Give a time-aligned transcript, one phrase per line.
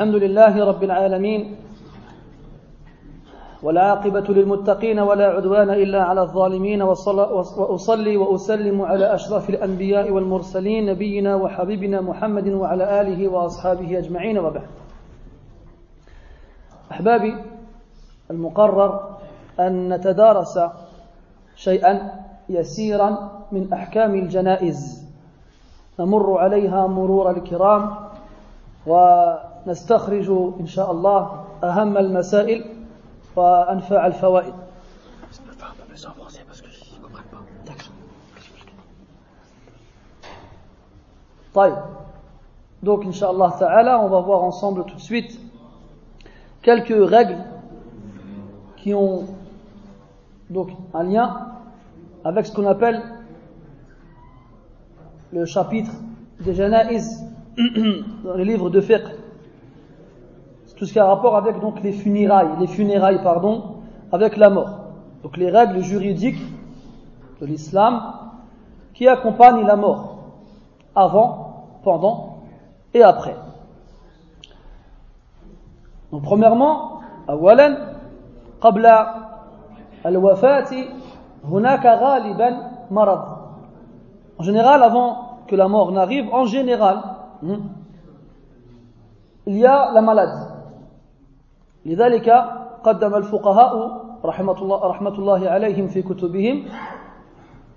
[0.00, 1.56] الحمد لله رب العالمين
[3.62, 12.00] والعاقبة للمتقين ولا عدوان إلا على الظالمين وأصلي وأسلم على أشرف الأنبياء والمرسلين نبينا وحبيبنا
[12.00, 14.62] محمد وعلى آله وأصحابه أجمعين وبعد.
[16.92, 17.36] أحبابي
[18.30, 19.18] المقرر
[19.60, 20.60] أن نتدارس
[21.56, 22.12] شيئا
[22.48, 25.04] يسيرا من أحكام الجنائز.
[25.98, 27.94] نمر عليها مرور الكرام
[29.67, 32.65] ونستخرج إن شاء الله أهم المسائل
[33.35, 34.53] وأنفع الفوائد
[41.53, 41.75] طيب
[42.83, 45.39] Donc, Inch'Allah Ta'ala, on va voir ensemble tout de suite
[46.61, 47.39] quelques règles
[48.77, 49.25] qui ont
[50.51, 51.47] donc un lien
[52.23, 53.01] avec ce qu'on appelle
[55.33, 55.91] le chapitre
[56.41, 57.23] des Janaïs
[58.23, 59.18] dans les livres de fiqh.
[60.79, 63.77] Tout ce qui a rapport avec donc les funérailles, les funérailles pardon,
[64.11, 64.79] avec la mort.
[65.23, 66.41] Donc les règles juridiques
[67.39, 68.13] de l'islam
[68.93, 70.17] qui accompagnent la mort
[70.95, 72.39] avant, pendant
[72.93, 73.35] et après.
[76.11, 76.95] Donc premièrement,
[77.29, 77.77] أولا
[78.61, 78.85] قبل
[80.05, 80.71] الوفاة
[81.45, 82.57] هناك غالبا
[82.91, 83.35] مرض.
[84.37, 86.97] En général, avant que la mort n'arrive, en général,
[87.41, 87.55] hmm,
[89.47, 90.48] il y a la maladie.
[91.85, 92.29] لذلك
[92.83, 96.65] قدم الفقهاء رحمة الله, رحمة الله عليهم في كتبهم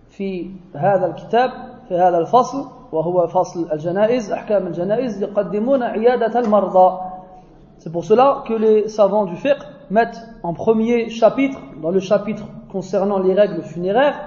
[0.08, 1.50] في هذا الكتاب
[1.88, 6.98] في هذا الفصل وهو فصل الجنائز أحكام الجنائز يقدمون عيادة المرضى
[7.78, 12.42] C'est pour cela que les savants du fiqh mettent en premier chapitre, dans le chapitre
[12.72, 14.18] concernant les règles funéraires,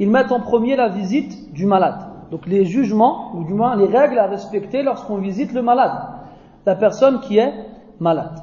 [0.00, 2.00] ils mettent en premier la visite du malade.
[2.32, 5.92] Donc les jugements, ou du moins les règles à respecter lorsqu'on visite le malade,
[6.66, 7.52] la personne qui est
[8.00, 8.40] malade.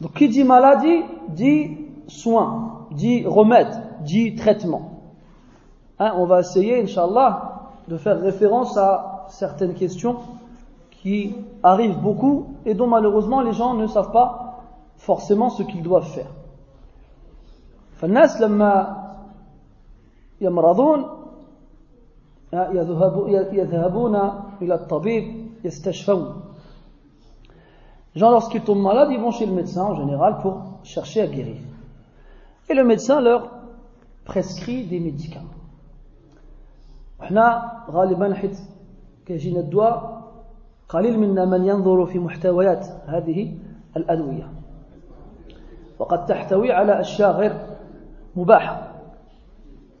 [0.00, 1.78] Donc qui dit maladie, dit
[2.08, 3.68] soin, dit remède,
[4.00, 4.90] dit traitement.
[5.98, 10.16] Hein, on va essayer, Inch'Allah, de faire référence à certaines questions
[10.90, 14.62] qui arrivent beaucoup et dont malheureusement les gens ne savent pas
[14.96, 16.30] forcément ce qu'ils doivent faire.
[17.96, 18.96] فالناس لما
[20.40, 21.04] يمرضون
[23.52, 24.16] يذهبون
[24.62, 26.40] إلى الطبيب يستشفون
[28.14, 31.26] Les gens, lorsqu'ils tombent malades, ils vont chez le médecin en général pour chercher à
[31.26, 31.56] guérir.
[32.68, 33.50] Et le médecin leur
[34.24, 35.56] prescrit des médicaments.
[37.22, 38.58] احنا غالبا حيت
[39.26, 40.22] كيجينا الدواء
[40.88, 43.54] قليل منا من ينظر في محتويات هذه
[43.96, 44.52] الأدوية
[45.98, 47.52] وقد تحتوي على أشياء غير
[48.36, 48.82] مباحة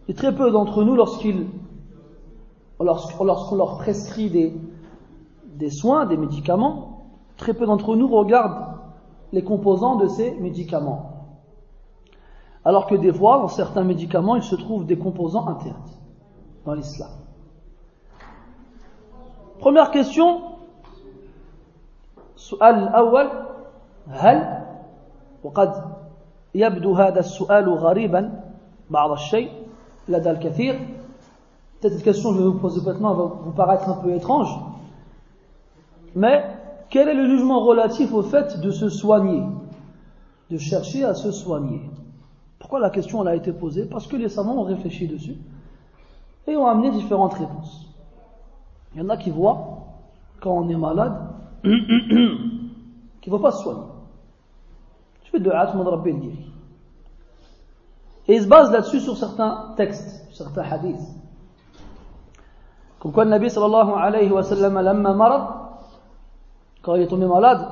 [0.08, 1.46] Et très peu d'entre nous, lorsqu'ils
[2.78, 4.54] lorsqu'on leur prescrit des,
[5.54, 6.99] des soins, des médicaments,
[7.40, 8.76] très peu d'entre nous regardent
[9.32, 11.12] les composants de ces médicaments.
[12.64, 15.98] Alors que des fois, dans certains médicaments, il se trouve des composants interdits
[16.64, 17.10] dans l'islam.
[19.58, 20.42] Première question.
[22.36, 23.28] السؤال الأول
[24.08, 24.62] هل
[25.44, 25.84] وقد
[26.54, 28.40] يبدو هذا السؤال غريبا
[28.90, 29.50] بعض الشيء
[30.08, 30.88] لدى الكثير
[31.82, 34.48] Cette question que je vais vous poser maintenant va vous paraître un peu étrange,
[36.14, 36.44] mais
[36.91, 39.41] quel est le jugement relatif au fait de se soigner,
[40.51, 41.89] de chercher à se soigner?
[42.59, 43.85] Pourquoi la question a été posée?
[43.85, 45.37] Parce que les savants ont réfléchi dessus
[46.45, 47.87] et ont amené différentes réponses.
[48.93, 49.85] Il y en a qui voient,
[50.41, 51.13] quand on est malade,
[51.63, 53.87] qui ne vont pas se soigner.
[55.23, 56.13] Tu fais de rabbi.
[58.27, 60.99] Et ils se basent là-dessus sur certains textes, certains hadiths.
[62.99, 64.77] Comme quoi le Nabi sallallahu alayhi wa sallam,
[66.82, 67.66] quand il est tombé malade,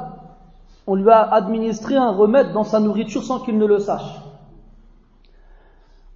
[0.87, 4.21] on lui a administré un remède dans sa nourriture sans qu'il ne le sache.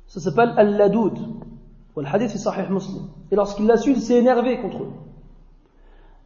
[0.07, 1.19] Ça s'appelle Al-Ladoud.
[1.97, 3.05] Le hadith est sahih muslim.
[3.31, 4.91] Et lorsqu'il l'a su, il s'est énervé contre eux.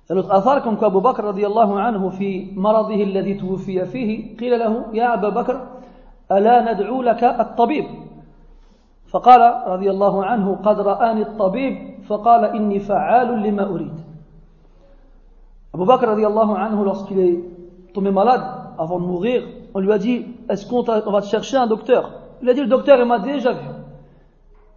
[0.04, 3.84] Il y a notre affaire comme quoi Abu Bakr radiallahu anhu في مرضه الذي توفي
[3.84, 5.66] فيه قيل له يا أبا بكر
[6.32, 7.84] ألا ندعو لك الطبيب
[9.08, 14.05] فقال رضي الله عنه قد رآني الطبيب فقال إني فعال لما أريد
[15.76, 17.40] Abu Bakr anhu, lorsqu'il est
[17.94, 18.42] tombé malade,
[18.78, 19.42] avant de mourir,
[19.74, 22.12] on lui a dit, est-ce qu'on va te chercher un docteur
[22.42, 23.66] Il a dit, le docteur, il m'a déjà vu.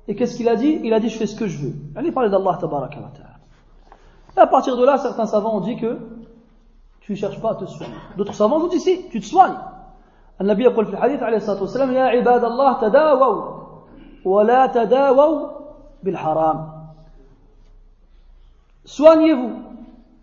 [0.07, 1.73] Et qu'est-ce qu'il a dit Il a dit, je fais ce que je veux.
[2.03, 3.29] Il parlait d'Allah tabaraka wa ta'ala.
[4.37, 5.97] Et à partir de là, certains savants ont dit que
[7.01, 7.93] tu ne cherches pas à te soigner.
[8.17, 9.57] D'autres savants ont dit, si, tu te soignes.
[10.41, 13.43] النبي يقول في الحديث عليه الصلاة والسلام يا عباد الله تداووا
[14.25, 15.47] ولا تداووا
[16.03, 16.75] بالحرام
[18.85, 19.53] Soignez-vous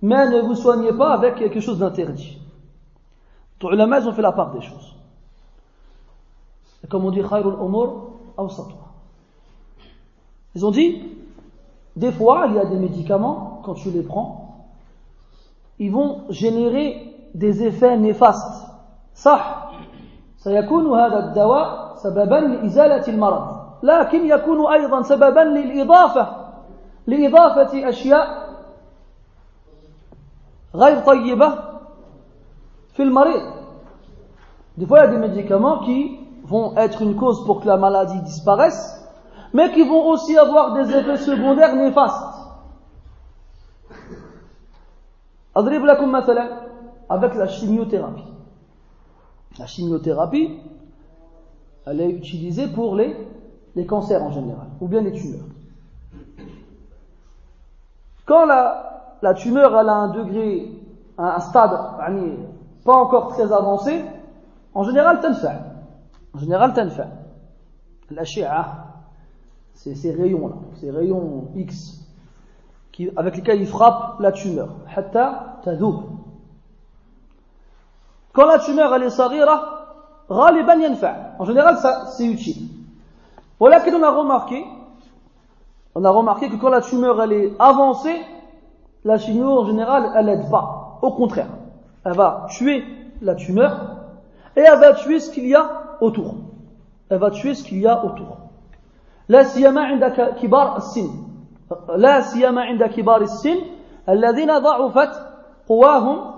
[0.00, 2.38] mais ne vous soignez pas avec quelque chose d'interdit.
[3.62, 4.96] Les ulama, ils ont fait la part des choses.
[6.82, 8.10] Et comme on dit, khayrul umur
[10.54, 11.02] Ils ont dit,
[11.94, 14.66] des fois, il y a des médicaments, quand tu les prends,
[15.78, 18.68] ils vont générer des effets néfastes.
[19.14, 19.72] صح
[20.38, 26.28] سيكون هذا الدواء سببا لإزالة المرض لكن يكون أيضا سببا للإضافة
[27.06, 28.45] لإضافة أشياء
[30.76, 31.54] غير طيبة
[32.92, 33.62] في المريض
[34.78, 37.76] Des fois, il y a des médicaments qui vont être une cause pour que la
[37.76, 39.06] maladie disparaisse,
[39.52, 42.32] mais qui vont aussi avoir des effets secondaires néfastes.
[45.56, 46.48] أضرب لكم مثلا
[47.10, 48.24] avec la chimiothérapie.
[49.58, 50.58] La chimiothérapie,
[51.86, 53.14] elle est utilisée pour les,
[53.76, 55.44] les cancers en général, ou bien les tumeurs.
[58.24, 58.85] Quand la,
[59.21, 60.71] la tumeur elle a un degré,
[61.17, 61.71] un, stade
[62.85, 64.03] pas encore très avancé,
[64.73, 65.47] en général, fait.
[66.33, 67.07] En général, fait.
[68.11, 68.87] La shi'a,
[69.73, 72.05] c'est ces rayons-là, ces rayons X,
[73.15, 74.69] avec lesquels il frappe la tumeur.
[74.95, 76.03] Hatta tadoub.
[78.33, 79.73] Quand la tumeur elle est sarira,
[80.29, 82.67] En général, ça, c'est utile.
[83.59, 84.63] Voilà qu'on a remarqué,
[85.95, 88.15] on a remarqué que quand la tumeur elle est avancée,
[89.06, 90.98] la chimio en général elle aide pas.
[91.02, 91.48] Au contraire,
[92.04, 92.84] elle va tuer
[93.20, 93.96] la tumeur
[94.56, 96.34] et elle va tuer ce qu'il y a autour.
[97.08, 98.38] Elle va tuer ce qu'il y a autour.
[99.28, 100.04] لا سيما عند
[100.42, 101.08] كبار السن
[101.96, 103.58] لا سيما عند كبار السن
[104.08, 105.10] الذين ضعفت
[105.68, 106.32] قواهم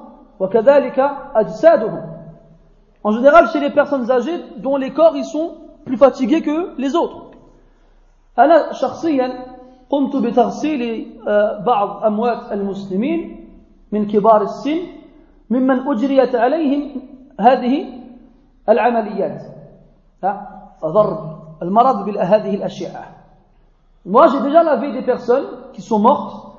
[3.05, 6.97] en général, chez les personnes âgées dont les corps ils sont plus fatigués que les
[6.97, 7.31] autres.
[8.39, 9.47] أنا شخصيا
[9.90, 11.12] قمت بتغسيل
[11.66, 13.50] بعض أموات المسلمين
[13.92, 14.78] من كبار السن
[15.50, 17.02] ممن أجريت عليهم
[17.40, 17.86] هذه
[18.70, 19.44] العمليات
[20.86, 23.20] ضرب المرض بهذه الأشعة
[24.06, 26.56] Moi, j'ai déjà lavé des personnes qui sont mortes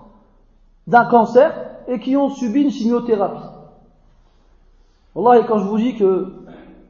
[0.86, 1.52] d'un cancer
[1.88, 3.48] et qui ont subi une chimiothérapie.
[5.16, 6.32] et quand je vous dis que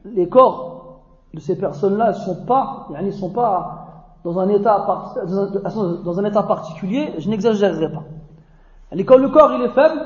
[0.05, 0.99] les corps
[1.33, 3.80] de ces personnes-là ne sont pas, ils sont pas
[4.23, 8.03] dans un état, particulier, je n'exagérerai pas.
[9.05, 10.01] Quand le corps il est faible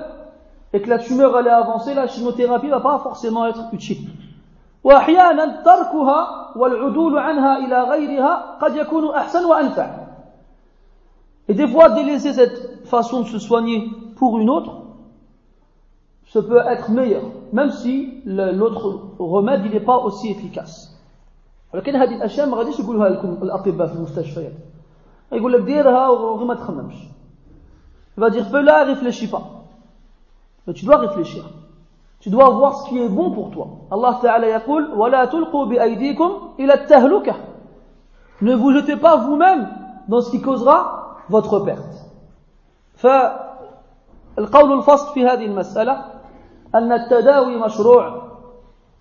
[0.73, 4.09] et que la tumeur elle est avancée, la chimiothérapie va pas forcément être utile.
[11.47, 14.71] Et des fois, délaisser cette façon de se soigner pour une autre,
[16.27, 17.23] ce peut être meilleur,
[17.53, 20.94] même si l'autre remède il n'est pas aussi efficace.
[21.75, 24.53] ولكن هذه الأشياء ما غاديش يقولوها لكم الأطباء في المستشفيات.
[25.31, 26.95] يقول لك ديرها وغير ما تخممش.
[28.17, 29.43] Va dire fais-la réfléchis pas.
[30.65, 31.43] Mais tu dois réfléchir.
[32.21, 33.67] Tu dois voir ce qui est bon pour toi.
[33.91, 34.61] Allah Ta'ala
[34.95, 37.35] ولا تلقوا بأيديكم إلى التهلكة
[38.41, 39.67] ne vous jetez pas vous-même
[40.07, 42.05] dans ce qui causera votre perte.
[42.95, 46.05] فالقول الفصل في هذه المسألة
[46.75, 48.21] أن التداوي مشروع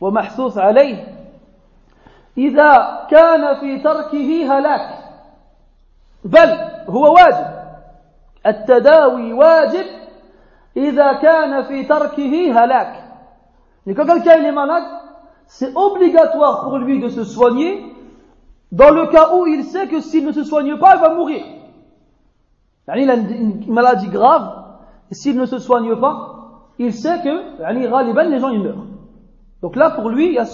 [0.01, 1.15] ومحثوث عليه
[2.38, 4.90] إذا كان في تركه هلاك
[6.26, 6.50] بل
[6.90, 7.48] هو واجب
[8.48, 9.86] التداوي واجب
[10.78, 13.10] إذا كان في تركه هلاك
[13.88, 14.84] Et quand quelqu'un est malade,
[15.48, 17.92] c'est obligatoire pour lui de se soigner
[18.72, 21.44] dans le cas où il sait que s'il ne se soigne pas, il va mourir.
[22.96, 24.64] Il a une maladie grave,
[25.10, 26.36] et s'il ne se soigne pas,
[26.78, 28.86] il sait que يعني غالبا les gens ils meurent.
[29.65, 30.47] Donc là, pour lui, il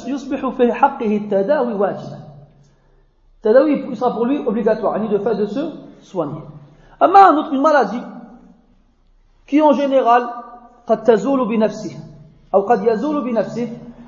[3.97, 5.61] sera pour lui obligatoire, il de faire de se
[6.01, 6.43] soigner.
[7.01, 8.01] Ama, autre, une maladie,
[9.49, 10.29] qui en général,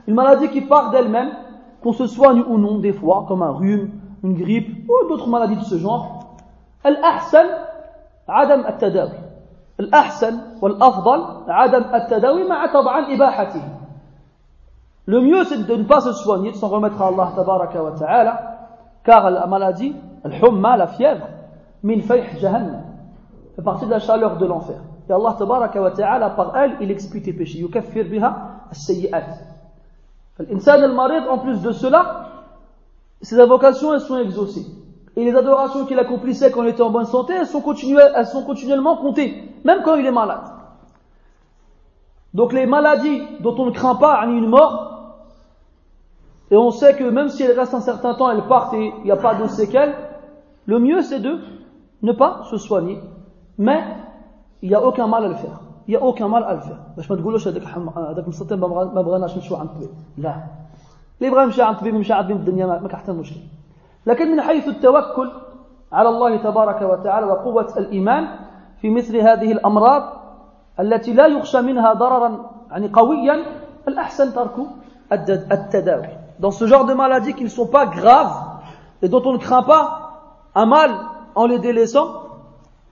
[0.07, 1.31] une maladie qui part d'elle-même,
[1.83, 3.91] qu'on se soigne ou non, des fois, comme un rhume,
[4.23, 6.37] une grippe, ou d'autres maladies de ce genre.
[6.85, 7.49] Al-ahsan,
[8.29, 9.17] adam al-tadawi.
[9.81, 13.82] Al-ahsan, wal-afdal, adam al-tadawi, ma'a.
[15.07, 17.93] Le mieux c'est de ne pas se soigner, de s'en remettre à Allah tabaraka wa
[17.93, 18.59] ta'ala,
[19.05, 19.95] car la maladie,
[20.25, 21.27] la fièvre,
[21.83, 22.83] min fayh jahannam,
[23.57, 24.77] fait partie de la chaleur de l'enfer.
[25.09, 27.59] Et Allah tabaraka wa ta'ala, par elle, il expie tes péchés.
[27.59, 29.25] Yukaffir biha as-sayyi'at.
[30.39, 32.29] L'insan al-marid, en plus de cela,
[33.21, 34.67] ses invocations, elles sont exaucées.
[35.17, 39.35] Et les adorations qu'il accomplissait quand il était en bonne santé, elles sont, continuellement comptées,
[39.65, 40.41] même quand il est malade.
[42.33, 44.92] Donc les maladies dont on ne craint pas une mort,
[46.51, 49.05] et on sait que même si elles restent un certain temps, elles partent et il
[49.05, 49.95] n'y a pas de séquelles,
[50.67, 51.39] le mieux c'est de
[52.03, 53.01] ne pas se soigner.
[53.59, 53.83] Mais
[54.61, 55.61] il n'y a aucun mal à le faire.
[55.89, 56.79] il n'y a aucun mal à le faire.
[56.97, 57.63] باش ما تقولوش هذاك
[57.97, 60.35] هذاك مسطين ما بغيناش نمشيو عند الطبيب لا
[61.21, 63.41] اللي بغى يمشي عند الطبيب يمشي عند الدنيا ما كحتى مشكل
[64.07, 65.31] لكن من حيث التوكل
[65.93, 68.29] على الله تبارك وتعالى وقوة الإيمان
[68.81, 70.03] في مثل هذه الأمراض
[70.81, 73.37] التي لا يخشى منها ضررا يعني قويا
[73.89, 74.57] الأحسن ترك
[75.53, 76.22] التداوي.
[76.42, 78.36] dans ce genre de maladies qui ne sont pas graves
[79.02, 79.84] et dont on ne craint pas
[80.56, 80.92] un mal
[81.36, 82.08] en les délaissant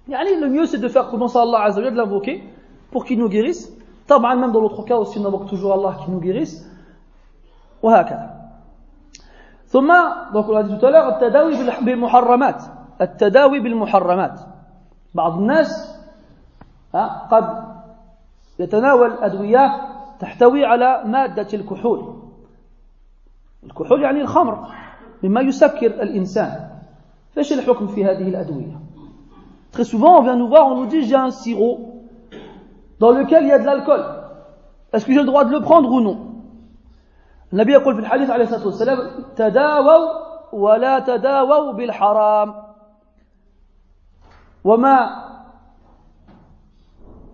[0.07, 2.43] يعني le mieux c'est de faire commencer Allah Azza wa de l'invoquer
[2.91, 3.71] pour qu'il nous guérisse
[4.07, 6.65] طبعا même dans l'autre cas aussi on invoque toujours Allah qui nous guérisse
[7.83, 8.29] وهكذا
[9.67, 9.91] ثم
[10.33, 12.63] donc on l'a dit tout à l'heure التداوي بالمحرمات
[13.01, 14.39] التداوي بالمحرمات
[15.13, 15.95] بعض الناس
[17.31, 17.63] قد
[18.59, 19.75] يتناول أدوية
[20.19, 22.18] تحتوي على مادة الكحول
[23.64, 24.68] الكحول يعني الخمر
[25.22, 26.70] مما يسكر الإنسان.
[27.34, 28.80] فايش الحكم في هذه الأدوية؟
[29.72, 32.02] Très souvent, on vient nous voir, on nous dit j'ai un sirop
[32.98, 34.04] dans lequel il y a de l'alcool.
[34.92, 36.26] Est-ce que j'ai le droit de le prendre ou non?
[37.52, 38.98] النبي يقول في الحديث عليه الصلاة والسلام
[39.36, 40.08] تداووا
[40.52, 42.54] ولا تداووا بالحرام
[44.64, 45.29] وما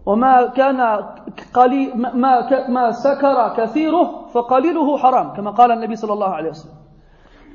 [0.05, 0.81] وما كان
[1.53, 6.75] قليل ما ما سكر كثيره فقليله حرام كما قال النبي صلى الله عليه وسلم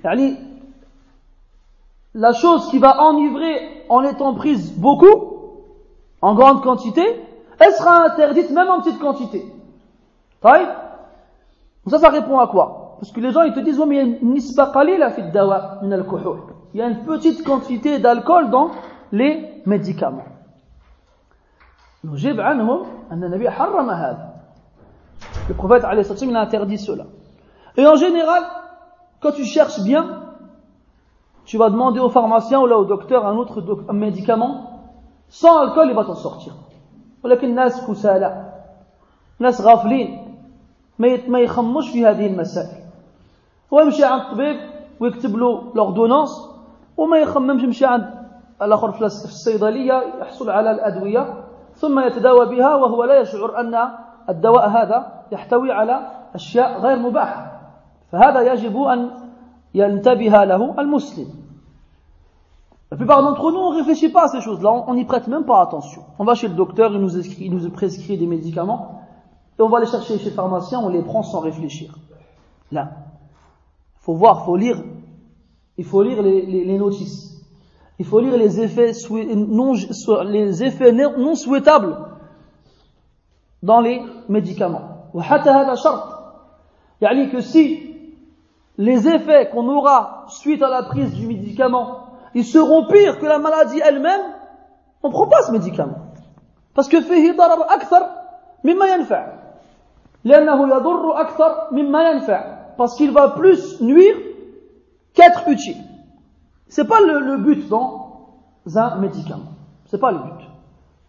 [0.04, 0.36] يعني
[2.16, 5.36] la chose qui va enivrer en étant prise beaucoup,
[6.22, 7.02] en grande quantité,
[7.58, 9.44] elle sera interdite même en petite quantité.
[10.42, 13.96] Donc ça, ça répond à quoi Parce que les gens, ils te disent, oui, mais
[13.96, 16.06] il y a une nisba qalila fi dawa min al
[16.72, 18.70] Il y a une petite quantité d'alcool dans
[19.12, 20.24] les médicaments.
[22.03, 24.31] نجيب عنهم أن النبي حرم هذا.
[25.49, 27.05] Le prophète alayhi il a interdit cela.
[27.77, 28.43] Et en général,
[29.21, 30.23] quand tu cherches bien,
[31.45, 34.81] tu vas demander au pharmacien ou là au docteur un autre un médicament,
[35.29, 36.53] sans alcool, il va t'en sortir.
[37.23, 38.53] ولكن الناس كسالى
[39.39, 40.37] ناس غافلين
[41.27, 42.83] ما يخمش في هذه المسائل
[43.73, 44.55] هو يمشي عند الطبيب
[44.99, 46.29] ويكتب له لوردونونس
[46.97, 48.05] وما يخممش يمشي عند
[48.61, 51.43] الآخر في الصيدليه يحصل على الادويه
[51.80, 53.88] ثم يتداوى بها وهو لا يشعر ان
[54.28, 56.00] الدواء هذا يحتوي على
[56.34, 57.60] اشياء غير مباحه
[58.12, 59.10] فهذا يجب ان
[59.74, 61.46] ينتبه له المسلم
[62.90, 65.44] La plupart d'entre nous, on ne réfléchit pas à ces choses-là, on n'y prête même
[65.44, 66.04] pas attention.
[66.20, 69.02] On va chez le docteur, il nous, il nous prescrit des médicaments,
[69.58, 71.98] et on va les chercher chez le pharmacien, on les prend sans réfléchir.
[72.70, 72.90] Là.
[73.96, 74.82] Il faut voir, il faut lire,
[75.78, 77.39] il faut lire les, les, les, notices.
[78.00, 79.72] Il faut lire les effets non,
[80.24, 81.96] les effets non souhaitables
[83.62, 85.10] dans les médicaments.
[87.00, 87.94] يعني que si
[88.78, 92.06] les effets qu'on aura suite à la prise du médicament
[92.36, 94.20] ils seront pires que la maladie elle-même,
[95.02, 95.96] on ne prend pas ce médicament.
[96.74, 98.06] Parce que فيه ضرر أكثر
[98.64, 99.32] مما ينفع.
[100.24, 102.74] لأنه يضر أكثر مما ينفع.
[102.76, 104.16] Parce qu'il va plus nuire
[105.14, 105.82] qu'être utile.
[106.70, 108.36] C'est pas le, le, but dans
[108.74, 109.52] un médicament.
[109.86, 110.50] C'est pas le but.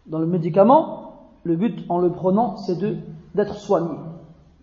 [0.05, 2.97] Dans le médicament, le but en le prenant, c'est de
[3.35, 3.95] d'être soigné,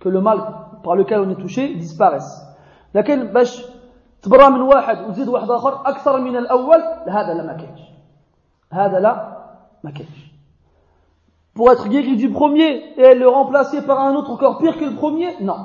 [0.01, 0.43] que le mal
[0.83, 2.45] par lequel on est touché disparaisse.
[2.95, 3.63] لكن باش
[4.23, 7.81] تبرى من واحد وتزيد واحد اخر اكثر من الاول هذا لا ما كاينش
[8.73, 9.39] هذا لا
[9.85, 10.35] ما كاينش
[11.55, 14.95] pour être guéri du premier et le remplacer par un autre encore pire que le
[14.95, 15.57] premier non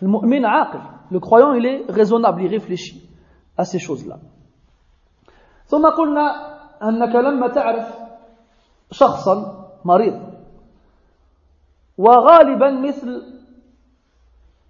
[0.00, 2.98] le mu'min aqil le croyant il est raisonnable il réfléchit
[3.61, 4.17] à ces choses là
[5.71, 6.25] ثم قلنا
[6.83, 7.87] انك لما تعرف
[8.91, 9.35] شخصا
[9.85, 10.19] مريض
[11.97, 13.21] وغالبا مثل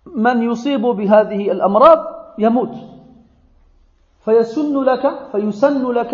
[0.06, 2.00] من يصيب بهذه الامراض
[2.38, 2.76] يموت
[4.26, 6.14] فيسن لك فيسن لك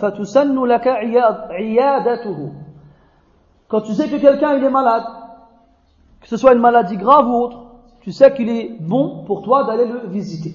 [0.00, 0.86] فتسن لك
[1.50, 2.52] عيادته
[3.68, 5.06] quand tu sais que quelqu'un il est malade
[6.20, 7.58] que ce soit une maladie grave ou autre
[8.00, 10.54] tu sais qu'il est bon pour toi d'aller le visiter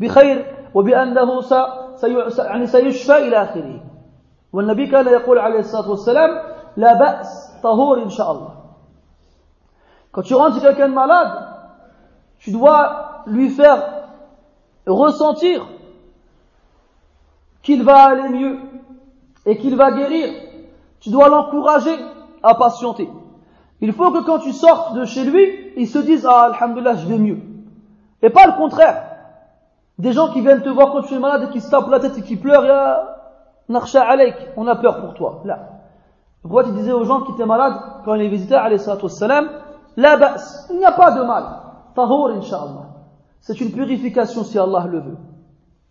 [0.00, 3.80] بخير وبأنه سي يعني سيشفى إلى آخره
[4.52, 6.30] والنبي كان يقول عليه الصلاة والسلام
[6.76, 8.60] لا بأس طهور إن شاء الله
[10.12, 11.46] Quand tu rentres chez quelqu'un de malade,
[12.38, 14.08] tu dois lui faire
[14.86, 15.68] ressentir
[17.62, 18.58] qu'il va aller mieux
[19.46, 20.34] et qu'il va guérir.
[20.98, 21.94] Tu dois l'encourager
[22.42, 23.08] à patienter.
[23.80, 27.06] Il faut que quand tu sortes de chez lui, il se dise Ah, Alhamdulillah, je
[27.06, 27.38] vais mieux.
[28.22, 29.02] Et pas le contraire.
[29.97, 31.99] Des gens qui viennent te voir quand tu es malade et qui se tapent la
[31.99, 33.17] tête et qui pleurent, ya
[33.69, 35.41] nakhsha alaik, on a peur pour toi.
[35.45, 35.69] Là.
[36.41, 38.55] Pourquoi tu disais aux gens qui étaient malades, quand ils les visitaient,
[39.97, 40.35] la
[40.69, 41.43] il n'y a pas de mal.
[41.95, 42.89] Tahour, inshallah.
[43.39, 45.17] C'est une purification si Allah le veut.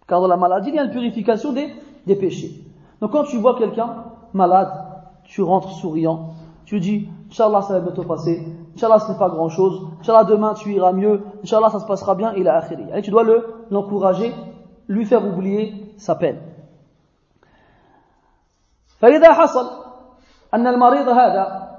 [0.07, 1.73] Car dans la maladie, il y a une purification des,
[2.07, 2.65] des péchés.
[3.01, 4.71] Donc quand tu vois quelqu'un malade,
[5.25, 6.35] tu rentres souriant,
[6.67, 10.54] tu dis, Inch'Allah, ça va bientôt passer, Inch'Allah, ce n'est pas grand chose, Inch'Allah, demain,
[10.54, 12.86] tu iras mieux, Inch'Allah, ça se passera bien, il a akhiri.
[12.96, 14.34] Et tu dois le, l'encourager,
[14.88, 16.38] lui faire oublier sa peine.
[19.00, 19.70] فإذا حصل
[20.54, 21.70] أن المريض هذا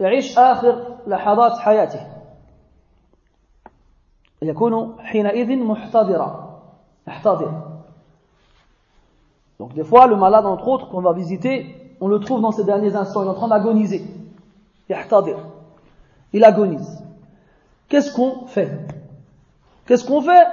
[0.00, 2.00] يعيش آخر لحظات حياته
[4.42, 6.60] يكون حينئذ محتضرا
[7.06, 7.52] محتضر
[9.60, 12.64] Donc des fois, le malade, entre autres, qu'on va visiter, on le trouve dans ces
[12.64, 14.04] derniers instants, il est en train d'agoniser.
[16.33, 17.03] Il agonise.
[17.89, 18.87] Qu'est-ce qu'on fait
[19.85, 20.47] Qu'est-ce qu'on fait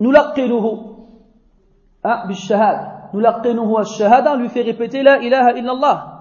[0.00, 0.12] Nous.
[0.12, 0.18] Nous
[3.78, 6.12] al-shahada, on lui fait répéter la ilaha illallah.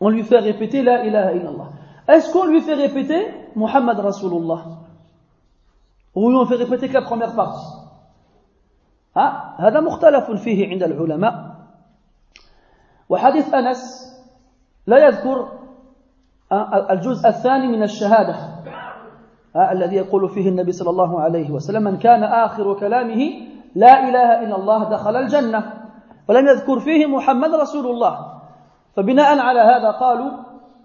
[0.00, 1.70] On lui fait répéter la ilaha illallah.
[2.08, 4.62] Est-ce qu'on lui fait répéter Muhammad Rasulullah
[6.14, 7.76] Ou on fait répéter que la première partie
[9.58, 11.56] هذا مختلف فيه عند العلماء
[13.08, 14.12] وحديث أنس
[14.86, 15.48] لا يذكر
[16.90, 18.36] الجزء الثاني من الشهادة
[19.56, 23.32] الذي يقول فيه النبي صلى الله عليه وسلم من كان آخر كلامه
[23.74, 25.72] لا إله إلا الله دخل الجنة
[26.28, 28.18] ولم يذكر فيه محمد رسول الله
[28.96, 30.30] فبناء على هذا قالوا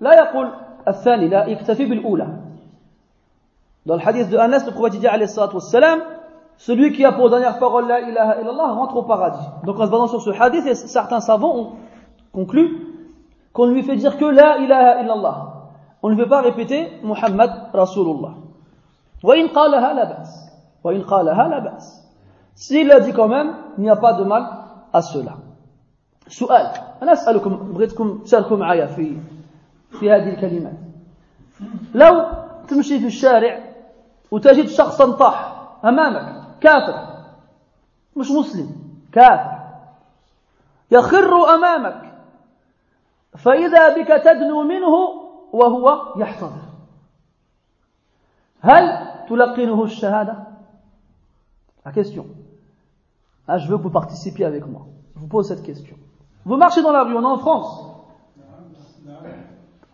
[0.02, 0.52] لا يقول
[0.88, 2.28] الثاني لا يكتفي بالأولى
[3.84, 6.02] Dans le hadith de Anas, le prophète dit alayhi salatu wassalam,
[6.58, 9.44] celui qui a pour dernière parole la ilaha illallah rentre au paradis.
[9.66, 11.72] Donc en se basant sur ce hadith, certains savants ont
[12.32, 12.78] conclu
[13.54, 15.51] qu'on lui fait dire que la ilaha illallah.
[16.04, 18.34] On ne veut pas répéter Muhammad Rasulullah.
[19.24, 20.50] وإن قالها لا بأس
[20.84, 22.02] وإن قالها لا بأس
[22.56, 24.46] S'il l'a dit quand même, il n'y a pas de mal
[24.94, 25.38] à cela.
[26.28, 26.72] سؤال
[27.04, 29.18] أنا أسألكم بغيتكم تشاركوا معايا في
[30.00, 30.78] في هذه الكلمات
[31.94, 32.26] لو
[32.68, 33.60] تمشي في الشارع
[34.32, 35.54] وتجد شخصا طاح
[35.86, 37.08] أمامك كافر
[38.16, 38.70] مش مسلم
[39.12, 39.60] كافر
[40.92, 42.14] يخر أمامك
[43.38, 45.21] فإذا بك تدنو منه
[45.53, 46.63] وهو يحتضر
[48.61, 50.47] هل تلقنه الشهادة
[51.87, 52.27] La question.
[53.47, 54.87] Ah, je veux que vous participiez avec moi.
[55.15, 55.97] Je vous pose cette question.
[56.45, 57.85] Vous marchez dans la rue, on est en France.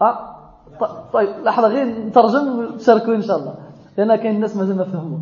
[0.01, 0.39] Ah,
[1.13, 3.55] طيب لحظة غير نترجم وتشاركوا إن شاء الله.
[3.97, 5.19] لأن كاين الناس مازال ما فهموا.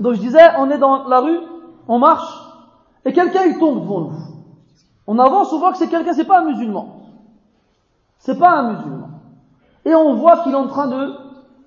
[0.00, 1.40] Donc je disais, on est dans la rue,
[1.88, 2.32] on marche,
[3.04, 4.12] et quelqu'un il tombe devant nous.
[5.06, 7.00] On avance, on voit que c'est quelqu'un, c'est pas un musulman.
[8.18, 9.08] C'est pas un musulman.
[9.84, 11.14] Et on voit qu'il est en train de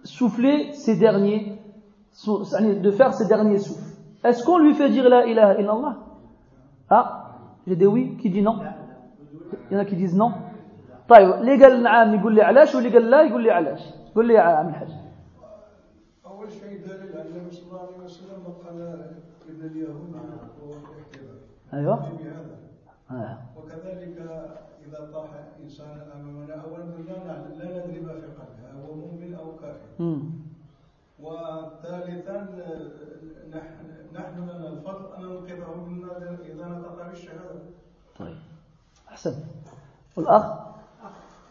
[0.04, 1.60] souffler ses derniers,
[2.26, 3.84] de faire ses derniers souffles.
[4.24, 5.98] Est-ce qu'on lui fait dire la ilaha illallah
[6.90, 7.36] Ah,
[7.68, 8.58] j'ai des oui qui disent non.
[9.70, 10.32] Il y en a qui disent non.
[11.10, 13.82] طيب اللي قال نعم يقول لي علاش واللي قال لا يقول لي علاش
[14.16, 14.92] قول لي يا عم الحاج
[16.26, 18.82] أول شيء دليل على النبي صلى الله عليه وسلم قال
[19.50, 20.16] ابن اليهود
[20.64, 21.38] هو الاحتضار
[21.74, 22.12] ايوه بهذا آه.
[22.12, 22.31] وكذلك
[25.23, 26.55] طاح إنسان أمامنا.
[26.55, 29.91] أولا لا نعلم لا ندري ما في قلبه هو مؤمن أو كافر.
[31.21, 32.37] وثالثا
[33.51, 37.61] نحن نحن لنا الفضل أن ننقذه من النار إذا نطق بالشهادة.
[38.19, 38.37] طيب.
[39.09, 39.35] أحسن.
[40.17, 40.45] والأخ؟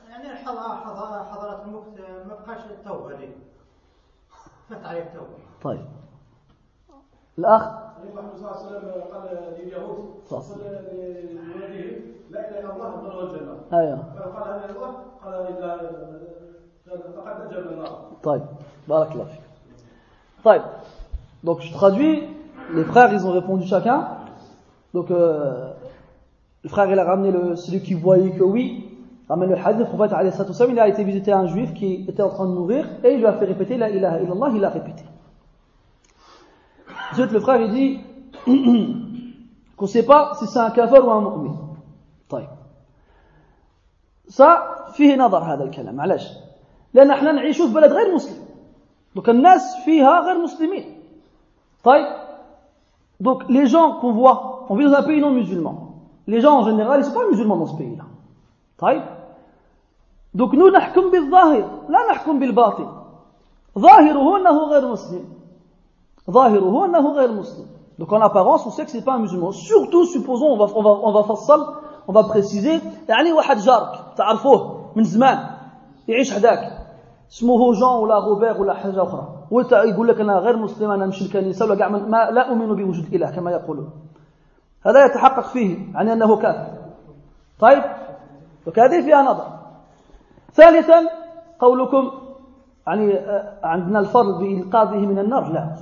[0.09, 1.85] يعني حض- حض- حضرات الموت
[2.27, 3.29] ما بقاش التوبة لي
[4.69, 5.37] فات عليه التوبة.
[5.63, 5.85] طيب.
[7.39, 7.63] الأخ؟
[7.97, 10.65] النبي صلى الله عليه وسلم قال لليهود صلى
[11.33, 14.92] لولده لا اله الا الله دخل الجنه ايوه فقال لا اله الا الله
[15.24, 15.72] قال اذا
[17.16, 18.42] فقد نجا من النار طيب
[18.88, 19.40] بارك الله فيك
[20.44, 20.62] طيب
[21.44, 22.22] donc je traduis
[22.74, 24.08] les frères ils ont répondu chacun
[24.94, 25.72] donc euh,
[26.64, 28.88] le frère il a ramené le, celui qui voyait que oui
[29.28, 32.06] ramène le hadith le prophète alayhi salatu wassalam, il a été visiter un juif qui
[32.08, 34.64] était en train de mourir et il lui a fait répéter la ilaha illallah il
[34.64, 35.04] a répété
[37.12, 38.00] ensuite le frère il dit
[39.76, 41.56] qu'on sait pas si c'est un kafir ou un mu'min
[42.31, 42.49] طيب.
[44.27, 44.41] ص
[44.93, 46.27] فيه نظر هذا الكلام علاش
[46.93, 48.45] لأن إحنا نعيش في بلد غير مسلم.
[49.15, 50.85] دوك الناس فيها غير مسلمين.
[51.83, 52.07] طيب.
[53.19, 54.31] دوك لي جون كون فوا
[54.69, 55.77] اون في بي نون مسلمان
[56.27, 57.97] لي جون ان جينيرال سي با مسلمان دون سبي
[58.77, 59.03] طيب.
[60.33, 62.89] دوك نو نحكم بالظاهر لا نحكم بالباطن.
[63.79, 65.25] ظاهره أنه غير مسلم.
[66.31, 67.67] ظاهره أنه غير مسلم.
[67.99, 71.75] دوك ان ابارونس أو سي با مسلمان سورتو سوبوزون اون فا اون فا فصل
[72.07, 75.39] on va préciser يعني واحد جارك تعرفوه من زمان
[76.07, 76.81] يعيش حداك
[77.31, 79.27] اسمه جون ولا روبير ولا حاجة أخرى.
[79.71, 83.31] يقول لك أنا غير مسلم أنا نمشي الكنيسه ولا كاع ما لا أؤمن بوجود الاله
[83.35, 83.89] كما يقولون.
[84.85, 86.67] هذا يتحقق فيه يعني أنه كافر.
[87.59, 87.83] طيب؟
[88.67, 89.47] وكهذه فيها نظر.
[90.53, 91.09] ثالثا
[91.59, 92.11] قولكم
[92.87, 95.51] يعني آه، عندنا الفضل بإنقاذه من النار.
[95.51, 95.75] لا.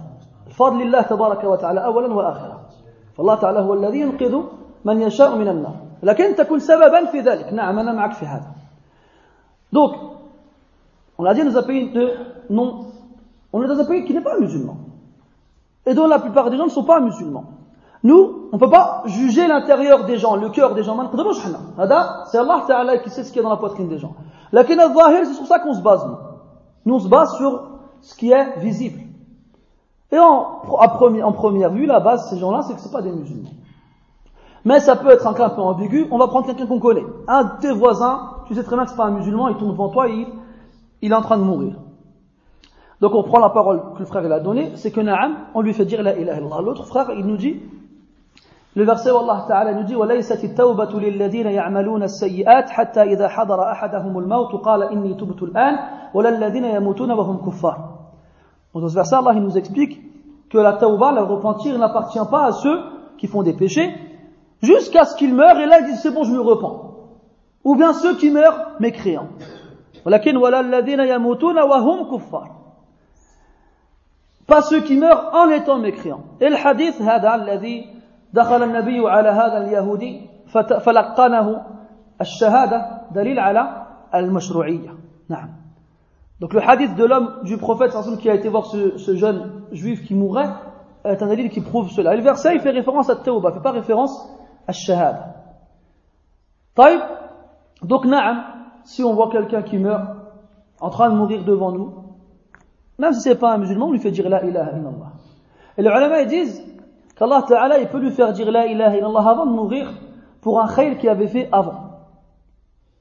[0.47, 2.59] الفضل لله تبارك وتعالى أولا وآخرا.
[3.17, 4.41] فالله تعالى هو الذي ينقذ
[4.85, 5.75] من يشاء من النار.
[6.02, 8.46] لكن تكون سببا في ذلك نعم أنا معك في هذا
[9.72, 9.92] Donc,
[11.18, 12.12] on a dit dans un pays de
[12.48, 12.86] non,
[13.52, 14.76] on est dans un pays qui n'est pas musulman.
[15.84, 17.44] Et dont la plupart des gens ne sont pas musulmans.
[18.04, 20.96] Nous, on ne peut pas juger l'intérieur des gens, le cœur des gens.
[22.26, 24.14] C'est Allah Ta'ala qui sait ce qu'il y a dans la poitrine des gens.
[24.52, 26.16] La c'est sur ça qu'on se base, nous.
[26.86, 29.00] Nous, on se base sur ce qui est visible.
[30.12, 33.50] Et en, en première vue, la base, ces gens-là, c'est que ce pas des musulmans.
[34.64, 36.06] Mais ça peut être un cas un peu ambigu.
[36.10, 37.04] On va prendre quelqu'un qu'on connaît.
[37.28, 39.72] Un de tes voisins, tu sais très bien que c'est pas un musulman, il tourne
[39.72, 40.26] devant toi et il,
[41.02, 41.76] il, est en train de mourir.
[43.00, 45.60] Donc on prend la parole que le frère il a donnée, c'est que Na'am, on
[45.60, 46.62] lui fait dire la ilaha illallah.
[46.62, 47.60] L'autre frère, il nous dit,
[48.76, 53.62] le verset où Allah Ta'ala nous dit وَلَيْسَتِ التَّوْبَةُ لِلَّذِينَ يَعْمَلُونَ السَّيِّئَاتِ حَتَّى إِذَا حَضَرَ
[53.62, 55.74] أَحَدَهُمُ الْمَوْتُ قَالَ إِنِّي تُبْتُ الْآنِ
[56.14, 57.76] وَلَا الَّذِينَ يَمُوتُونَ وَهُمْ كُفَّارٌ
[58.74, 60.00] Dans ce verset, Allah il nous explique
[60.50, 62.80] que la tawbah, le repentir, n'appartient pas à ceux
[63.18, 63.94] qui font des péchés,
[64.62, 66.76] jusqu'à ce qu'ils meurent et là ils disent c'est bon, je me repens.
[67.64, 69.28] Ou bien ceux qui meurent mécréants.
[70.06, 72.50] ولكن ولا الذين يموتون وهم كفار.
[74.46, 76.24] Pas ceux qui meurent en étant mécréants.
[76.40, 77.86] Et le hadith هذا الذي
[78.32, 80.20] دخل النبي على هذا اليهودي
[80.80, 81.62] فلقنه
[82.20, 84.94] الشهادة دليل على المشروعية.
[85.28, 85.48] نعم.
[86.40, 90.04] Donc le hadith de l'homme du prophète qui a été voir ce, ce jeune juif
[90.04, 90.50] qui mourait
[91.04, 92.12] est un hadith qui prouve cela.
[92.12, 94.28] Et le verset il fait référence à Tawbah, il fait pas référence
[94.68, 95.34] à Shahada.
[96.76, 97.00] طيب
[97.82, 98.44] donc na'am,
[98.84, 100.02] si on voit quelqu'un qui meurt
[100.80, 101.92] en train de mourir devant nous,
[102.98, 105.12] même si c'est pas un musulman, on lui fait dire la ilaha illallah.
[105.76, 106.62] Et les ulama ils disent
[107.16, 109.92] qu'Allah Ta'ala il peut lui faire dire la ilaha illallah avant de mourir
[110.40, 111.90] pour un khayr qu'il avait fait avant.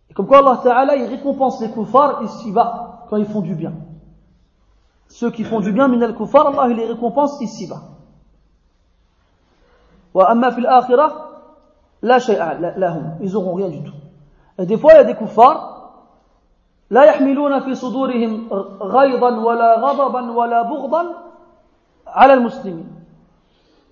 [0.10, 3.74] Et comme quoi Allah Ta'ala il récompense les kuffars ici-bas quand ils font du bien.
[5.08, 7.82] Ceux qui font du bien, min al-kuffar, Allah il les récompense ici-bas.
[10.14, 11.27] Wa amma fil akhirah,
[12.02, 13.16] la shay'a lahum.
[13.22, 13.94] Ils auront rien du tout.
[14.60, 15.70] Et des fois, il y a des kuffars,
[16.92, 18.48] لا يحملون في صدورهم
[18.82, 21.04] غيظا ولا غضبا ولا بغضا
[22.08, 22.86] على المسلمين.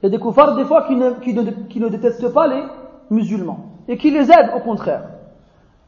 [0.01, 2.47] Il y a des kuffars, des fois, qui ne, qui, ne, qui ne détestent pas
[2.47, 2.63] les
[3.09, 5.03] musulmans et qui les aident au contraire.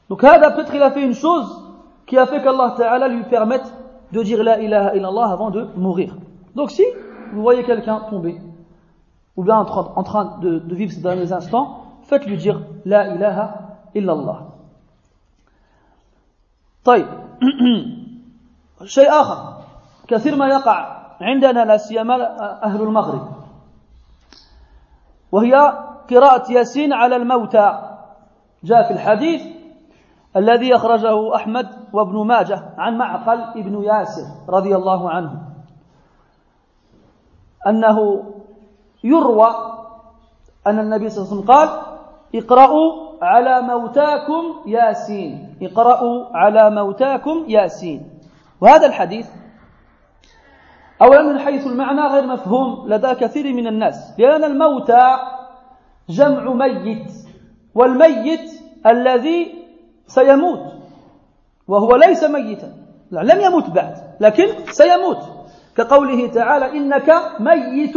[0.09, 1.63] Donc, هذا peut-être il a fait une chose
[2.05, 3.71] qui a fait qu'Allah Ta'ala lui permette
[4.11, 6.15] de dire la ilaha illallah avant de mourir.
[6.55, 6.83] Donc si
[7.33, 8.39] vous voyez quelqu'un tomber,
[9.35, 13.08] ou bien en train, en train de, de, vivre ces derniers instants, faites-lui dire la
[13.14, 13.46] ilaha
[13.94, 14.48] illallah.
[16.84, 17.08] طيب.
[18.84, 19.38] شيء آخر.
[20.08, 20.78] كثير ما يقع
[21.20, 22.16] عندنا لا سيما
[22.64, 23.28] أهل المغرب.
[25.32, 25.52] وهي
[26.10, 27.68] قراءة ياسين على الموتى.
[28.64, 29.42] جاء في الحديث
[30.36, 35.32] الذي أخرجه أحمد وابن ماجه عن معقل ابن ياسر رضي الله عنه.
[37.66, 38.24] أنه
[39.04, 39.50] يروى
[40.66, 41.87] أن النبي صلى الله عليه وسلم قال
[42.34, 45.56] اقرأوا على موتاكم ياسين.
[45.62, 48.10] اقرأوا على موتاكم ياسين.
[48.60, 49.28] وهذا الحديث
[51.02, 55.16] أولا من حيث المعنى غير مفهوم لدى كثير من الناس لأن الموتى
[56.08, 57.12] جمع ميت
[57.74, 58.50] والميت
[58.86, 59.64] الذي
[60.06, 60.72] سيموت
[61.68, 62.72] وهو ليس ميتا.
[63.10, 65.18] لم يمت بعد لكن سيموت.
[65.76, 67.10] كقوله تعالى إنك
[67.40, 67.96] ميت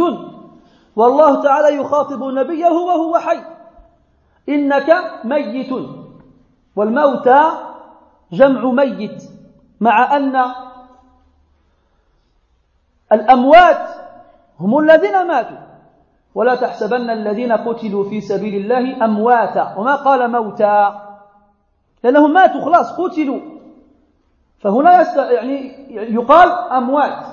[0.96, 3.40] والله تعالى يخاطب نبيه وهو حي.
[4.48, 5.72] إنك ميت.
[6.76, 7.50] والموتى
[8.32, 9.22] جمع ميت
[9.80, 10.44] مع أن
[13.12, 13.88] الأموات
[14.60, 15.56] هم الذين ماتوا.
[16.34, 21.00] ولا تحسبن الذين قتلوا في سبيل الله أمواتا وما قال موتى؟
[22.04, 23.40] لأنهم ماتوا خلاص قتلوا.
[24.60, 25.16] فهنا.
[25.32, 27.24] يعني يقال أموات.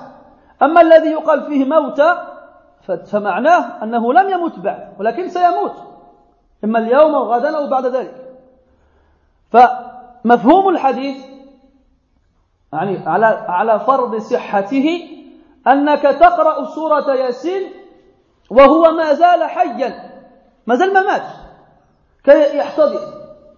[0.62, 2.26] أما الذي يقال فيه موتى
[3.06, 5.89] فمعناه أنه لم يمت بعد ولكن سيموت.
[6.64, 8.14] إما اليوم أو غدا أو بعد ذلك.
[9.50, 11.16] فمفهوم الحديث
[12.72, 15.08] يعني على على فرض صحته
[15.66, 17.72] أنك تقرأ سورة ياسين
[18.50, 20.10] وهو ما زال حيا.
[20.66, 21.22] ما زال ما مات.
[22.24, 23.00] كي يحتضر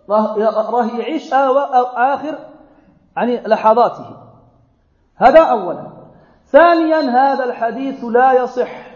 [0.08, 2.38] راه يعيش آخر
[3.16, 4.16] يعني لحظاته.
[5.16, 5.92] هذا أولا.
[6.46, 8.92] ثانيا هذا الحديث لا يصح.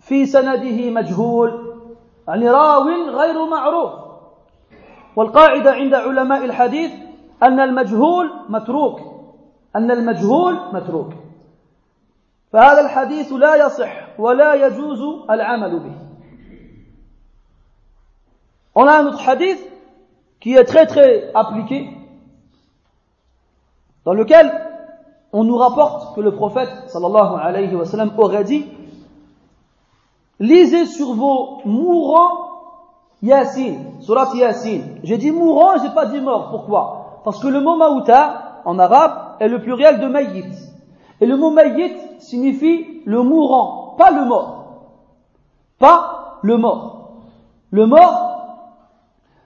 [0.00, 1.61] في سنده مجهول.
[2.28, 3.92] يعني راو غير معروف
[5.16, 6.92] والقاعدة عند علماء الحديث
[7.42, 9.00] أن المجهول متروك
[9.76, 11.12] أن المجهول متروك
[12.52, 15.94] فهذا الحديث لا يصح ولا يجوز العمل به
[18.74, 19.58] On a un autre hadith
[20.40, 21.90] qui est très très appliqué,
[24.06, 24.50] dans lequel
[25.32, 28.66] on nous rapporte que le prophète sallallahu alayhi wa sallam aurait dit
[30.42, 32.50] Lisez sur vos mourants
[33.22, 34.98] Yassine, surat Yassine.
[35.04, 36.50] J'ai dit mourant, j'ai pas dit mort.
[36.50, 37.20] Pourquoi?
[37.22, 40.52] Parce que le mot maouta, en arabe, est le pluriel de mayyit.
[41.20, 44.88] Et le mot mayyit signifie le mourant, pas le mort.
[45.78, 47.12] Pas le mort.
[47.70, 48.66] Le mort,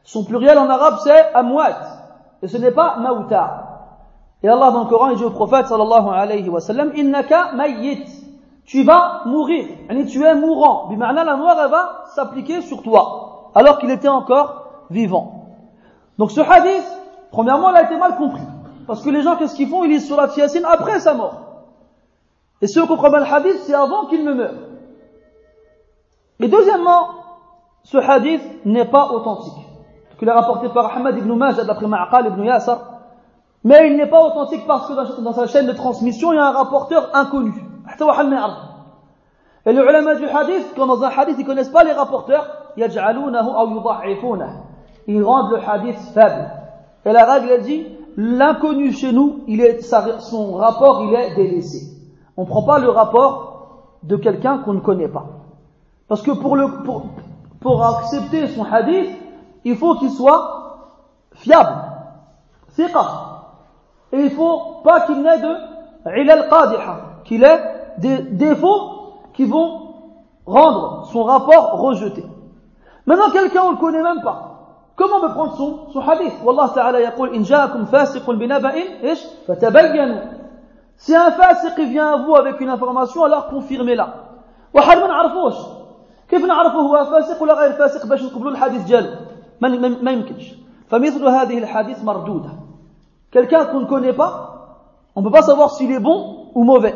[0.03, 1.77] son pluriel en arabe c'est amwat.
[2.41, 3.65] Et ce n'est pas maouta.
[4.43, 8.26] Et Allah dans le Coran, dit au prophète sallallahu alayhi wa sallam, innaka mayyit.
[8.67, 9.67] Tu vas mourir.
[10.09, 10.89] Tu es mourant.
[10.89, 15.47] Bima'na, la mort, elle va s'appliquer sur toi alors qu'il était encore vivant.
[16.19, 16.85] Donc ce hadith,
[17.31, 18.43] premièrement, il a été mal compris.
[18.87, 19.85] Parce que les gens, qu'est-ce qu'ils font?
[19.85, 21.43] Ils lisent la Yasin après sa mort.
[22.61, 24.55] Et ceux qui comprennent le hadith, c'est avant qu'il ne meure.
[26.41, 27.09] Et deuxièmement,
[27.85, 29.65] ce hadith n'est pas authentique.
[30.21, 32.79] Il est rapporté par Ahmad ibn Majah d'après Ma'aqal ibn Yasar.
[33.65, 36.47] Mais il n'est pas authentique parce que dans sa chaîne de transmission, il y a
[36.47, 37.66] un rapporteur inconnu.
[39.67, 42.85] Et les ulama du hadith, quand dans un hadith, ils connaissent pas les rapporteurs, ils
[45.25, 46.51] rendent le hadith faible.
[47.05, 51.89] Et la règle dit, l'inconnu chez nous, il est, son rapport, il est délaissé.
[52.37, 55.27] On ne prend pas le rapport de quelqu'un qu'on ne connaît pas.
[56.09, 57.07] Parce que pour, le, pour,
[57.61, 59.11] pour accepter son hadith,
[59.65, 60.93] il faut qu'il soit
[61.35, 61.75] fiable.
[62.75, 63.05] Thiqa.
[64.13, 65.57] Et il faut pas qu'il n'ait de
[66.21, 69.94] ilal qadiha, qu'il ait des défauts qui vont
[70.46, 72.24] rendre son rapport rejeté.
[73.06, 74.48] Maintenant, quelqu'un, on ne le connaît même pas.
[74.96, 79.26] Comment on peut prendre son, son hadith Wallah ta'ala yaqul, in ja'akum fasiqun binaba'in, ish,
[79.48, 80.18] fatabayyanu.
[80.98, 84.32] Si un fasiq vient à vous avec une information, alors confirmez-la.
[84.74, 85.56] واحد ما نعرفوش
[86.30, 89.08] كيف نعرفه هو فاسق ولا غير فاسق باش نقبلوا الحديث ديالو
[89.62, 90.54] ما, ما يمكنش
[90.88, 92.50] فمثل هذه الحديث مردودة
[93.32, 94.32] quelqu'un qu'on ne connaît pas
[95.16, 96.96] on ne peut pas savoir s'il est bon ou mauvais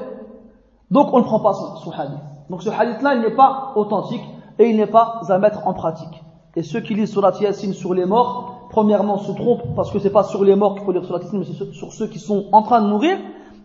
[0.92, 3.74] donc on ne prend pas son, son hadith donc ce hadith là il n'est pas
[3.76, 4.24] authentique
[4.60, 6.24] et il n'est pas à mettre en pratique.
[6.56, 10.10] Et ceux qui lisent Surat Yasin sur les morts, premièrement se trompent parce que c'est
[10.10, 12.46] pas sur les morts qu'il faut lire Surat Yasin, mais c'est sur ceux qui sont
[12.52, 13.18] en train de mourir.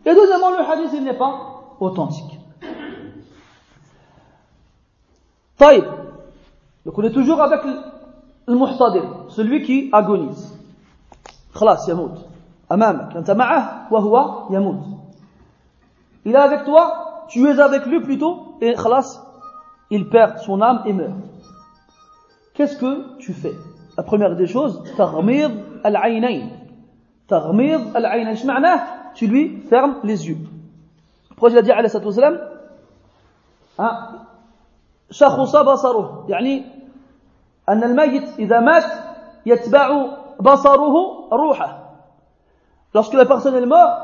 [0.05, 2.41] Et deuxièmement, le hadith, il n'est pas authentique.
[5.57, 5.85] Taïb.
[6.87, 7.61] Donc on est toujours avec
[8.47, 10.57] le muhtadir, celui qui agonise.
[11.55, 12.19] خلاص يموت
[12.73, 14.85] أمامك أنت معه وهو يموت
[16.25, 19.21] il est avec toi tu es avec lui plutôt et خلاص
[19.91, 21.15] il perd son âme et meurt.
[22.55, 23.55] Qu'est-ce que tu fais
[23.97, 25.53] La première des choses, تغميض
[25.87, 26.51] العينين.
[27.29, 28.29] تغميض العينين.
[28.29, 30.39] ايش معناه Tu lui fermes les yeux.
[31.31, 32.39] Le prophète a dit عليه الصلاة والسلام
[35.11, 36.65] شخص بصره يعني
[37.69, 38.85] أن الميت إذا مات
[39.47, 40.07] يتبع
[40.41, 41.79] بصره روحه.
[42.95, 44.03] Lorsque la personne est morte,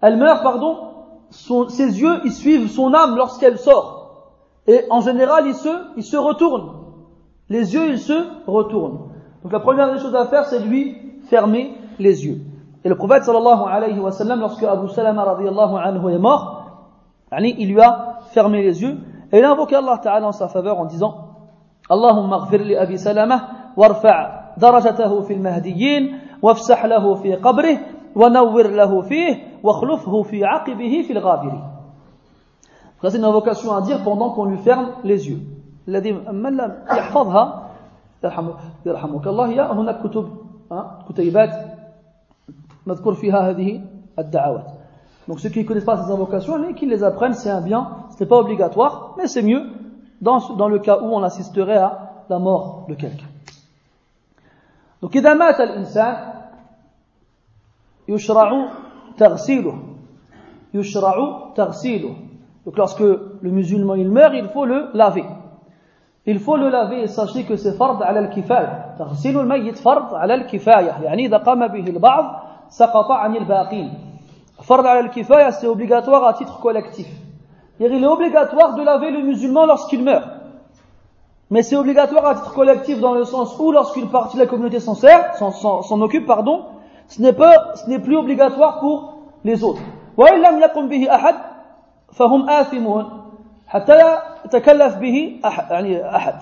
[0.00, 0.89] elle meurt, pardon,
[1.31, 4.01] son, ses yeux, ils suivent son âme lorsqu'elle sort.
[4.67, 6.73] Et en général, il se, il se retourne.
[7.49, 9.09] Les yeux, ils se retournent.
[9.43, 10.95] Donc la première des choses à faire, c'est lui
[11.29, 12.41] fermer les yeux.
[12.83, 16.61] Et le prophète sallallahu alayhi wa sallam, lorsque Abu Salama radiallahu anhu est mort,
[17.39, 18.97] il lui a fermé les yeux
[19.31, 21.27] et il a invoqué Allah Ta'ala en sa faveur en disant
[21.89, 27.79] Allahumma ghfir li Abi Salama warfa' darajatahu fil mahdiyyin wafsah lahu fi qabrih
[28.15, 29.03] wa nawwir lahu
[29.60, 31.76] fih wa khlufhu fi aqibihi fil ghabirin
[33.02, 35.40] Ça, c'est une invocation à dire pendant qu'on lui ferme les yeux.
[35.88, 37.70] الذي من لم يحفظها
[38.86, 40.28] يرحمك الله هي هناك كتب
[41.08, 41.50] كتيبات
[42.86, 43.80] نذكر فيها هذه
[44.18, 44.66] الدعوات
[45.28, 47.88] donc ceux qui ne connaissent pas ces invocations et qui les apprennent c'est un bien
[48.10, 49.62] ce n'est pas obligatoire mais c'est mieux
[50.20, 53.26] dans, dans le cas où on assisterait à la mort de quelqu'un
[55.02, 56.32] donc إذا مات الإنسان
[58.08, 58.68] يشرع
[59.18, 59.74] تغسيله
[60.74, 61.16] يشرع
[61.56, 62.14] تغسيله
[62.66, 65.24] Donc lorsque le musulman il meurt, il faut le laver.
[66.26, 68.96] Il faut le laver et sachez que c'est fard على الكفاية.
[68.98, 71.02] تغسيل الميت فرض على الكفاية.
[71.02, 73.92] يعني إذا قام به البعض سقط عن الباقين.
[74.62, 77.06] فرض على الكفاية c'est obligatoire à titre collectif.
[77.78, 80.24] Il est obligatoire de laver le musulman lorsqu'il meurt.
[81.50, 84.80] Mais c'est obligatoire à titre collectif dans le sens où lorsqu'une partie de la communauté
[84.80, 86.64] s'en sert, s'en occupe, pardon,
[87.10, 89.82] ce n'est pas, ce n'est plus obligatoire pour les autres.
[90.16, 91.34] وإن لم يقم به أحد
[92.12, 93.04] فهم آثمون
[93.66, 96.34] حتى يتكلف به أحد يعني أحد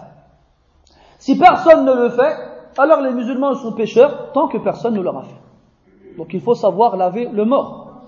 [1.18, 2.36] si personne ne le fait
[2.78, 6.16] alors les musulmans sont pécheurs tant que personne ne leur a fait.
[6.18, 8.02] Donc il faut savoir laver le mort.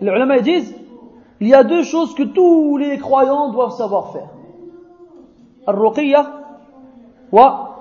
[0.00, 0.74] Les ulama disent,
[1.40, 4.28] il y a deux choses que tous les croyants doivent savoir faire.
[5.66, 6.26] Al-ruqiyya
[7.32, 7.76] wa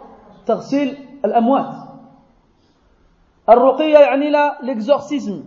[0.45, 1.82] tarsil al-amwat.
[3.46, 5.42] Al-Ruqiyya yani l'exorcisme.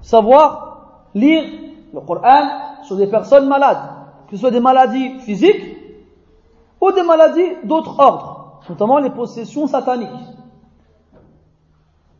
[0.00, 1.44] Savoir lire
[1.92, 3.78] le Coran sur des personnes malades,
[4.28, 5.76] que ce soit des maladies physiques
[6.80, 10.08] ou des maladies d'autres ordres, notamment les possessions sataniques.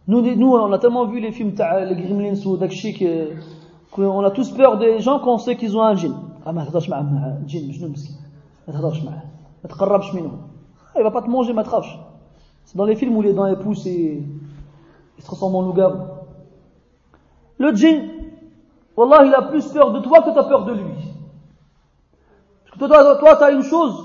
[0.09, 3.35] Nous, nous on a tellement vu les films, les Gremlins ou Dakshi, euh,
[3.91, 6.15] qu'on a tous peur des gens qu'on sait qu'ils ont un djinn.
[6.45, 7.93] Ah, mais euh, djinn, je ne
[10.97, 11.65] Il va pas te manger, ma
[12.65, 14.23] C'est dans les films où il est dans les pouces et
[15.17, 15.99] il se transforme en loup-garou.
[17.59, 18.11] Le djinn,
[18.97, 20.95] Wallah, il a plus peur de toi que tu as peur de lui.
[22.65, 24.05] Parce que toi, toi, tu as une chose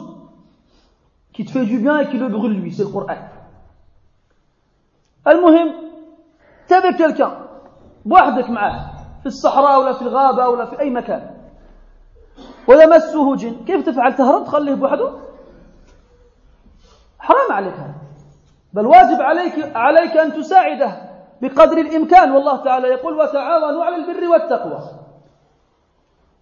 [1.33, 3.15] qui te fait du bien et qui le brûle lui, c'est le Coran.
[6.67, 7.33] t'es avec quelqu'un
[8.05, 11.35] بوحدك معاه في الصحراء ولا في الغابة ولا في أي مكان
[12.67, 15.11] ويمسه جن كيف تفعل تهرب تخليه بوحده
[17.19, 17.95] حرام عليك هذا
[18.73, 20.91] بل واجب عليك عليك أن تساعده
[21.41, 24.79] بقدر الإمكان والله تعالى يقول وتعاونوا على البر والتقوى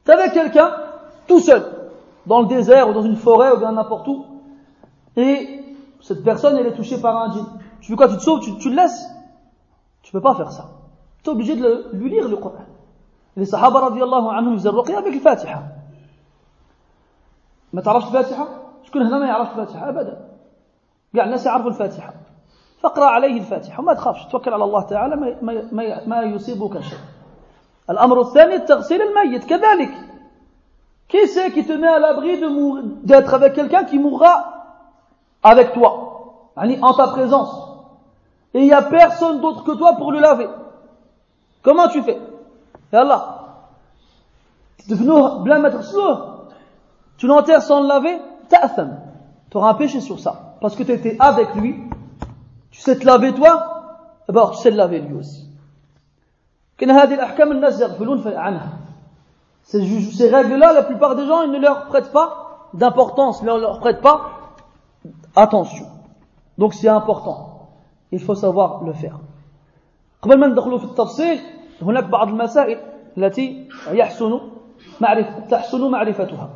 [0.09, 0.71] avec quelqu'un
[1.27, 1.63] tout seul
[2.25, 4.25] dans le désert ou dans une forêt ou bien n'importe où
[5.15, 5.63] et
[6.01, 7.45] cette personne elle est touchée par un djinn
[7.81, 9.05] tu veux quoi tu te sauves tu, tu le laisses
[10.01, 10.65] tu peux pas faire ça
[11.23, 12.65] tu es obligé de le, lui lire le Coran
[13.37, 15.63] les sahaba radiallahu anhum faisaient الرقية avec الفاتحة
[17.73, 18.47] ما تعرفش الفاتحة
[18.83, 20.28] شكون هنا ما يعرفش الفاتحة أبدا
[21.16, 22.14] قاع الناس يعرفوا الفاتحة
[22.80, 26.98] فاقرأ عليه الفاتحة وما تخافش توكل على الله تعالى ما, ما, ما يصيبك شيء
[27.90, 29.90] الأمر الثاني التغسيل الميت كذلك
[31.08, 32.40] Qui c'est qui te met à l'abri
[33.04, 34.54] d'être avec quelqu'un qui mourra
[35.42, 37.54] avec toi, en ta présence
[38.54, 40.48] Et il n'y a personne d'autre que toi pour le laver.
[41.62, 42.18] Comment tu fais
[42.92, 43.40] Ya Allah.
[47.18, 48.18] Tu l'enterres sans le laver
[49.50, 50.47] Tu auras un péché sur ça.
[50.60, 51.82] Parce que tu étais avec lui
[52.70, 53.70] tu sais te laver toi
[54.28, 55.44] eh ben, tu sais le laver lui aussi
[59.64, 63.80] ces règles-là, la plupart des gens, ils ne leur prêtent pas d'importance, ils ne leur
[63.80, 64.20] prêtent pas
[65.36, 65.86] attention.
[66.58, 67.70] Donc c'est important.
[68.12, 69.18] Il faut savoir le faire.
[70.22, 71.40] قبل ما ندخلوا في التفصيل
[71.82, 72.78] هناك بعض المسائل
[73.18, 74.40] التي يحسن
[75.00, 76.48] معرفة تحسن معرفتها.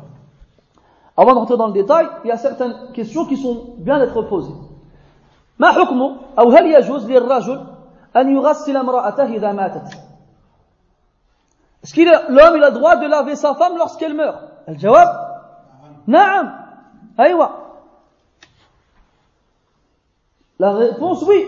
[1.16, 4.54] Avant d'entrer dans le détail, il y a certaines questions qui sont bien d'être posées.
[5.58, 7.66] ما حكم أو هل يجوز للرجل
[8.16, 9.86] أن يغسل امرأته إذا ماتت
[11.82, 15.40] Est-ce que l'homme il a droit de laver sa femme lorsqu'elle meurt الجواب
[16.06, 16.66] نعم
[17.20, 17.50] أيوة
[20.58, 21.46] La réponse oui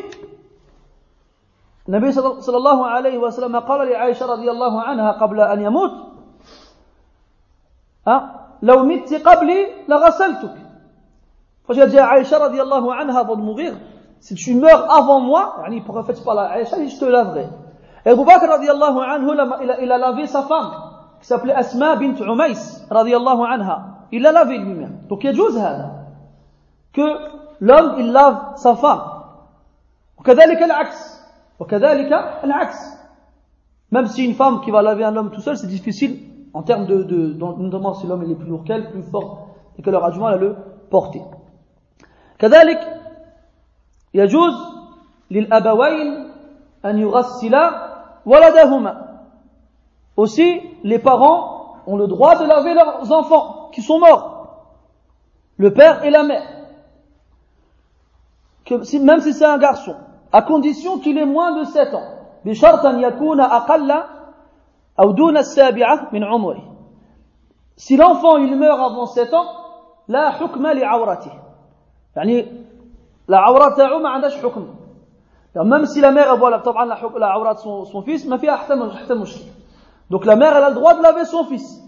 [1.88, 5.92] النبي صلى الله عليه وسلم قال لعائشة رضي الله عنها قبل أن يموت
[8.06, 10.56] ها لو مت قبلي لغسلتك
[11.64, 13.74] فجاء عائشة رضي الله عنها de mourir
[14.20, 17.46] si tu meurs avant moi, pour fait pas la Aïcha, je te laverai.
[18.04, 19.30] Et Abu Bakr radiallahu anhu,
[19.62, 20.70] il a, il a lavé sa femme,
[21.20, 23.76] qui s'appelait Asma bint Umays radiallahu anha.
[24.12, 24.98] Il l'a lavé lui-même.
[25.08, 25.60] Donc il y a chose
[26.92, 27.06] que
[27.60, 29.00] l'homme il lave sa femme.
[30.18, 31.20] وكذلك العكس
[31.60, 32.12] وكذلك
[32.44, 32.76] العكس
[33.92, 36.18] même si une femme qui va laver un homme tout seul c'est difficile
[36.55, 39.81] en termes de, de, de notamment si l'homme est plus lourd qu'elle plus fort et
[39.81, 40.55] qu'elle aura du mal à le
[40.89, 41.21] porter
[42.39, 42.79] كذلك
[44.13, 44.53] يجوز
[45.31, 46.31] للأبوين
[46.85, 47.71] أن يغسلا
[48.25, 49.11] ولدهما
[50.17, 54.67] Aussi, les parents ont le droit de laver leurs enfants qui sont morts,
[55.57, 56.43] le père et la mère,
[58.65, 59.95] que, si, même si c'est un garçon,
[60.33, 62.03] à condition qu'il ait moins de 7 ans.
[62.45, 63.93] بشرط أن يكون أقل
[67.76, 69.46] Si l'enfant il meurt avant 7 ans,
[70.08, 71.32] لا حكم لعورته.
[72.16, 72.46] يعني
[73.28, 74.66] la awra ta'u ma عندهاش حكم
[75.56, 79.44] même si la mère voit la de son, fils ما فيها حتى حتى مشكل
[80.10, 81.82] donc la mère elle a le droit de laver son fils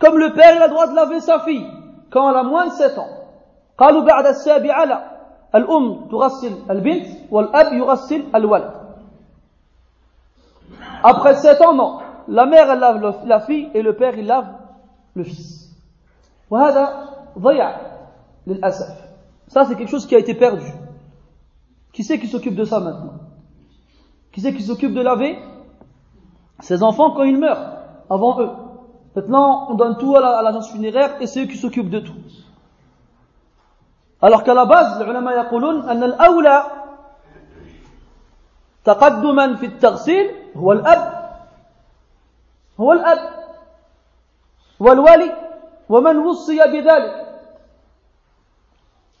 [0.00, 1.66] comme le père il a le droit de laver sa fille
[2.10, 3.08] quand elle a moins de 7 ans
[3.78, 5.10] قالوا بعد السابعة لا
[5.54, 8.70] الأم تغسل البنت والأب يغسل الولد
[11.02, 14.47] après 7 ans non la mère elle lave la fille et le père il lave
[15.15, 15.65] le fils
[16.51, 17.09] وهذا
[17.39, 17.75] ضيع
[18.47, 19.05] للأسف
[19.47, 20.65] Ça, c'est quelque chose qui a été perdu.
[21.93, 23.13] Qui c'est qui s'occupe de ça maintenant
[24.31, 25.37] Qui c'est qui s'occupe de laver
[26.59, 27.77] Ses enfants quand ils meurent,
[28.09, 28.49] avant eux.
[29.15, 32.15] Maintenant, on donne tout à l'agence funéraire et c'est eux qui s'occupent de tout.
[34.21, 36.63] Alors qu'à la base, les ulama يقولون أن الأولى
[38.83, 41.18] تقدما في التغسيل هو الأب
[42.79, 43.19] هو الأب
[44.79, 45.31] والولي
[45.89, 47.25] ومن وصي بذلك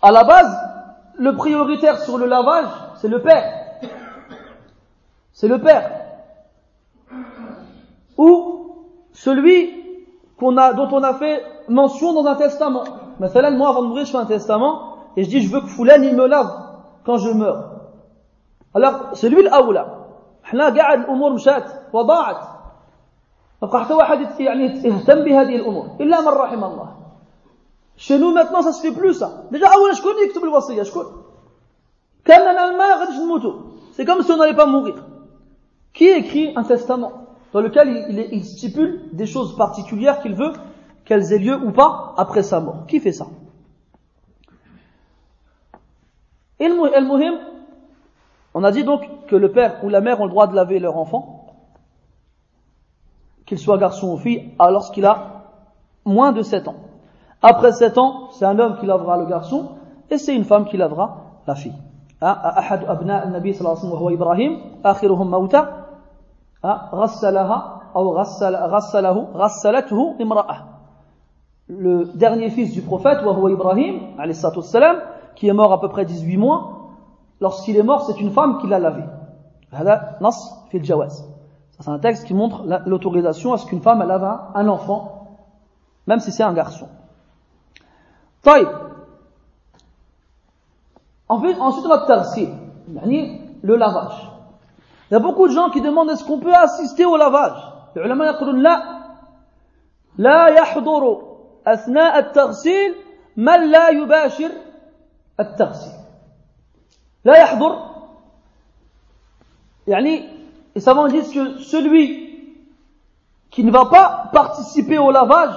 [0.01, 0.55] À la base,
[1.17, 2.67] le prioritaire sur le lavage,
[2.97, 3.43] c'est le père.
[5.33, 5.89] C'est le père.
[8.15, 8.75] Ou
[9.13, 9.73] celui
[10.37, 12.83] qu'on a, dont on a fait mention dans un testament.
[13.19, 15.67] مثلا, moi, avant de mourir, je fais un testament et je dis, je veux que
[15.67, 16.51] Foulan, il me lave
[17.03, 17.71] quand je meurs.
[18.75, 20.05] Alors, c'est lui l'aoula.
[20.45, 22.37] احنا قاعد الامور مشات وضاعت
[23.61, 26.95] بقى حتى واحد يعني يهتم بهذه الامور الا من رحم الله
[27.97, 29.45] Chez nous maintenant ça se fait plus ça.
[29.51, 31.05] Déjà اولا شكون يكتب الوصيه شكون؟
[32.25, 33.53] كاننا ما غاديش نموتوا.
[33.93, 34.95] C'est comme si on n'allait pas mourir.
[35.93, 37.13] Qui écrit un testament
[37.53, 40.51] dans lequel il, il, il stipule des choses particulières qu'il veut
[41.05, 43.27] qu'elles aient lieu ou pas après sa mort Qui fait ça
[46.59, 47.39] Et le muhim,
[48.53, 50.79] on a dit donc que le père ou la mère ont le droit de laver
[50.79, 51.38] leur enfant,
[53.49, 55.43] qu'il soit garçon ou fille, lorsqu'il a
[56.05, 56.75] moins de 7 ans.
[57.41, 59.69] Après 7 ans, c'est un homme qui lavera le garçon
[60.09, 61.17] et c'est une femme qui lavera
[61.47, 61.75] la fille.
[62.23, 65.65] أحد أبناء النبي صلى الله عليه وسلم وهو إبراهيم آخرهم موتى
[66.93, 70.57] غسلها أو غسل غسله غسلته امرأة
[71.67, 74.95] le dernier fils du prophète وهو إبراهيم عليه الصلاة والسلام
[75.35, 76.71] qui est mort à peu près 18 mois
[77.41, 79.03] lorsqu'il est mort c'est une femme qui l'a lavé
[79.71, 81.25] هذا نص في الجواز
[81.79, 85.37] c'est un texte qui montre l'autorisation à ce qu'une femme lave un enfant
[86.07, 86.87] même si c'est un garçon
[88.43, 88.67] طيب
[91.27, 92.49] Ensuite, ensuite on a tarsil,
[93.63, 94.31] le lavage.
[95.09, 97.57] Il y a beaucoup de gens qui demandent est-ce qu'on peut assister au lavage.
[97.95, 98.83] Les ulama يقولون لا
[100.17, 101.21] لا يحضر
[101.67, 102.95] أثناء التغسيل
[103.37, 104.51] من لا يباشر
[105.39, 105.93] التغسيل
[107.25, 107.77] لا يحضر
[109.87, 110.28] يعني
[110.74, 112.30] les savants disent que celui
[113.50, 115.54] qui ne va pas participer au lavage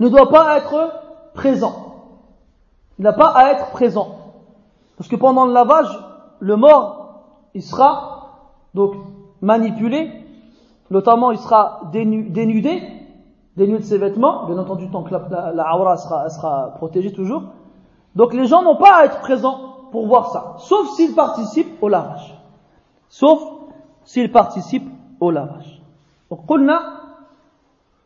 [0.00, 0.92] ne doit pas être
[1.34, 1.90] présent.
[2.98, 4.16] Il n'a pas à être présent.
[4.96, 5.88] Parce que pendant le lavage,
[6.40, 7.22] le mort,
[7.54, 8.20] il sera
[8.74, 8.94] donc
[9.40, 10.10] manipulé,
[10.90, 12.28] notamment il sera dénudé,
[13.56, 17.44] dénudé de ses vêtements, bien entendu tant que la, aura sera, sera protégée toujours.
[18.16, 21.88] Donc les gens n'ont pas à être présents pour voir ça, sauf s'ils participent au
[21.88, 22.36] lavage.
[23.08, 23.40] Sauf
[24.09, 25.81] s'ils participent au lavage.
[26.29, 26.79] Donc قلنا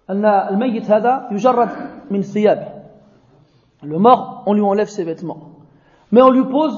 [0.09, 1.69] أن الميت هذا يجرد
[2.11, 2.67] من ثيابه.
[3.83, 5.49] Le mort, on lui enlève ses vêtements
[6.11, 6.77] mais on lui pose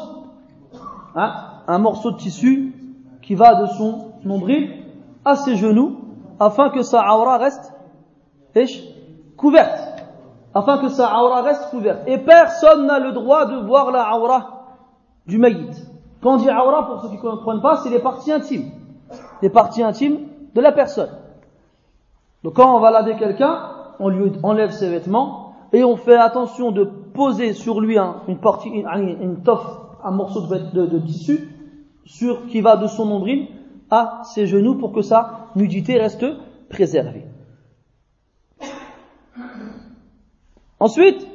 [1.15, 1.33] hein,
[1.67, 2.73] un morceau de tissu
[3.21, 4.83] qui va de son nombril
[5.23, 5.99] à ses genoux
[6.39, 7.73] afin que sa aura reste
[9.37, 9.87] couverte.
[10.53, 12.01] Afin que sa aura reste couverte.
[12.07, 14.65] Et personne n'a le droit de voir la aura
[15.25, 15.73] du maïd.
[16.21, 18.69] Quand on dit aura, pour ceux qui ne comprennent pas, c'est les parties intimes.
[19.42, 20.18] Les parties intimes
[20.54, 21.10] de la personne.
[22.42, 26.70] Donc quand on va laver quelqu'un, on lui enlève ses vêtements et on fait attention
[26.70, 29.66] de poser sur lui un, une partie, une, toffe,
[30.04, 31.50] un morceau de, tissu,
[32.04, 33.48] sur, qui va de son nombril
[33.90, 36.24] à ses genoux pour que sa nudité reste
[36.68, 37.26] préservée.
[40.78, 41.26] Ensuite,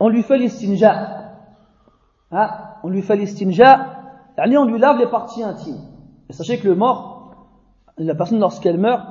[0.00, 1.34] on lui fait l'istinja.
[2.30, 2.50] Hein,
[2.82, 3.86] on lui fait l'istinja,
[4.38, 5.80] on lui lave les parties intimes.
[6.28, 7.11] Et sachez que le mort,
[7.98, 9.02] la personne lorsqu'elle meurt,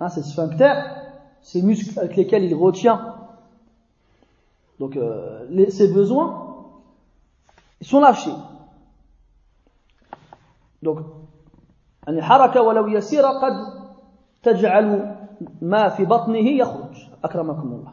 [0.00, 0.72] hein, c'est sphincter,
[1.42, 3.14] ces muscles avec lesquels il retient
[4.82, 6.48] donc euh, les, ses besoins
[7.80, 8.34] ils sont lâchés.
[10.82, 10.98] Donc
[12.06, 13.52] يعني حركة ولو يسيرة قد
[14.42, 15.16] تجعل
[15.62, 17.92] ما في بطنه يخرج أكرمكم الله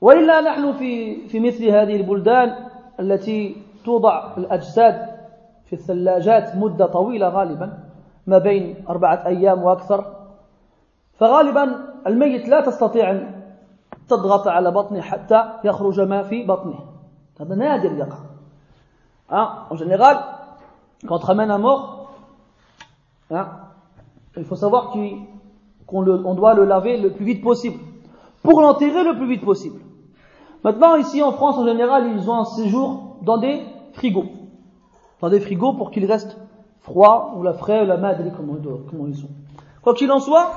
[0.00, 2.54] وإلا نحن في في مثل هذه البلدان
[3.00, 5.18] التي توضع الأجساد
[5.66, 7.78] في الثلاجات مدة طويلة غالبا
[8.27, 10.05] ما بين أربعة أيام وأكثر
[11.13, 13.43] فغالبا الميت لا تستطيع أن
[14.09, 16.79] تضغط على بطنه حتى يخرج ما في بطنه
[17.39, 18.17] هذا نادر يقع
[19.29, 20.17] hein, en général
[21.07, 22.13] quand on ramène un mort
[23.31, 23.47] hein,
[24.37, 27.79] il faut savoir qu'on on doit le laver le plus vite possible
[28.43, 29.79] pour l'enterrer le plus vite possible
[30.63, 33.63] maintenant ici en France en général ils ont un séjour dans des
[33.93, 34.25] frigos
[35.21, 36.37] dans des frigos pour qu'il reste
[36.88, 38.56] froid ou la ou la madre comment,
[38.90, 39.28] comment ils sont
[39.82, 40.50] quoi qu'il en soit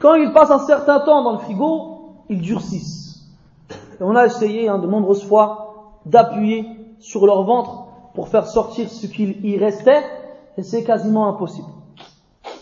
[0.00, 3.24] quand ils passent un certain temps dans le frigo, ils durcissent.
[3.70, 6.66] Et on a essayé hein, de nombreuses fois d'appuyer
[6.98, 10.02] sur leur ventre pour faire sortir ce qu'il y restait,
[10.56, 11.68] et c'est quasiment impossible.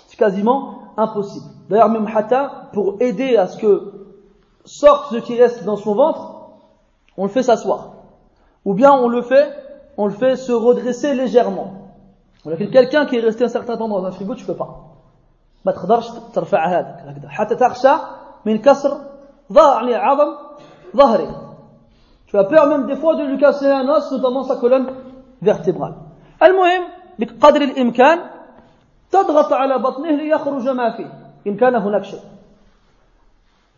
[0.07, 1.47] C'est quasiment impossible.
[1.69, 3.93] D'ailleurs, même Hatta, pour aider à ce que
[4.65, 6.35] sorte ce qui reste dans son ventre,
[7.17, 7.95] on le fait s'asseoir.
[8.65, 9.49] Ou bien on le fait,
[9.98, 11.74] on le fait se redresser légèrement.
[12.46, 14.96] ولكن quelqu'un qui est resté un certain temps dans un frigo, tu peux pas.
[15.66, 17.94] ما تقدرش ترفع هذاك هكذا حتى تخشى
[18.46, 18.98] من كسر
[19.52, 20.36] ظهر يعني عظم
[20.96, 21.28] ظهري.
[22.28, 24.88] Tu as peur même des fois de lui casser un os, notamment sa colonne
[25.42, 25.96] vertébrale.
[26.44, 26.84] المهم
[27.20, 28.20] بقدر الإمكان
[29.12, 31.14] تضغط على بطنه ليخرج ما فيه
[31.48, 32.20] إن كان هناك شيء.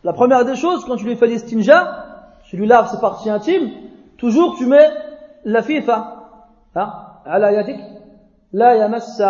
[0.03, 2.05] La première des choses, quand tu lui fais l'istinja,
[2.45, 3.69] tu lui laves ses parties intimes,
[4.17, 4.89] toujours tu mets
[5.45, 6.15] la fifa,
[6.75, 6.89] hein,
[7.25, 7.79] على يدك
[8.53, 9.23] لا يمس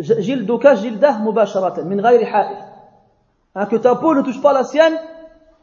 [0.00, 2.56] جلدك جلده مباشرة من غير حائل.
[3.54, 4.94] Hein, que ta peau ne touche pas la sienne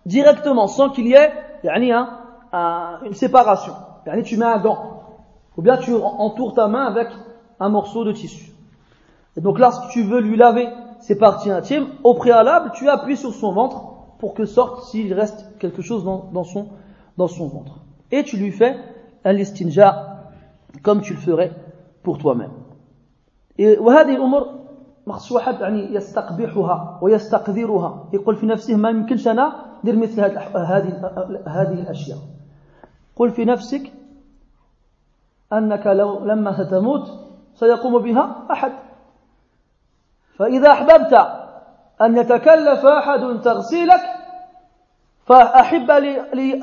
[0.05, 1.31] directement, sans qu'il y ait
[1.63, 2.09] يعني, hein,
[2.51, 3.73] un, une séparation.
[4.05, 4.77] يعني, tu mets un gant.
[5.57, 7.07] Ou bien tu entoures ta main avec
[7.59, 8.51] un morceau de tissu.
[9.37, 10.67] Et donc lorsque tu veux lui laver
[10.99, 13.83] ses parties intimes, au préalable, tu appuies sur son ventre
[14.19, 16.67] pour que sorte s'il reste quelque chose dans, dans, son,
[17.17, 17.79] dans son ventre.
[18.11, 18.77] Et tu lui fais
[19.32, 20.18] listinja
[20.82, 21.52] comme tu le ferais
[22.02, 22.52] pour toi-même.
[23.58, 24.58] وهذه الأمور
[25.06, 28.08] مخصوص واحد يعني يستقبحها ويستقذرها.
[28.12, 29.52] يقول في نفسه ما يمكنش أنا
[29.84, 31.12] ندير مثل هذه
[31.46, 32.18] هذه الأشياء.
[33.16, 33.92] قل في نفسك
[35.52, 37.10] أنك لو لما ستموت
[37.54, 38.72] سيقوم بها أحد.
[40.36, 41.12] فإذا أحببت
[42.00, 44.00] أن يتكلف أحد تغسيلك
[45.26, 45.90] فأحب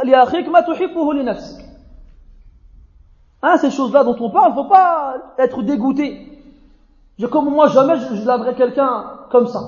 [0.05, 1.64] لأخيك ما تحبه لنفسك.
[3.46, 6.20] Hein, ces choses-là dont on parle, il ne faut pas être dégoûté.
[7.20, 9.60] Je, comme moi, jamais je, je laverai quelqu'un comme ça.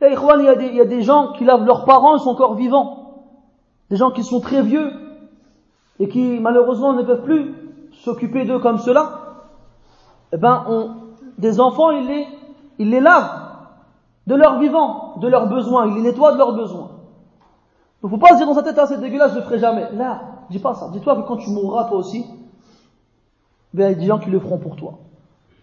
[0.00, 2.54] Et il y, des, y a des gens qui lavent leurs parents, ils sont encore
[2.54, 3.24] vivants.
[3.90, 4.92] Des gens qui sont très vieux
[5.98, 7.52] et qui, malheureusement, ne peuvent plus
[8.04, 9.10] s'occuper d'eux comme cela.
[10.32, 10.94] Eh ben,
[11.36, 12.28] des enfants, ils les,
[12.78, 13.40] ils lavent
[14.28, 16.90] de leur vivant, de leurs besoins, ils les nettoient de leurs besoins.
[18.04, 19.58] Ne faut pas se dire dans sa tête, ah, c'est dégueulasse, je ne le ferai
[19.58, 19.90] jamais.
[19.94, 20.89] Là, dis pas ça.
[20.91, 22.25] Dis-toi que quand tu mourras toi aussi,
[23.73, 24.99] ben, il y a des gens qui le feront pour toi.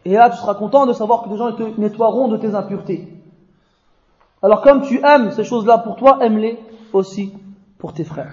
[0.05, 3.09] Et là, tu seras content de savoir que des gens te nettoieront de tes impuretés.
[4.43, 6.59] Alors comme tu aimes ces choses-là pour toi, aime-les
[6.93, 7.33] aussi
[7.79, 8.33] pour tes frères.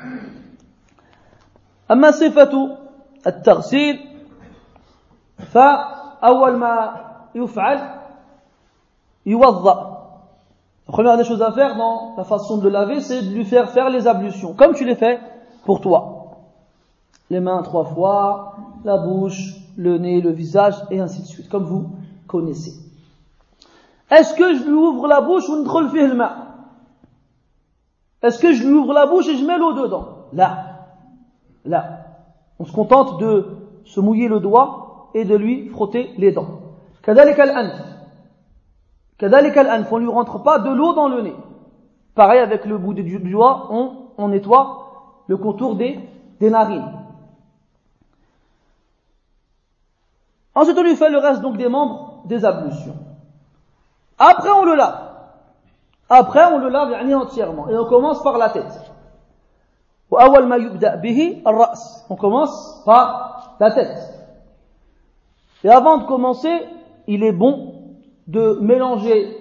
[1.92, 2.78] أما صفة
[3.28, 4.00] التغسيل
[5.38, 6.96] فأول ما
[7.36, 7.80] يفعل
[9.26, 9.96] يوضأ
[10.88, 13.46] La première des choses à faire dans la façon de le laver, c'est de lui
[13.46, 15.20] faire faire les ablutions, comme tu les fais
[15.64, 16.23] pour toi.
[17.30, 21.64] Les mains trois fois, la bouche, le nez, le visage, et ainsi de suite, comme
[21.64, 21.90] vous
[22.28, 22.74] connaissez.
[24.12, 26.36] Est-ce que je lui ouvre la bouche ou ne le le main
[28.24, 30.88] Est-ce que je lui ouvre la bouche et je mets l'eau dedans Là.
[31.66, 32.06] Là.
[32.58, 33.46] On se contente de
[33.86, 36.60] se mouiller le doigt et de lui frotter les dents.
[37.04, 37.82] كذلك الأنف
[39.18, 41.36] كذلك الأنف on lui rentre pas de l'eau dans le nez.
[42.16, 46.00] Pareil avec le bout du doigt, on, on nettoie le contour des,
[46.40, 46.92] des narines.
[50.55, 52.97] Ensuite, on lui fait le reste donc des membres des ablutions.
[54.19, 55.11] Après, on le lave.
[56.09, 57.69] Après, on le lave entièrement.
[57.69, 58.81] Et on commence par la tête.
[60.11, 60.17] On
[62.17, 64.15] commence par la tête.
[65.65, 66.63] Et avant de commencer,
[67.07, 67.97] il est bon
[68.27, 69.37] de mélanger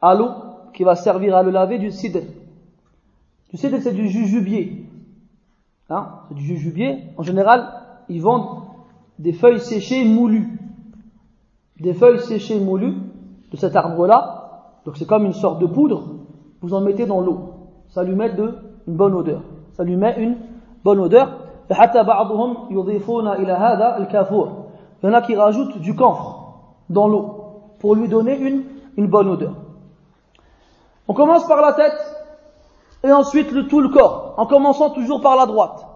[0.00, 0.30] à l'eau
[0.74, 2.20] qui va servir à le laver du cidre.
[3.50, 4.86] Du cidre, c'est du jujubier.
[5.90, 7.04] Hein, c'est du jujubier.
[7.16, 7.68] En général,
[8.08, 8.62] ils vendent
[9.20, 10.58] des feuilles séchées moulues.
[11.78, 12.96] Des feuilles séchées moulues
[13.52, 14.78] de cet arbre-là.
[14.86, 16.04] Donc c'est comme une sorte de poudre.
[16.62, 17.50] Vous en mettez dans l'eau.
[17.88, 18.54] Ça lui met une
[18.86, 19.42] bonne odeur.
[19.74, 20.36] Ça lui met une
[20.84, 21.36] bonne odeur.
[21.68, 21.76] Il
[25.06, 26.54] y en a qui rajoutent du camphre
[26.88, 27.36] dans l'eau
[27.78, 28.64] pour lui donner une,
[28.96, 29.52] une bonne odeur.
[31.08, 32.16] On commence par la tête
[33.04, 35.89] et ensuite le, tout le corps, en commençant toujours par la droite.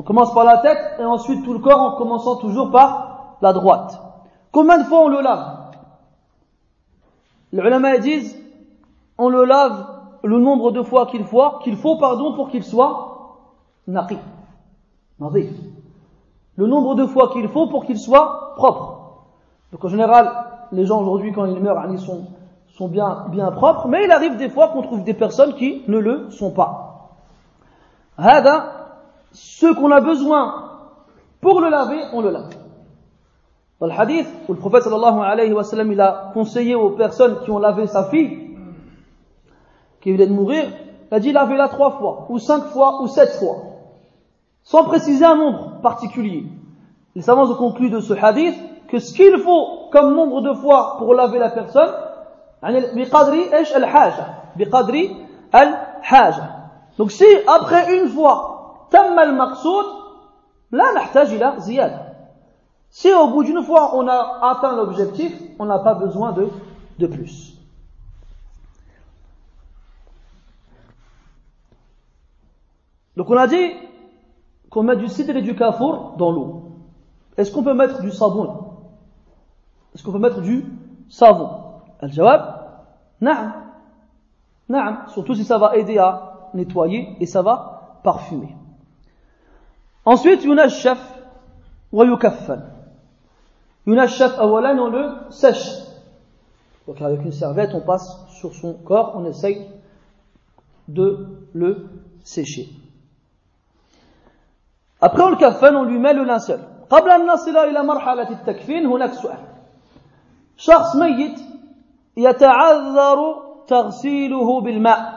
[0.00, 3.52] On commence par la tête et ensuite tout le corps en commençant toujours par la
[3.52, 4.00] droite.
[4.50, 5.74] Combien de fois on le lave?
[7.52, 8.34] Les ulama disent
[9.18, 9.86] on le lave
[10.24, 13.42] le nombre de fois qu'il faut, qu'il faut pardon, pour qu'il soit
[13.86, 14.16] naqi.
[15.20, 19.26] Le nombre de fois qu'il faut pour qu'il soit propre.
[19.70, 20.32] Donc en général,
[20.72, 24.48] les gens aujourd'hui quand ils meurent, ils sont, bien, bien propres, mais il arrive des
[24.48, 27.10] fois qu'on trouve des personnes qui ne le sont pas
[29.32, 30.70] ce qu'on a besoin
[31.40, 32.50] pour le laver, on le lave.
[33.80, 37.40] Dans le hadith, où le prophète sallallahu alayhi wa sallam, il a conseillé aux personnes
[37.44, 38.56] qui ont lavé sa fille,
[40.00, 40.64] qui venait de mourir,
[41.10, 43.56] il a dit lavez-la trois fois, ou cinq fois, ou sept fois,
[44.62, 46.44] sans préciser un nombre particulier.
[47.14, 48.54] Les savants ont conclu de ce hadith
[48.88, 51.90] que ce qu'il faut comme nombre de fois pour laver la personne,
[56.98, 58.49] donc si après une fois
[58.91, 59.85] تم المقصود
[60.71, 62.15] لا نحتاج إلى زيادة.
[62.89, 66.47] Si au bout d'une fois on a atteint l'objectif, on n'a pas besoin de,
[66.99, 67.55] de plus.
[73.17, 73.71] Donc on a dit
[74.69, 76.63] qu'on met du cidre et du kafour dans l'eau.
[77.37, 78.77] Est-ce qu'on peut mettre du savon
[79.93, 80.65] Est-ce qu'on peut mettre du
[81.09, 81.49] savon
[81.99, 82.65] Al-jawab
[83.21, 83.53] Naam.
[84.69, 85.05] Naam.
[85.07, 88.55] Surtout si ça va aider à nettoyer et ça va parfumer.
[90.05, 90.99] Ensuite, yunashaf
[91.91, 92.61] wa yukaffan.
[93.87, 95.69] Yunashaf awalan, on le sèche.
[96.87, 99.67] Donc avec une serviette, on passe sur son corps, on essaye
[100.87, 101.87] de le
[102.23, 102.69] sécher.
[105.01, 106.59] Après on le kaffan, on lui met le linceul.
[106.89, 109.39] قبل أن نصل إلى مرحلة التكفين هناك سؤال
[110.57, 111.39] شخص ميت
[112.17, 113.19] يتعذر
[113.67, 115.15] تغسيله بالماء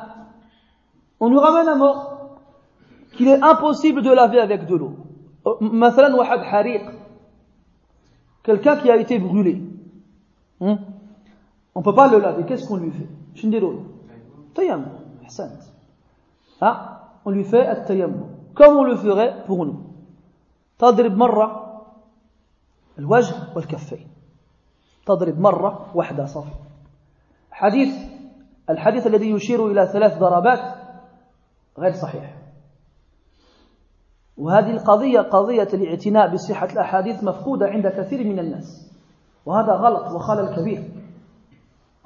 [1.20, 2.11] on nous ramène un mort
[3.13, 4.93] qu'il est impossible de laver avec de l'eau
[5.61, 6.91] مثلا واحد حريق
[8.43, 9.61] quelqu'un qui a été brûlé
[10.59, 10.75] hmm?
[11.75, 13.09] on ne peut pas le laver qu'est-ce qu'on lui fait
[14.55, 14.85] تيمم
[15.23, 15.61] احسنت
[16.61, 18.23] ها on lui fait التيمم
[18.55, 19.79] comme on le ferait pour nous
[20.79, 21.63] تضرب مرة
[22.99, 24.07] الوجه والكفين
[25.05, 26.53] تضرب مرة واحدة صافي
[27.51, 27.95] حديث
[28.69, 30.75] الحديث الذي يشير إلى ثلاث ضربات
[31.77, 32.42] غير صحيح
[34.37, 38.91] وهذه القضية قضية الاعتناء بصحة الأحاديث مفقودة عند كثير من الناس.
[39.45, 40.83] وهذا غلط وخلل كبير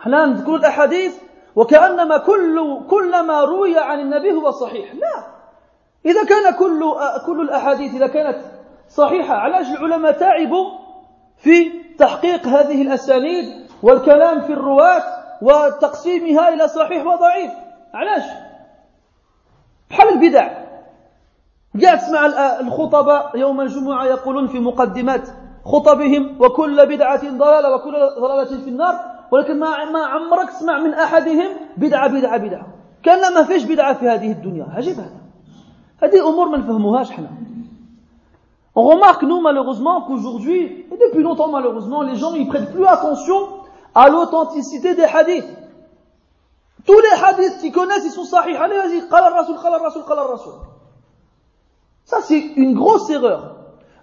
[0.02, 1.16] إحنا نذكر الأحاديث
[1.56, 4.94] وكأنما كل كل ما روي عن النبي هو صحيح.
[4.94, 5.24] لا.
[6.06, 6.84] إذا كان كل
[7.26, 8.38] كل الأحاديث إذا كانت
[8.90, 10.70] صحيحة علاش العلماء تعبوا
[11.38, 15.04] في تحقيق هذه الأسانيد والكلام في الرواة
[15.42, 17.52] وتقسيمها إلى صحيح وضعيف؟
[17.94, 18.24] علاش؟
[19.90, 20.67] بحال البدع.
[21.78, 22.26] جاء تسمع
[22.60, 25.30] الخطباء يوم الجمعة يقولون في مقدمات
[25.66, 28.96] خطبهم وكل بدعة ضلالة وكل ضلالة في النار
[29.32, 32.68] ولكن ما ما عمرك تسمع من أحدهم بدعة بدعة بدعة
[33.04, 35.22] كان ما فيش بدعة في هذه الدنيا عجيب هذا
[36.04, 37.30] هذه أمور ما نفهموهاش حنا
[38.80, 43.48] On remarque, nous, malheureusement, qu'aujourd'hui, et depuis longtemps, malheureusement, les gens, ils prêtent plus attention
[43.96, 45.52] à l'authenticité des hadiths.
[46.86, 48.56] Tous les hadiths qu'ils connaissent, ils sont sahih.
[48.56, 50.54] Allez, vas-y, qala rasul, qala rasul, qala rasul.
[52.07, 53.57] Ça, c'est une grosse erreur.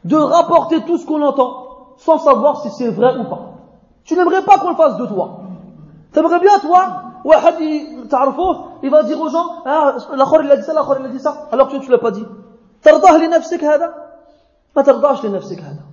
[0.03, 3.41] De rapporter tout ce qu'on entend, sans savoir si c'est vrai ou pas.
[4.05, 5.41] Tu n'aimerais pas qu'on le fasse de toi.
[6.13, 7.55] T'aimerais bien, toi, واحد
[8.09, 11.09] تعرفوه il va dire aux gens ah l'akhor il a dit ça l'akhor il a
[11.09, 12.25] dit ça alors que tu l'as pas dit
[12.81, 13.93] ترضاه لنفسك هذا
[14.75, 15.83] ما ترضاش لنفسك هذا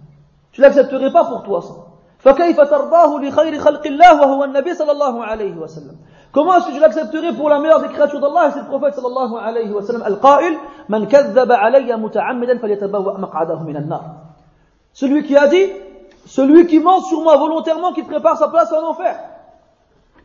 [0.52, 1.74] tu l'accepterais pas pour toi ça
[2.18, 5.96] فكيف ترضاه لخير خلق الله وهو النبي صلى الله عليه وسلم
[6.33, 8.51] Comment est-ce que je l'accepterai pour la meilleure des créatures d'Allah?
[8.53, 10.57] C'est le prophète sallallahu alayhi wa sallam, al-qa'il,
[10.87, 14.01] man kazzaba alayya muta'ammidan falyatabawwa maq'adahu minan nar.
[14.93, 15.65] Celui qui a dit,
[16.25, 19.19] celui qui ment sur moi volontairement, qui prépare sa place en enfer.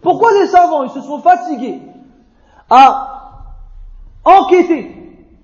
[0.00, 1.80] Pourquoi les savants, ils se sont fatigués
[2.70, 3.42] à
[4.24, 4.92] enquêter?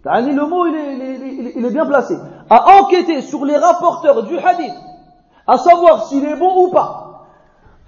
[0.05, 2.17] Le mot, il, est, il, est, il est, bien placé.
[2.51, 4.75] À enquêter sur les rapporteurs du hadith,
[5.47, 7.02] à savoir s'il est bon ou pas.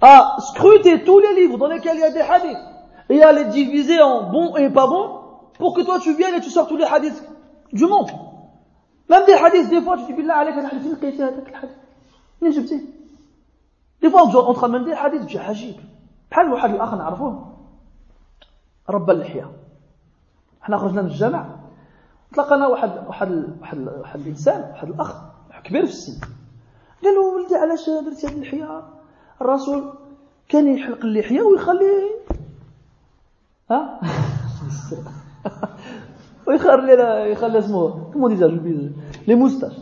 [0.05, 2.65] À scruter tous les livres dans lesquels il y a des hadiths
[3.09, 5.09] et à les diviser en bons et pas bons
[5.57, 7.23] pour que toi tu viennes et tu sors tous les hadiths
[7.73, 8.11] du monde
[9.09, 10.93] même des hadiths des fois tu dis billah هذاك الحديث
[12.41, 12.81] منين جبتيه
[14.11, 15.75] fois on te ramène des hadiths tu dis عجيب
[16.31, 17.55] بحال واحد الاخ نعرفوه
[18.89, 19.51] رب اللحيه
[20.61, 21.45] حنا خرجنا من الجامع
[22.33, 23.31] تلاقانا واحد واحد
[23.61, 25.15] واحد واحد الانسان واحد الاخ
[25.63, 26.21] كبير في السن
[27.03, 28.94] قال له ولدي علاش درتي هذه اللحيه
[29.41, 29.93] الرسول
[30.49, 32.09] كان يحلق اللحية ويخلي
[33.71, 33.99] ها؟
[36.47, 38.89] ويخلي يخلي اسمه كما ديزا جو
[39.27, 39.73] لي موستاش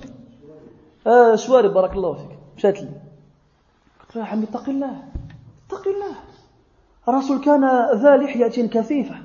[1.08, 2.38] آه شوارب بارك الله فيك.
[2.58, 2.90] مشات لي.
[4.00, 5.04] قلت له يا حمي اتق الله.
[5.68, 6.16] اتق الله.
[7.08, 9.16] الرسول كان ذا لحية كثيفة.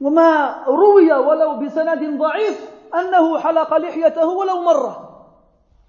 [0.00, 5.24] وما روي ولو بسند ضعيف أنه حلق لحيته ولو مرة.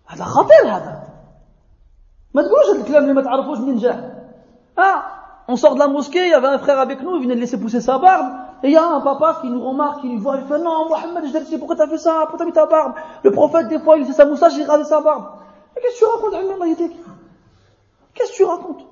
[0.05, 0.98] هذا خطير هذا.
[2.33, 4.19] ما تقولوش هذا الكلام اللي ما تعرفوش منين جاه
[4.77, 4.99] ah
[5.47, 7.39] on sort de la mosquée il y avait un frère avec nous il venait de
[7.39, 8.27] laisser pousser sa barbe
[8.63, 10.87] et il y a un papa qui nous remarque qui nous voit il fait non
[10.89, 13.79] Mohamed je sais pourquoi t'as fait ça pourquoi t'as mis ta barbe le prophète des
[13.79, 15.25] fois il fait sa moustache il rase sa barbe
[15.75, 16.35] qu'est-ce que tu racontes
[18.13, 18.85] qu'est-ce que tu racontes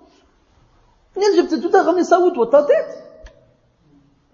[1.38, 2.86] جبت انت تغني سوت وتاتيت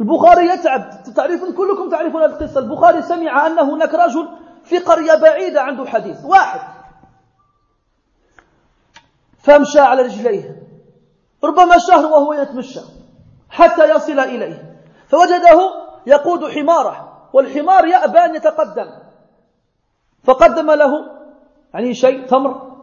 [0.01, 4.27] البخاري يتعب تعرفون كلكم تعرفون هذه القصة البخاري سمع أن هناك رجل
[4.63, 6.72] في قرية بعيدة عنده حديث واحد
[9.43, 10.63] فمشى على رجليه.
[11.43, 12.79] ربما شهر وهو يتمشى
[13.49, 14.79] حتى يصل إليه.
[15.07, 15.59] فوجده
[16.05, 18.89] يقود حماره والحمار يأبى أن يتقدم.
[20.23, 20.91] فقدم له
[21.73, 22.73] يعني شيء تمر.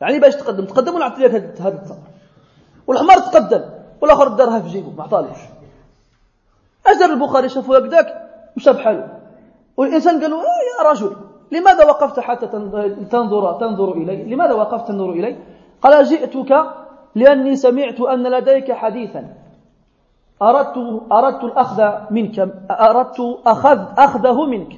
[0.00, 1.98] يعني باش تقدم تقدم ونعطي لك هذا التمر؟
[2.86, 3.64] والحمار تقدم
[4.00, 5.38] والآخر دارها في جيبه ما عطالوش.
[6.84, 9.20] دار البخاري شافوا هكذاك مشى بحاله.
[9.76, 11.16] والإنسان قال له آه يا رجل.
[11.52, 12.46] لماذا وقفت حتى
[13.10, 15.36] تنظر تنظر إلي؟ لماذا وقفت تنظر إلي؟
[15.82, 16.64] قال جئتك
[17.14, 19.34] لأني سمعت أن لديك حديثا.
[20.42, 22.38] اردت أردت الأخذ منك
[22.70, 24.72] أردت اخذ أخذه منك.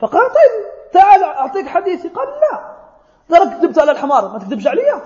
[0.00, 0.52] فقال طيب
[0.92, 2.08] تعال أعطيك حديثي.
[2.08, 2.60] قال لا.
[3.38, 5.02] راك كذبت على الحمار ما تكذبش عليا.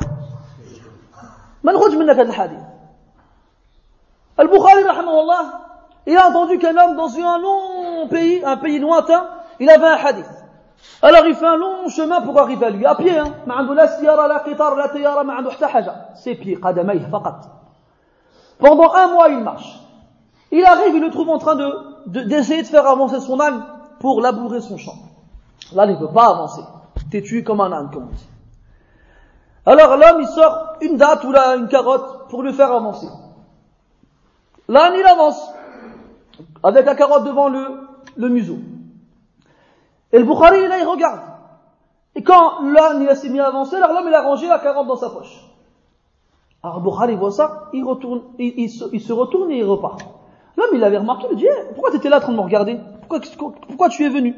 [1.64, 2.64] ما نخرج منك هذا الحديث.
[4.40, 5.64] البخاري رحمه الله
[6.06, 9.26] il a entendu qu'un homme dans un long pays un pays lointain
[9.60, 10.43] il avait un hadith.
[11.02, 13.34] Alors il fait un long chemin pour arriver à lui, à pied, hein.
[16.40, 16.58] Pieds,
[18.58, 19.80] Pendant un mois, il marche.
[20.50, 21.56] Il arrive, il le trouve en train
[22.06, 23.64] d'essayer de, faire avancer son âne
[24.00, 24.94] pour labourer son champ.
[25.74, 26.62] L'âne, il ne peut pas avancer.
[27.10, 28.08] Têtu comme un âne, comme.
[29.66, 33.08] Alors l'homme, il sort une date ou là, une carotte pour le faire avancer.
[34.68, 35.50] L'âne, il avance,
[36.62, 37.66] avec la carotte devant le,
[38.16, 38.56] le museau.
[40.14, 41.20] Et le Bukhari, là, il regarde.
[42.14, 44.94] Et quand l'âne, il s'est mis à avancer, l'homme il a rangé la 40 dans
[44.94, 45.44] sa poche.
[46.62, 50.02] Alors le Bukhari voit ça, il, retourne, il, se, retourne et il repart.
[50.56, 52.36] L'homme, il l'avait remarqué, il lui dit, eh, pourquoi tu étais là en train de
[52.36, 52.78] me regarder?
[53.00, 53.20] Pourquoi,
[53.66, 54.36] pourquoi tu es venu?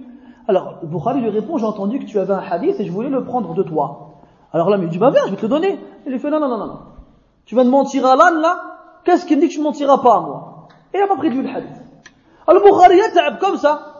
[0.48, 3.10] Alors, le Bukhari lui répond, j'ai entendu que tu avais un hadith et je voulais
[3.10, 4.14] le prendre de toi.
[4.54, 5.78] Alors l'homme, il dit, bah viens, je vais te le donner.
[6.06, 6.78] Il lui fait, non, non, non, non.
[7.44, 8.62] Tu vas de mentir à l'âne, là?
[9.04, 10.68] Qu'est-ce qu'il me dit que tu ne mentiras pas à moi?
[10.94, 11.82] Et il n'a pas pris de le hadith.
[12.46, 13.95] Alors le Bukhari, il comme ça.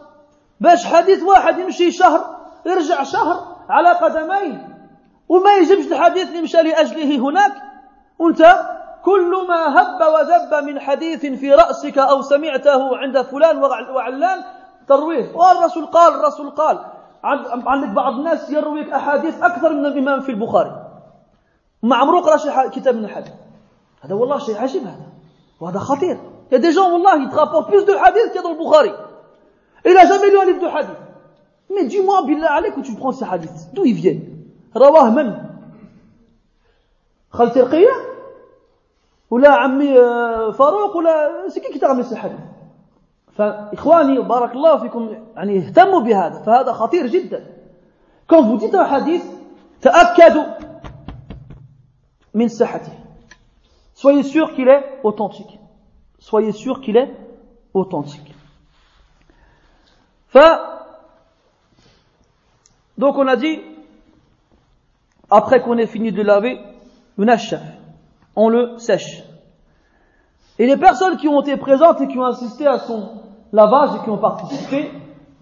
[0.61, 2.37] باش حديث واحد يمشي شهر
[2.67, 4.77] يرجع شهر على قدميه
[5.29, 7.53] وما يجيبش الحديث اللي مشى لأجله هناك.
[8.19, 8.43] وأنت
[9.05, 14.45] كل ما هب وذب من حديث في رأسك أو سمعته عند فلان وعلان
[14.89, 16.85] ترويه والرسول قال الرسول قال
[17.67, 20.73] عندك بعض الناس يرويك أحاديث أكثر من الإمام في البخاري.
[21.83, 23.33] ما عمره قرا شي كتاب من الحديث.
[24.03, 25.07] هذا والله شيء عجيب هذا
[25.61, 26.19] وهذا خطير.
[26.53, 29.06] يا دي جون والله يترابور بلوس دو حديث كي dans le Bukhari.
[29.87, 31.01] Il a jamais lu un livre de hadith
[31.75, 34.37] mais dis-moi بالله عليك où tu prends ces hadiths d'où ils viennent
[34.77, 35.47] رواه من
[37.31, 37.93] خالتي رقية
[39.31, 39.95] ولا عمي
[40.53, 42.41] فاروق ولا سكي كي تغمس الحديث
[43.33, 47.57] فإخواني بارك الله فيكم يعني اهتموا بهذا فهذا خطير جدا
[48.29, 49.21] quand vous dites un
[49.83, 50.45] تأكدوا
[52.35, 52.93] من صحته
[53.95, 55.59] soyez sûr qu'il est authentique
[56.19, 57.11] soyez sûr qu'il est
[57.75, 58.36] authentique
[62.99, 63.61] donc on a dit
[65.31, 66.59] après qu'on ait fini de laver
[68.37, 69.25] on le sèche
[70.59, 73.11] et les personnes qui ont été présentes et qui ont assisté à son
[73.53, 74.91] lavage et qui ont participé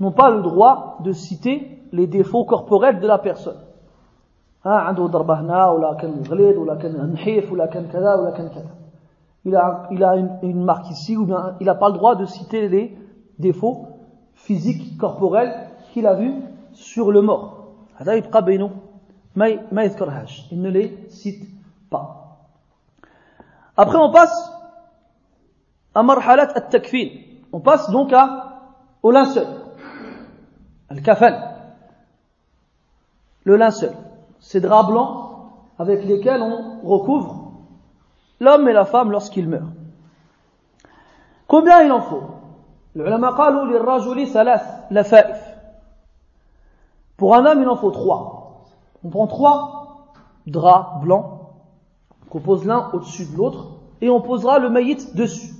[0.00, 3.58] n'ont pas le droit de citer les défauts corporels de la personne.
[9.44, 12.68] Il a, une, une, marque ici, ou bien il n'a pas le droit de citer
[12.68, 12.96] les
[13.38, 13.88] défauts
[14.34, 16.34] physiques, corporels qu'il a vus
[16.72, 17.68] sur le mort.
[20.50, 21.48] Il ne les cite
[21.90, 22.38] pas.
[23.76, 24.52] Après on passe
[25.94, 27.08] à marhalat at-takfin.
[27.52, 28.72] On passe donc à,
[29.02, 29.46] au linceul.
[30.90, 31.38] Al-kafan.
[33.44, 33.92] Le linceul.
[34.40, 35.30] Ces draps blancs
[35.78, 37.52] avec lesquels on recouvre
[38.40, 39.72] l'homme et la femme lorsqu'ils meurent.
[41.46, 42.24] Combien il en faut?
[42.95, 45.37] العلماء قالوا للرجل ثلاث لفائف.
[47.17, 48.65] Pour un homme, il en faut trois.
[49.03, 50.05] On prend trois
[50.47, 51.25] draps blancs
[52.29, 53.67] qu'on pose l'un au-dessus de l'autre
[54.01, 55.53] et on posera le maït dessus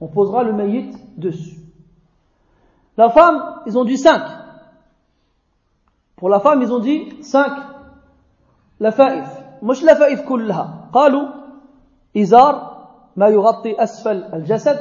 [0.00, 1.58] on posera le maït dessus.
[2.96, 4.22] La femme, ils ont dit 5.
[6.16, 7.52] Pour la femme, ils ont dit 5.
[8.80, 9.28] La faïf.
[9.62, 11.28] مش لفائف كلها قالوا
[12.16, 14.78] إزار ما يغطي أسفل الجسد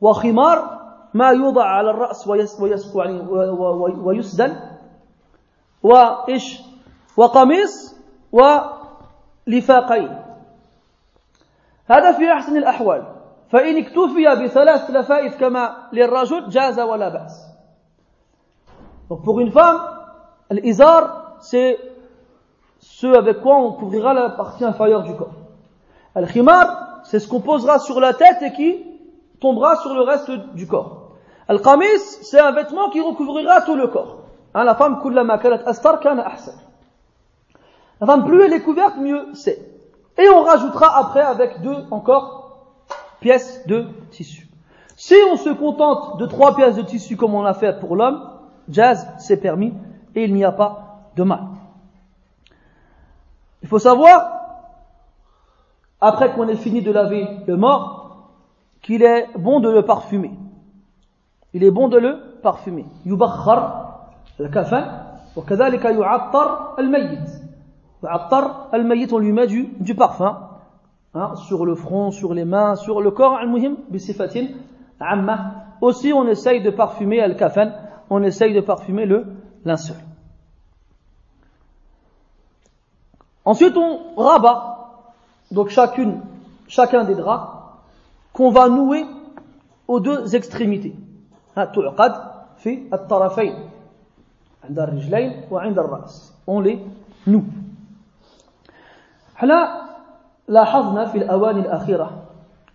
[0.00, 0.78] وخمار
[1.14, 2.28] ما يوضع على الرأس
[2.94, 3.20] يعني
[4.04, 4.56] ويسدل
[5.82, 6.60] وإيش؟
[7.16, 7.96] وقميص
[8.32, 10.22] ولفاقين.
[11.86, 13.04] هذا في أحسن الأحوال.
[13.50, 17.48] فإن اكتفي بثلاث لفائف كما للرجل جاز ولا بأس.
[19.08, 19.80] Pour une femme
[20.52, 21.76] الإزار سي
[22.80, 25.34] سو avec quoi on couvrira la partie inférieure du corps.
[26.16, 28.87] الخمار c'est ce qu'on posera sur la tête et qui
[29.40, 31.12] tombera sur le reste du corps.
[31.48, 34.18] Al-qamis, c'est un vêtement qui recouvrira tout le corps.
[34.54, 36.54] Hein, la femme, kullama kanat astar kana ahsan.
[38.00, 39.58] La femme, plus elle est couverte, mieux c'est.
[40.18, 42.66] Et on rajoutera après avec deux encore
[43.20, 44.48] pièces de tissu.
[44.96, 48.30] Si on se contente de trois pièces de tissu comme on a fait pour l'homme,
[48.68, 49.72] jazz, c'est permis
[50.14, 51.44] et il n'y a pas de mal.
[53.62, 54.30] Il faut savoir,
[56.00, 57.97] après qu'on ait fini de laver le mort,
[58.88, 60.32] qu'il est bon de le parfumer.
[61.52, 62.86] Il est bon de le parfumer.
[63.04, 64.08] Yubakhar
[64.40, 64.82] al-kafan,
[65.36, 67.28] wa kadhalika yu'attar al-mayyit.
[68.02, 70.38] Yu'attar al-mayyit, on lui met du, du parfum.
[71.12, 74.46] Hein, sur le front, sur les mains, sur le corps, al-muhim, bisifatin,
[75.00, 75.66] amma.
[75.82, 77.72] Aussi, on essaye de parfumer al-kafan,
[78.08, 79.26] on essaye de parfumer le
[79.66, 79.96] linceul.
[83.44, 85.02] Ensuite, on rabat,
[85.50, 86.22] donc chacune,
[86.68, 87.57] chacun des draps,
[88.38, 89.04] qu'on va nouer
[89.88, 90.94] aux deux extrémités.
[91.56, 92.12] تعقد
[92.56, 93.54] في الطرفين
[94.64, 96.78] عند الرجلين وعند الرأس on les
[97.26, 97.42] noue
[99.36, 99.88] إحنا
[100.48, 102.22] لاحظنا في الأواني الأخيرة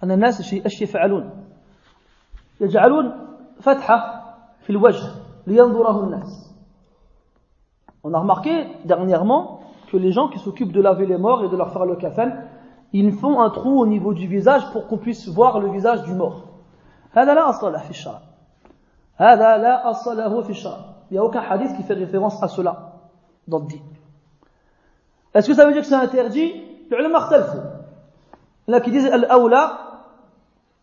[0.03, 1.30] أن الناس إيش يفعلون
[2.61, 3.11] يجعلون
[3.61, 4.24] فتحة
[4.61, 5.07] في الوجه
[5.47, 6.49] لينظره الناس
[8.05, 11.55] On a remarqué dernièrement que les gens qui s'occupent de laver les morts et de
[11.55, 12.32] leur faire le kafan,
[12.92, 16.14] ils font un trou au niveau du visage pour qu'on puisse voir le visage du
[16.14, 16.44] mort.
[17.12, 18.20] هذا لا أصل له في الشرع.
[19.16, 20.78] هذا لا أصل له في الشرع.
[21.11, 22.92] Il n'y a aucun hadith qui fait référence à cela
[23.46, 23.78] dans le din.
[25.34, 26.53] Est-ce que ça veut dire que c'est interdit
[26.92, 27.61] العلماء اختلفوا.
[28.68, 29.70] Il y en a qui disent الأولى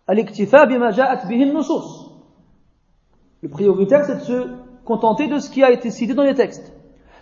[0.09, 2.11] الاكتفاء بما جاءت به النصوص.
[3.41, 4.47] Le prioritaire c'est de se
[4.86, 6.74] contenter de ce qui a été cité dans les textes.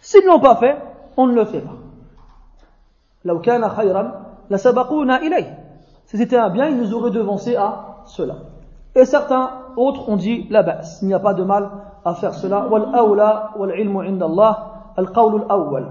[0.01, 0.77] S'ils ne l'ont pas fait,
[1.17, 1.77] on ne le fait pas.
[3.25, 5.46] لو كان خيرا la sabaquna ilayh.
[6.06, 8.36] Si c'était un bien, ils nous auraient devancé à cela.
[8.94, 11.00] Et certains autres ont dit la basse.
[11.02, 11.70] Il n'y a pas de mal
[12.04, 12.66] à faire cela.
[12.68, 15.86] Wal awla wal ilmu indallah al qawl al awwal.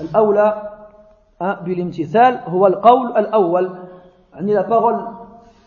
[0.00, 0.72] Al awla
[1.40, 3.70] hein, bil imtithal huwa al qawl al awwal.
[4.40, 4.96] La parole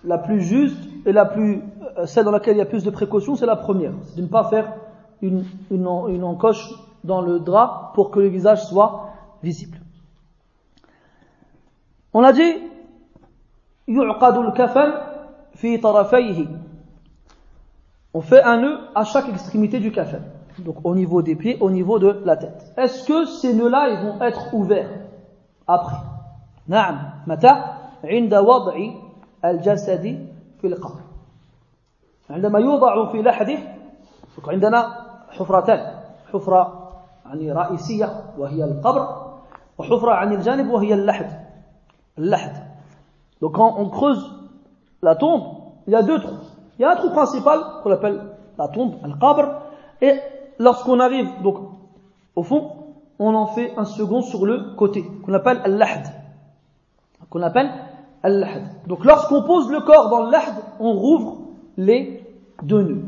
[0.04, 1.62] la plus juste et la plus,
[1.98, 3.94] euh, celle dans laquelle il y a plus de précautions, c'est la première.
[4.06, 4.74] C'est de ne pas faire
[5.22, 6.74] une, une encoche
[7.04, 9.10] dans le drap pour que le visage soit
[9.44, 9.83] visible.
[12.14, 12.62] On a dit
[13.88, 14.94] يعقد الكفن
[15.56, 16.48] في طرفيه
[18.14, 20.20] on fait un nœud à chaque extrémité du kafan.
[20.60, 22.72] Donc au niveau des pieds, au niveau de la tête.
[22.78, 24.90] Est-ce que ces nœuds-là, ils vont être ouverts
[25.68, 25.98] après
[26.68, 27.64] نعم متى
[28.04, 28.92] عند وضع
[29.46, 30.28] الجسد
[30.62, 31.00] في القبر
[32.30, 33.58] عندما يوضع في لحده
[34.48, 35.94] عندنا حفرتان
[36.34, 36.90] حفرة
[37.26, 39.34] يعني رئيسية وهي القبر
[39.78, 41.44] وحفرة عن الجانب وهي اللحد
[42.19, 42.69] اللحد
[43.41, 44.25] Donc quand on creuse
[45.03, 45.43] la tombe,
[45.87, 46.45] il y a deux trous.
[46.79, 48.21] Il y a un trou principal qu'on appelle
[48.59, 49.63] la tombe, al-qabr,
[50.01, 50.15] et
[50.59, 51.57] lorsqu'on arrive donc
[52.35, 52.73] au fond,
[53.19, 56.07] on en fait un second sur le côté, qu'on appelle al-lahd.
[57.31, 57.71] Qu'on appelle
[58.23, 58.65] al-lahd.
[58.87, 61.39] Donc lorsqu'on pose le corps dans al-lahd, on rouvre
[61.77, 62.25] les
[62.63, 63.05] deux nœuds.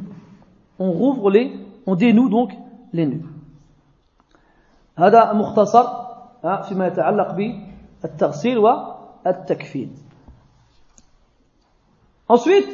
[0.79, 1.53] On rouvre les,
[1.87, 2.53] on dénoue donc
[2.93, 3.27] les nœuds.
[4.97, 5.85] هذا مختصر
[6.43, 7.35] فيما يتعلق
[8.03, 8.59] بالتغسيل
[9.27, 9.91] والتكفين.
[12.29, 12.69] Ensuite,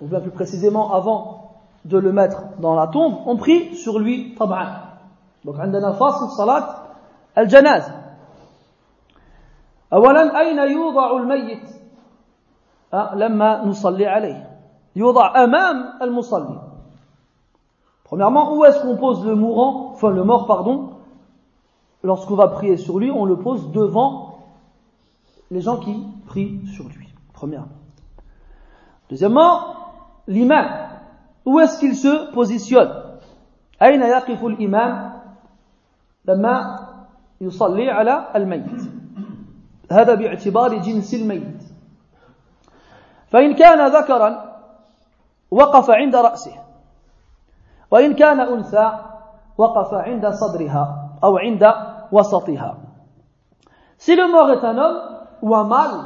[0.00, 1.52] ou bien plus précisément avant
[1.84, 4.88] de le mettre dans la tombe, on prie sur lui طبعا.
[5.44, 6.74] Donc عندنا فاصل صلاة
[7.38, 7.94] الجنازة.
[9.92, 11.68] أولا أين يوضع الميت
[13.14, 14.50] لما نصلي عليه
[14.96, 16.58] يوضع أمام المصلي
[18.04, 20.92] Premièrement, où est-ce qu'on pose le mourant, enfin le mort, pardon,
[22.02, 24.31] lorsqu'on va prier sur lui, on le pose devant
[25.53, 25.95] les gens qui
[26.25, 27.07] prient sur lui.
[27.33, 27.67] Premièrement.
[29.09, 29.59] Deuxièmement,
[30.27, 30.67] l'imam.
[31.45, 33.03] Où est-ce qu'il se positionne
[33.81, 35.21] أين يقف الإمام
[36.25, 36.79] لما
[37.41, 38.81] يصلي على الميت
[39.91, 41.63] هذا باعتبار جنس الميت
[43.27, 44.59] فإن كان ذكرا
[45.51, 46.53] وقف عند رأسه
[47.91, 48.99] وإن كان أنثى
[49.57, 51.73] وقف عند صدرها أو عند
[52.11, 52.77] وسطها
[53.97, 56.00] Si le mort est un homme ou un mâle,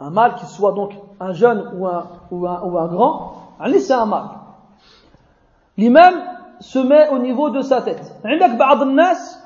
[0.00, 3.32] un mâle qui soit donc un jeune ou un, ou un, ou un grand,
[3.78, 4.28] c'est un mâle.
[5.76, 6.14] L'imam
[6.60, 8.12] se met au niveau de sa tête.
[8.24, 9.38] عندك بعض الناس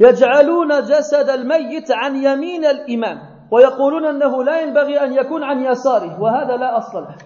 [0.00, 3.18] يجعلون جسد الميت عن يمين الإمام
[3.50, 7.16] ويقولون أنه لا ينبغي أن يكون عن يساره وهذا لا أصل له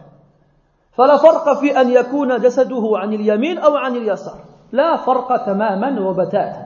[0.92, 4.38] فلا فرق في أن يكون جسده عن اليمين أو عن اليسار
[4.72, 6.64] لا فرق تماما وبتاتا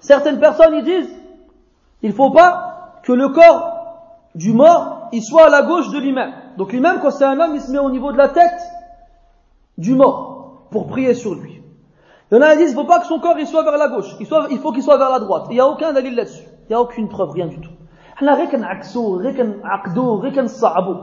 [0.00, 1.14] Certaines personnes ils disent
[2.02, 2.63] il ne faut pas
[3.04, 3.80] que le corps
[4.34, 6.32] du mort il soit à la gauche de l'imam.
[6.56, 8.60] Donc l'imam quand c'est un homme il se met au niveau de la tête
[9.78, 11.62] du mort pour prier sur lui.
[12.30, 13.62] Il y en a qui disent il ne faut pas que son corps il soit
[13.64, 15.46] vers la gauche, il, soit, il faut qu'il soit vers la droite.
[15.50, 16.44] Il n'y a aucun dalil là-dessus.
[16.44, 17.70] Il n'y a aucune preuve, rien du tout.
[18.20, 20.96] احنا غير كنعكسو غير كنعقدو غير كنصعبو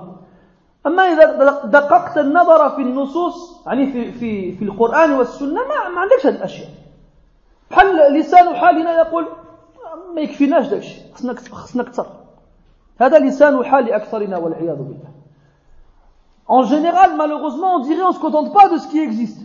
[0.86, 1.26] أما إذا
[1.66, 6.70] دققت النظر في النصوص يعني في في في القرآن والسنة ما, ما عندكش هذه الأشياء
[7.72, 9.28] بحال لسان حالنا يقول
[10.15, 12.07] ما يكفيناش داك الشيء خصنا خصنا أكثر
[13.01, 15.13] هذا لسان حال أكثرنا والعياذ بالله
[16.49, 19.41] En général, malheureusement, on dirait on se contente pas de ce qui existe.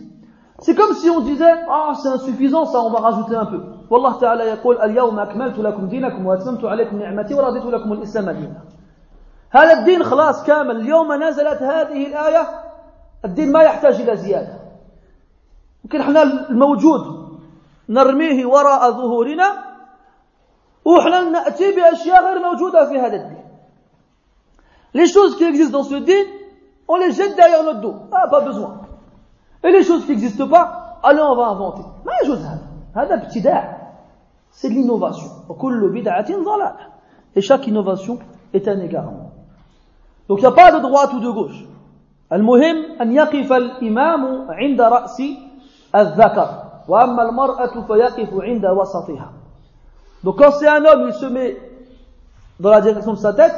[0.58, 3.62] C'est comme si on disait, ah, c'est insuffisant, ça, on va rajouter un peu.
[3.88, 8.26] Wallah ta'ala yaqul, al-yawma akmaltu lakum dinakum wa atmamtu alaykum ni'mati wa raditu lakum al-islam
[8.34, 8.62] dina.
[9.50, 12.48] هذا الدين خلاص كامل اليوم نزلت هذه الآية
[13.24, 14.58] الدين ما يحتاج إلى زيادة
[15.84, 17.28] ممكن إحنا الموجود
[17.88, 19.67] نرميه وراء ظهورنا
[20.87, 23.43] وحنا نأتي بأشياء غير موجودة في هذا الدين
[24.93, 26.23] Les choses qui existent dans ce din,
[26.87, 27.95] on les jette derrière notre dos.
[28.11, 28.81] Ah, pas besoin.
[29.63, 31.83] Et les choses qui n'existent pas, allez, on va inventer.
[32.05, 32.67] ما يجوز هذا.
[32.95, 33.77] هذا ابتداع.
[34.51, 35.31] C'est de l'innovation.
[35.49, 36.75] وكل بدعة ضلالة.
[37.35, 38.19] Et chaque innovation
[38.53, 39.31] est un égarement.
[40.29, 41.65] Donc il n'y a pas de droite ou de gauche.
[42.31, 45.21] المهم أن يقف الإمام عند رأس
[45.95, 46.49] الذكر
[46.87, 49.31] وأما المرأة فيقف عند وسطها.
[50.24, 51.56] donc quand c'est un homme, il se met
[52.60, 53.54] dans la direction de sa tête.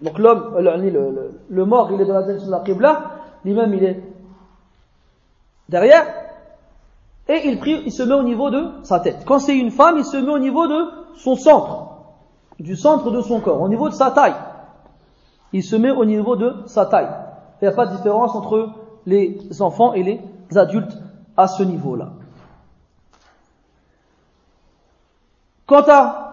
[0.00, 3.02] Donc l'homme, le, le, mort, il est dans la direction de la qibla.
[3.44, 4.02] L'imam, il est
[5.68, 6.06] derrière.
[7.28, 9.24] Et il prie, il se met au niveau de sa tête.
[9.26, 10.84] Quand c'est une femme, il se met au niveau de
[11.16, 11.88] son centre.
[12.58, 14.34] Du centre de son corps, au niveau de sa taille
[15.52, 17.08] il se met au niveau de sa taille.
[17.60, 18.70] Il n'y a pas de différence entre
[19.06, 20.20] les enfants et les
[20.56, 20.96] adultes
[21.36, 22.10] à ce niveau-là.
[25.70, 26.30] Quant à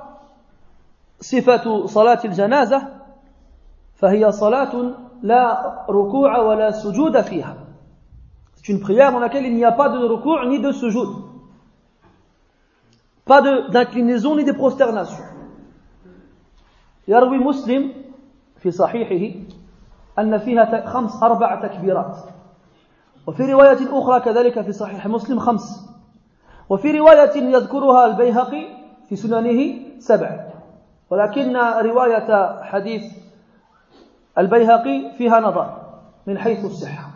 [1.22, 2.88] صفة صلاة الجنازة
[3.96, 7.56] فهي صلاة لا ركوع ولا سجود فيها
[8.56, 11.10] C'est une prière dans laquelle il n'y a pas de recours ni de sujoud.
[13.26, 15.24] Pas d'inclinaison ni de prosternation.
[17.08, 17.92] يروي مسلم
[18.60, 19.40] في صحيحه
[20.20, 22.18] أن فيها خمس أربع تكبيرات
[23.28, 25.90] وفي رواية أخرى كذلك في صحيح مسلم خمس
[26.70, 28.77] وفي رواية يذكرها البيهقي
[29.10, 30.40] في سننه سبع
[31.10, 33.04] ولكن رواية حديث
[34.38, 35.78] البيهقي فيها نظر
[36.28, 37.10] من حيث الصحة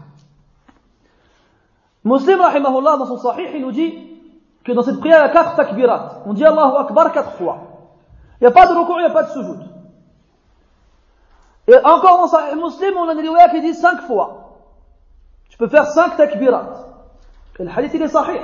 [2.05, 3.93] مسلم رحمه الله dans son sahih il nous dit
[4.63, 7.57] que dans cette prière il y a quatre takbirat on dit Allahu Akbar quatre fois
[8.39, 9.71] il n'y a pas de recours il n'y a pas de sujoud
[11.67, 14.57] Et encore dans Sahih Muslim, on a des riwayas qui disent cinq fois.
[15.49, 16.87] Tu peux faire cinq takbirat.
[17.59, 18.41] Et le hadith, il est sahih.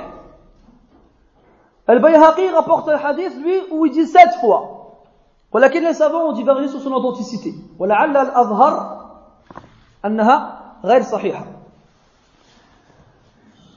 [1.88, 4.74] Al-Bayhaqi rapporte un hadith, lui, où il dit sept fois.
[5.52, 7.54] ولكن les savants ont divergé sur son authenticité.
[7.78, 8.98] ولعل الأظهر
[10.04, 11.44] أنها غير صحيحة.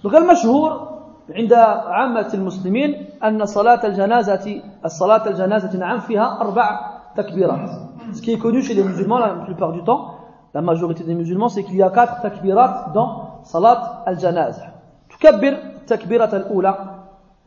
[0.03, 0.91] Donc المشهور
[1.35, 6.79] عند عامة المسلمين أن صلاة الجنازة الصلاة الجنازة نعم فيها أربع
[7.15, 7.69] تكبيرات.
[8.13, 10.15] Ce qui est connu chez les musulmans la plupart du temps,
[10.53, 14.71] la majorité des musulmans, c'est qu'il y a quatre takbirat dans salat al-janazah.
[15.09, 16.75] تكبر التكبيرة الأولى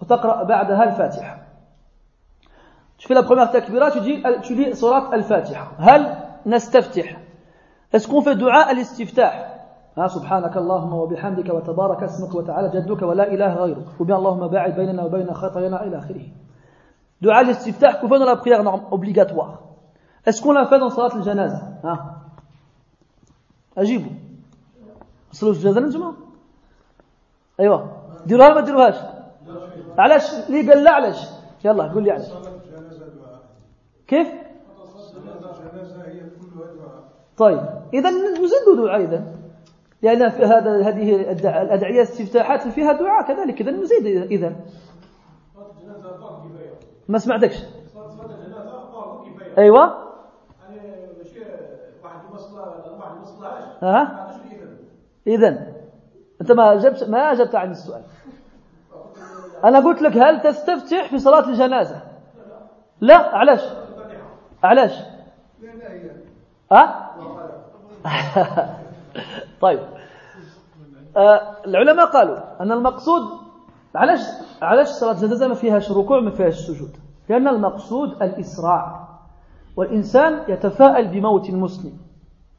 [0.03, 1.38] وتقرأ بعدها الفاتحة.
[2.99, 5.66] Tu fais la première takbira, tu dis, tu lis salat al-fatiha.
[5.78, 6.16] هل
[6.47, 7.16] نستفتح؟
[7.92, 8.66] Est-ce qu'on fait dua
[10.07, 14.01] سبحانك اللهم وبحمدك وتبارك اسمك وتعالى جدك ولا إله غيرك.
[14.01, 16.26] وبين اللهم باعد بيننا وبين خطايانا إلى آخره.
[17.22, 19.61] Dua al-istiftah qu'on fait dans la prière obligatoire.
[20.26, 21.62] Est-ce qu'on l'a fait dans al-janaza?
[21.84, 22.20] ها.
[23.78, 24.12] أجيبوا.
[25.32, 26.14] صلاة الجنازة الجمعة
[27.61, 27.90] أيوة.
[28.26, 28.95] ديروها ما ديروهاش
[29.99, 31.28] علاش؟ ليه قال لا علاش؟
[31.64, 32.28] يلا قول لي علاش.
[34.07, 34.28] كيف؟
[37.36, 37.61] طيب
[37.95, 39.24] إذا نزيد دعاء إذا.
[40.03, 41.14] لأن في هذا هذه
[41.62, 43.61] الأدعية الاستفتاحات فيها دعاء كذلك.
[43.61, 44.57] إذا نزيد إذا.
[47.09, 47.64] ما سمعتكش؟
[49.59, 50.05] أيوة.
[53.82, 54.30] ها
[55.26, 55.74] إذا.
[56.40, 58.03] أنت ما أجبت ما أجبت عن السؤال.
[59.64, 62.02] أنا قلت لك هل تستفتح في صلاة الجنازة؟
[63.00, 63.60] لا علاش؟
[64.62, 64.92] علاش؟
[66.72, 67.10] ها
[69.60, 69.80] طيب.
[71.16, 73.22] آه العلماء قالوا أن المقصود
[73.94, 74.20] علاش
[74.62, 76.96] علاش صلاة الجنازة ما فيهاش ركوع ما فيهاش سجود؟
[77.28, 79.08] لأن المقصود الإسراع.
[79.76, 81.92] والإنسان يتفاءل بموت المسلم.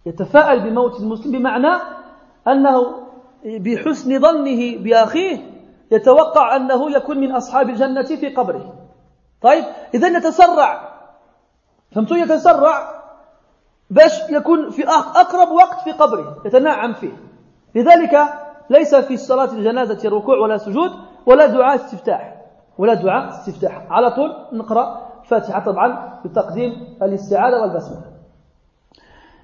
[0.05, 1.81] يتفاءل بموت المسلم بمعنى
[2.47, 3.05] أنه
[3.45, 5.54] بحسن ظنه بأخيه
[5.91, 8.73] يتوقع أنه يكون من أصحاب الجنة في قبره.
[9.41, 9.63] طيب
[9.93, 10.95] إذا يتسرع.
[11.91, 13.03] فهمتوا؟ يتسرع
[13.89, 17.17] باش يكون في أقرب وقت في قبره يتنعم فيه.
[17.75, 18.17] لذلك
[18.69, 20.91] ليس في صلاة الجنازة ركوع ولا سجود
[21.25, 22.41] ولا دعاء استفتاح.
[22.77, 23.88] ولا دعاء استفتاح.
[23.89, 28.15] على طول نقرأ فاتحة طبعا بتقديم الاستعاذة والبسملة.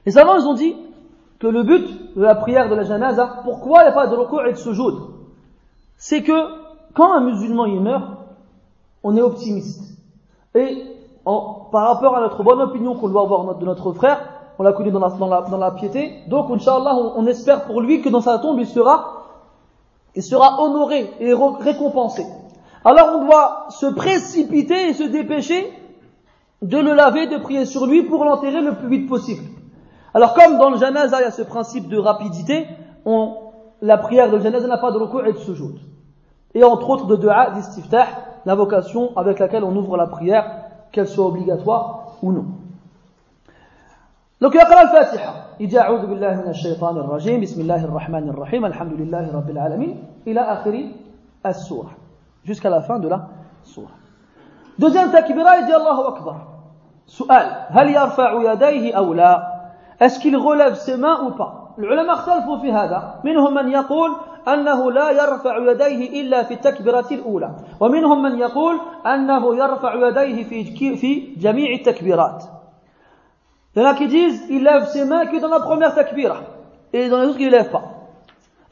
[0.05, 0.75] Les savants ont dit
[1.39, 4.15] que le but de la prière de la janaza, pourquoi il n'y a pas de
[4.15, 5.20] recours et de sujoud
[6.03, 6.33] C'est que
[6.95, 8.05] quand un musulman il meurt,
[9.03, 9.83] on est optimiste.
[10.55, 10.83] Et
[11.23, 14.19] par rapport à notre bonne opinion qu'on doit avoir de notre frère,
[14.57, 18.19] on l'a connu dans la, piété, donc Inch'Allah, on, on, espère pour lui que dans
[18.19, 19.27] sa tombe, il sera,
[20.15, 22.25] il sera honoré et récompensé.
[22.83, 25.71] Alors on doit se précipiter et se dépêcher
[26.63, 29.43] de le laver, de prier sur lui pour l'enterrer le plus vite possible.
[30.15, 32.65] Alors comme dans le janaza, il y a ce principe de rapidité,
[33.05, 33.35] on,
[33.83, 35.75] la prière de janaza n'a pas de recours et de sujoud.
[36.54, 38.06] Et entre autres de dua, d'istiftah,
[38.46, 40.50] l'invocation avec laquelle on ouvre la prière,
[40.92, 42.46] qu'elle soit obligatoire ou non.
[44.40, 49.36] Donc يقرأ الفاتحة يجي أعوذ بالله من الشيطان الرجيم بسم الله الرحمن الرحيم الحمد لله
[49.36, 50.84] رب العالمين إلى آخر
[51.46, 51.90] السورة
[52.44, 53.28] jusqu'à la fin de la
[53.64, 53.92] sourate.
[54.78, 56.36] Deuxième takbira, il dit Allahu Akbar.
[57.06, 59.52] سؤال هل يرفع يديه أو لا
[60.00, 64.16] Est-ce qu'il relève ses mains ou pas العلماء اختلفوا في هذا منهم من يقول
[64.48, 70.96] أنه لا يرفع يديه إلا في التكبيرة الأولى ومنهم من يقول أنه يرفع يديه في
[70.96, 72.44] في جميع التكبيرات
[73.74, 76.38] Il y en a qui disent il lève ses mains que dans la première takbira
[76.94, 77.82] et dans les autres il ne lève pas.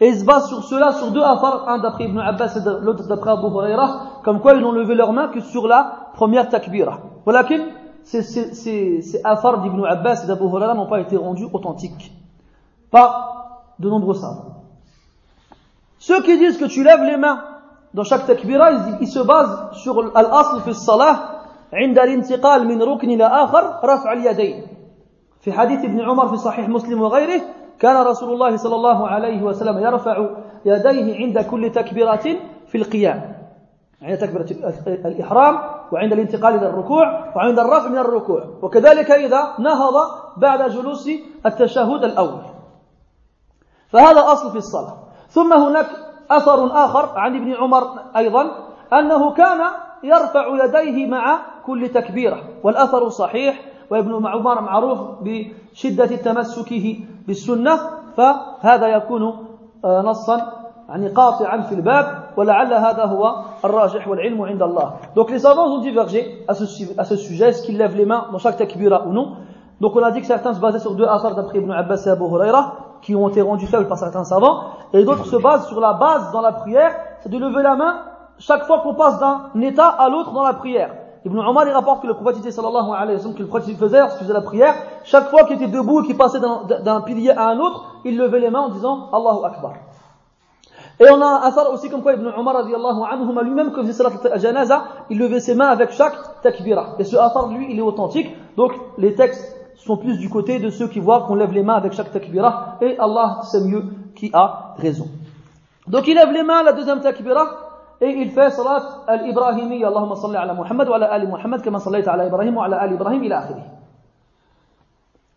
[0.00, 3.06] Et il se base sur cela, sur deux affaires, un d'après Ibn Abbas et l'autre
[3.06, 7.00] d'après Abu Huraira, comme quoi ils n'ont levé leurs mains que sur la première takbira.
[7.24, 7.54] Voilà que
[8.02, 12.12] ces affaires d'Ibn Abbas et d'Abu Huraira n'ont pas été rendus authentiques
[12.90, 14.57] par de nombreux savants.
[15.99, 17.43] Ceux qui disent que tu lèves les mains
[17.93, 18.71] dans chaque takbira,
[19.01, 21.35] ils, se basent sur l'asl fi salah
[21.73, 24.67] عند الانتقال من ركن إلى آخر رفع اليدين
[25.41, 27.41] في حديث ابن عمر في صحيح مسلم وغيره
[27.79, 30.29] كان رسول الله صلى الله عليه وسلم يرفع
[30.65, 32.25] يديه عند كل تكبيرة
[32.67, 33.35] في القيام
[34.01, 34.45] عند تكبيرة
[34.87, 35.59] الإحرام
[35.91, 39.93] وعند الانتقال إلى الركوع وعند الرفع من الركوع وكذلك إذا نهض
[40.37, 41.09] بعد جلوس
[41.45, 42.41] التشهد الأول
[43.89, 45.87] فهذا أصل في الصلاة ثم هناك
[46.31, 47.83] أثر آخر عن ابن عمر
[48.17, 48.51] أيضا
[48.93, 49.61] أنه كان
[50.03, 57.79] يرفع يديه مع كل تكبيرة والأثر صحيح وابن عمر معروف بشدة تمسكه بالسنة
[58.17, 59.45] فهذا يكون
[59.85, 60.59] آه، نصا
[60.89, 64.93] يعني قاطعا في الباب ولعل هذا هو الراجح والعلم عند الله.
[65.15, 66.53] دونك لي سافونس اون ديفيرجي ا
[67.03, 69.35] سو سوجي كي ليف لي مان دون شاك تكبيره ونو نو
[69.81, 72.88] دونك اون ا دي كو سارتان سو سور دو اثار دابري ابن عباس ابو هريره
[73.01, 76.31] qui ont été rendus faibles par certains savants et d'autres se basent sur la base
[76.31, 78.01] dans la prière c'est de lever la main
[78.37, 80.91] chaque fois qu'on passe d'un état à l'autre dans la prière
[81.25, 84.07] Ibn Omar il rapporte que le prophète sallallahu alayhi wa sallam, que le prophète faisait
[84.19, 84.73] faisait la prière,
[85.03, 88.39] chaque fois qu'il était debout et qu'il passait d'un pilier à un autre, il levait
[88.39, 89.73] les mains en disant Allahu Akbar.
[91.01, 94.03] Et on a un aussi comme quoi Ibn Omar radiallahu anhu lui-même quand il faisait
[94.03, 96.95] salat al-janaza, il levait ses mains avec chaque takbira.
[96.99, 98.29] Et ce asar lui, il est authentique.
[98.57, 101.75] Donc les textes sont plus du côté de ceux qui voient qu'on lève les mains
[101.75, 103.83] avec chaque takbira et Allah sait mieux
[104.15, 105.07] qui a raison.
[105.87, 107.45] Donc il lève les mains la deuxième takbira
[108.01, 112.13] et il fait salat al-Ibrahimi, Allahumma salli ala Muhammad wa ala ali Muhammad, kama sallaita
[112.13, 113.61] ala Ibrahim wa ala ali Ibrahim, ila akhiri.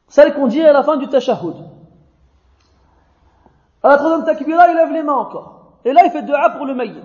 [0.09, 1.55] Celle qu'on dit à la fin du tashahhud.
[3.83, 5.79] À la troisième takbira, il lève les mains encore.
[5.85, 7.01] Et là, il fait dua pour le mayyit.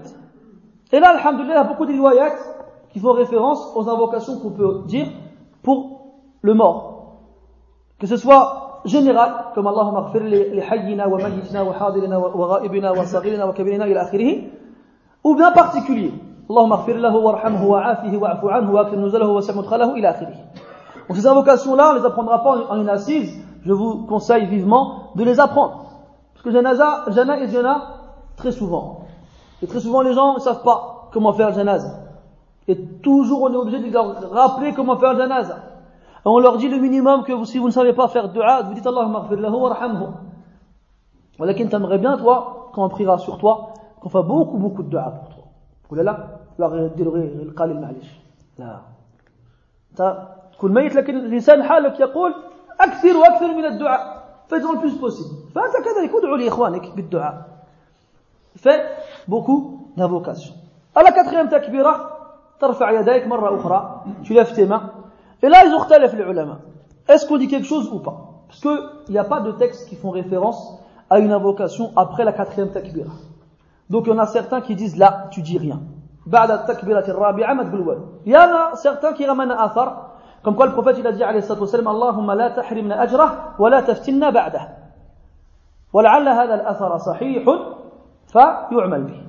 [0.91, 2.36] Et là, alhamdulillah, il a beaucoup de riwayat
[2.89, 5.07] qui font référence aux invocations qu'on peut dire
[5.63, 6.96] pour le mort.
[7.99, 12.93] Que ce soit général, comme Allahumma aghfir li hayyina wa mayyidina wa hadirina wa ghaibina
[12.93, 14.49] wa saghirina wa kabirina ila akhirih,
[15.24, 16.13] ou bien particulier.
[16.49, 20.09] Allahumma aghfir lahu warhamhu wa afihi wa afu anhu wa akrim nuzalahu wa samudkhalahu ila
[20.09, 20.37] akhirih.
[21.07, 23.33] Donc ces invocations-là, on les apprendra pas en une assise.
[23.65, 25.86] Je vous conseille vivement de les apprendre.
[26.33, 27.82] Parce que janaza, jana et jana,
[28.36, 28.99] très souvent.
[29.61, 31.89] Et très souvent, les gens ne savent pas comment faire janaza.
[32.67, 35.57] Et toujours, on est obligé de leur rappeler comment faire janaza.
[36.28, 38.74] Et on leur dit le minimum que si vous ne savez pas faire dua, vous
[38.74, 40.08] dites Allahumma ghfir lahu warhamhu.
[41.39, 45.04] Walakin t'aimerais bien, toi, quand on priera sur toi, qu'on fait beaucoup, beaucoup de dua
[45.04, 45.43] pour toi.
[45.89, 46.28] ولا لا؟
[46.59, 48.20] القليل معلش
[48.59, 48.79] لا
[50.51, 52.33] تكون ميت لكن لسان حالك يقول
[52.79, 57.47] أكثر وأكثر من الدعاء faites-en le plus possible فانت كذلك ادعوا لاخوانك بالدعاء
[58.58, 58.82] fais
[59.29, 60.55] beaucoup d'invocations
[60.93, 62.17] à la quatrième takbira
[62.59, 64.91] ترفع يديك مرة أخرى tu lèves tes mains
[65.42, 66.58] et là ils ont اختلف les ulama
[67.08, 69.96] est-ce qu'on dit quelque chose ou pas parce qu'il n'y a pas de textes qui
[69.96, 73.12] font référence à une invocation après la quatrième takbira
[73.91, 75.80] Donc il y en a certains qui disent là, tu dis rien.
[76.26, 80.12] بعد التكبيرة الرابعة ما تقول Il y en a certains qui ramènent un athar,
[80.42, 83.80] comme quoi le prophète il a dit عليه الصلاة والسلام اللهم لا تحرمنا أجره ولا
[83.80, 84.68] تفتنا بعده.
[85.92, 87.45] ولعل هذا الأثر صحيح
[88.33, 89.22] فيعمل به.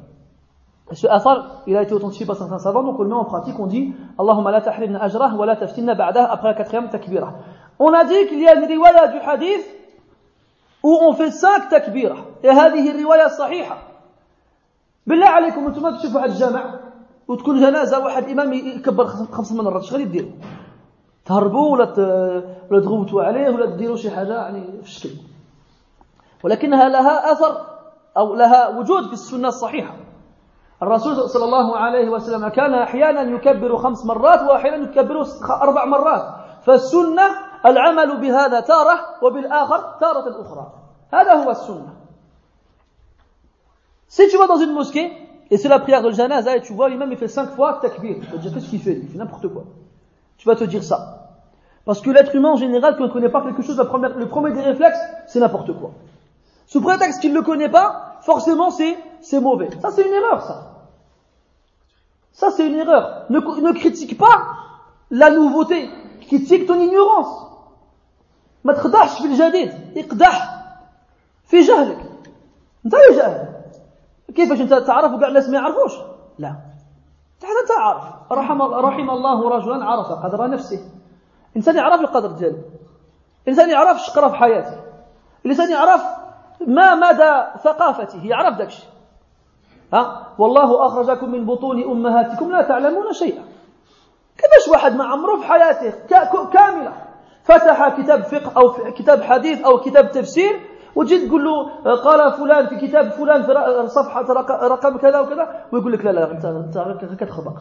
[0.90, 3.24] Et ce athar, il a été authentifié par certains savants, donc on le met en
[3.24, 7.35] pratique, on dit Allahumma la tahrimna ajrah wa la taftinna ba'dah après la quatrième takbira.
[7.78, 9.66] On a dit qu'il y a une riwaya du hadith
[10.82, 12.16] où on fait cinq takbira.
[12.43, 13.78] Et هذه الرواية الصحيحة.
[15.06, 16.81] بالله عليكم أنتم تشوفوا واحد الجامع
[17.28, 20.31] وتكون جنازة واحد إمام يكبر خمس مرات غادي ديروا؟
[21.24, 21.85] تهربوا ولا
[22.70, 25.20] ولا تغوتوا عليه ولا تديروا شي حاجة يعني في الشكل.
[26.44, 27.66] ولكنها لها أثر
[28.16, 29.94] أو لها وجود في السنة الصحيحة.
[30.83, 36.25] الرسول صلى الله عليه وسلم كان أحيانا يكبر خمس مرات وأحيانا يكبر أربع مرات
[36.63, 37.23] فالسنة
[37.67, 40.73] العمل بهذا تارة وبالآخر تارة أخرى
[41.13, 41.95] هذا هو السنة
[44.11, 45.13] Si tu vas dans une mosquée,
[45.51, 48.17] et c'est la prière de janaza, et tu vois l'imam il fait cinq fois takbir,
[48.23, 49.65] tu vas dire qu'est-ce qu'il fait Il fait n'importe quoi.
[50.39, 51.29] Tu vas te dire ça.
[51.85, 54.53] Parce que l'être humain en général, quand il ne connaît pas quelque chose, le premier
[54.53, 55.91] des réflexes, c'est n'importe quoi.
[56.69, 59.70] Sous prétexte qu'il ne le connaît pas, forcément c'est, mauvais.
[59.82, 60.57] Ça c'est une erreur ça.
[62.32, 63.24] Ça c'est une erreur.
[63.31, 64.36] Ne, ne critique pas
[65.11, 65.90] la nouveauté,
[66.20, 67.49] critique ton ignorance.
[68.65, 70.65] ما تخدعش في الجديد اقدح
[71.47, 71.99] في جهلك
[72.85, 73.49] انت جاهل
[74.35, 75.93] كيفاش انت تعرف وكاع الناس ما يعرفوش
[76.39, 76.49] لا
[77.39, 80.81] حتى انت عارف رحم رحم الله رجلا عرف قدر نفسه
[81.57, 82.59] انسان يعرف القدر ديالو
[83.49, 84.81] انسان يعرف اش قرا في حياته
[85.45, 86.03] الانسان يعرف
[86.67, 88.87] ما مدى ثقافته؟ يعرف داكشي
[89.93, 93.45] ها؟ والله أخرجكم من بطون أمهاتكم لا تعلمون شيئا.
[94.39, 95.93] كيفاش واحد ما عمره في حياته
[96.53, 96.93] كاملة؟
[97.45, 100.61] فتح كتاب فقه أو كتاب حديث أو كتاب تفسير
[100.97, 104.33] وتجي تقول له قال فلان في كتاب فلان في صفحة
[104.69, 107.55] رقم كذا وكذا ويقول لك لا لا انت أنت كتخبط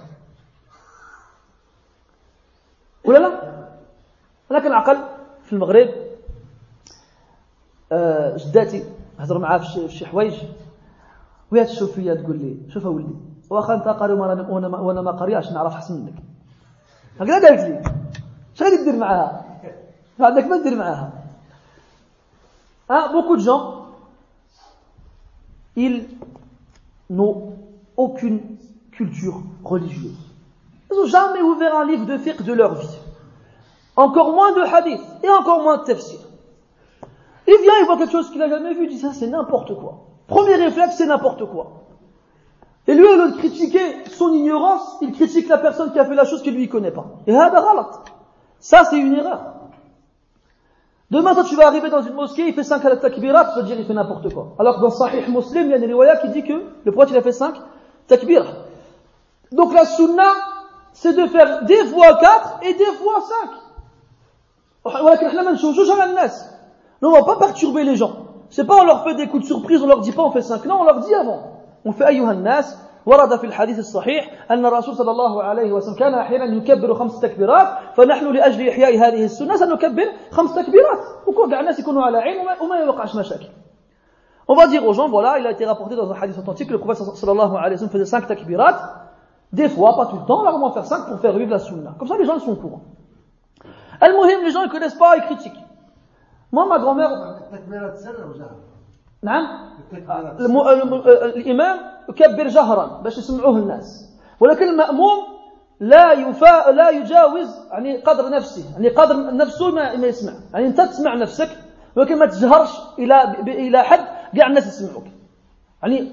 [3.05, 3.31] ولا لا؟
[4.51, 4.97] لكن العقل
[5.43, 5.89] في المغرب
[7.91, 8.83] آه، جداتي
[9.19, 10.33] هضر معاه في شي حوايج.
[11.51, 13.15] وهي تشوف فيا تقول لي شوف ولدي.
[13.49, 14.47] واخا انت قاري وأنا
[14.79, 16.13] وأنا ما قريتش نعرف احسن منك؟
[17.19, 17.81] هكذا قالت لي.
[18.55, 19.45] اش غادي دير معاها؟
[20.19, 21.11] ما عندك ما دير معاها؟
[22.91, 23.77] ا بوكو جون.
[25.77, 26.05] Il
[27.11, 27.33] n'a
[27.97, 28.39] aucune
[28.91, 30.23] culture religieuse.
[30.89, 32.97] Ils n'ont jamais ouvert un livre de fiqh de leur vie.
[33.95, 36.19] Encore moins de hadith et encore moins de tafsir.
[37.47, 39.75] Il vient, il voit quelque chose qu'il n'a jamais vu, il dit ça c'est n'importe
[39.75, 40.05] quoi.
[40.27, 41.83] Premier réflexe, c'est n'importe quoi.
[42.87, 46.15] Et lui, au lieu de critiquer son ignorance, il critique la personne qui a fait
[46.15, 47.05] la chose qu'il lui connaît pas.
[47.25, 47.33] Et
[48.59, 49.57] ça c'est une erreur.
[51.09, 53.79] Demain, toi, tu vas arriver dans une mosquée, il fait 5 takbirat, tu vas dire,
[53.79, 54.55] il fait n'importe quoi.
[54.59, 57.11] Alors que dans Sahih Muslim, il y a une riwaya qui dit que le prophète,
[57.11, 57.55] il a fait 5
[58.07, 58.45] takbir.
[59.53, 60.33] Donc la sunna,
[60.91, 63.49] c'est de faire des fois 4 et des fois 5.
[67.00, 68.12] Nous, on va pas perturber les gens.
[68.50, 70.42] C'est pas on leur fait des coups de surprise, on leur dit pas on fait
[70.42, 70.64] 5.
[70.66, 71.40] Non, on leur dit avant.
[71.84, 72.76] On fait ayyuhan nas,
[73.06, 77.68] ورد في الحديث الصحيح أن الرسول صلى الله عليه وسلم كان أحيانا يكبر خمس تكبيرات
[77.96, 82.76] فنحن لأجل إحياء هذه السنة سنكبر خمس تكبيرات وكل قاع الناس يكونوا على عين وما
[82.76, 83.48] يوقعش مشاكل
[84.48, 86.78] On va dire aux gens, voilà, il a été rapporté dans un hadith authentique, le
[86.78, 88.74] prophète sallallahu alayhi wa sallam faisait 5 takbirat,
[89.52, 91.60] des fois, pas tout le temps, là on va faire 5 pour faire vivre la
[91.60, 91.94] sunna.
[91.96, 92.82] Comme ça les gens ils sont au courant.
[94.00, 95.60] Al-Muhim, les gens ils connaissent pas, ils critiquent.
[96.51, 97.11] Moi, ma grand-mère...
[99.23, 99.47] نعم.
[101.35, 101.77] الإمام
[102.09, 104.09] يكبر جهرا باش يسمعوه الناس.
[104.39, 105.17] ولكن المأموم
[105.79, 108.73] لا يفا لا يجاوز يعني قدر نفسه.
[108.73, 110.33] يعني قدر نفسه ما, ما يسمع.
[110.53, 111.49] يعني أنت تسمع نفسك
[111.95, 112.69] ولكن ما تجهرش
[112.99, 113.99] إلى إلى حد
[114.35, 115.03] كاع الناس يسمعوك.
[115.83, 116.11] يعني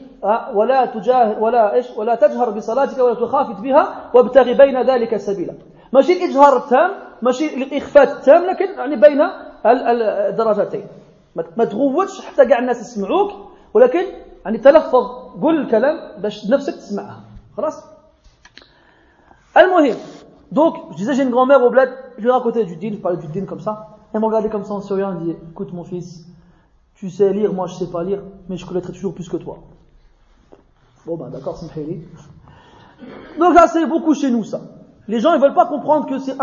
[0.54, 5.54] ولا تجاهر ولا إيش؟ ولا تجهر بصلاتك ولا تخافت بها وابتغي بين ذلك سبيلا.
[5.92, 6.90] ماشي الإجهار التام
[7.22, 9.20] ماشي الإخفاء التام لكن يعني بين
[9.65, 10.87] الدرجتين
[11.35, 13.31] ما تغوتش حتى كاع الناس يسمعوك
[13.73, 14.03] ولكن
[14.45, 15.05] يعني تلفظ
[15.41, 17.19] قول الكلام باش نفسك تسمعها
[17.57, 17.83] خلاص
[19.57, 19.95] المهم
[20.51, 23.17] donc je disais j'ai une grand-mère au bled je lui racontais du din je parlais
[23.17, 25.71] du din comme ça elle me regardait comme ça en souriant elle me dit écoute
[25.73, 26.25] mon fils
[26.95, 29.59] tu sais lire moi je sais pas lire mais je connaîtrai toujours plus que toi
[31.05, 31.67] bon ben d'accord c'est
[33.39, 34.59] donc là c'est beaucoup chez nous ça
[35.07, 36.35] les gens ils veulent pas comprendre que c'est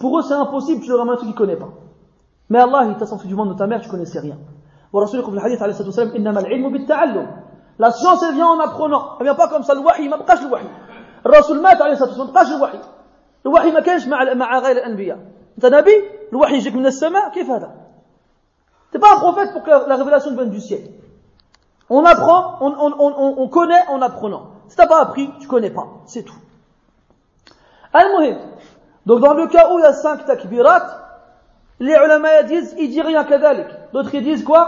[0.00, 1.72] pour eux c'est impossible tu leur ramènes un truc qu'ils connaissent pas
[2.50, 4.38] mais Allah il t'a sorti du monde de ta mère tu connaissais rien
[4.92, 7.26] ورسولكم في الحديث عليه الصلاه والسلام انما العلم بالتعلم
[7.80, 9.18] La science, elle vient en apprenant.
[9.20, 9.72] Elle vient pas comme ça.
[9.72, 10.66] Le wahi, ما بقاش الوحي.
[11.26, 12.78] الرسول مات عليه الصلاة والسلام ما بقاش الوحي.
[13.46, 15.18] الوحي ما كانش مع مع غير الأنبياء.
[15.56, 17.70] أنت نبي الوحي يجيك من السماء كيف هذا؟
[18.90, 20.90] T'es pas un prophète pour que la révélation vienne du ciel.
[21.88, 24.44] On apprend, on, on, on, on connaît en apprenant.
[24.68, 25.86] Si t'as pas appris, tu connais pas.
[26.06, 26.40] C'est tout.
[27.92, 28.38] Al-Muhim.
[29.06, 30.82] Donc dans le cas où il y a cinq takbirat,
[31.83, 33.67] les ulama disent, ils disent rien كذلك.
[33.93, 34.67] D'autres ils disent quoi?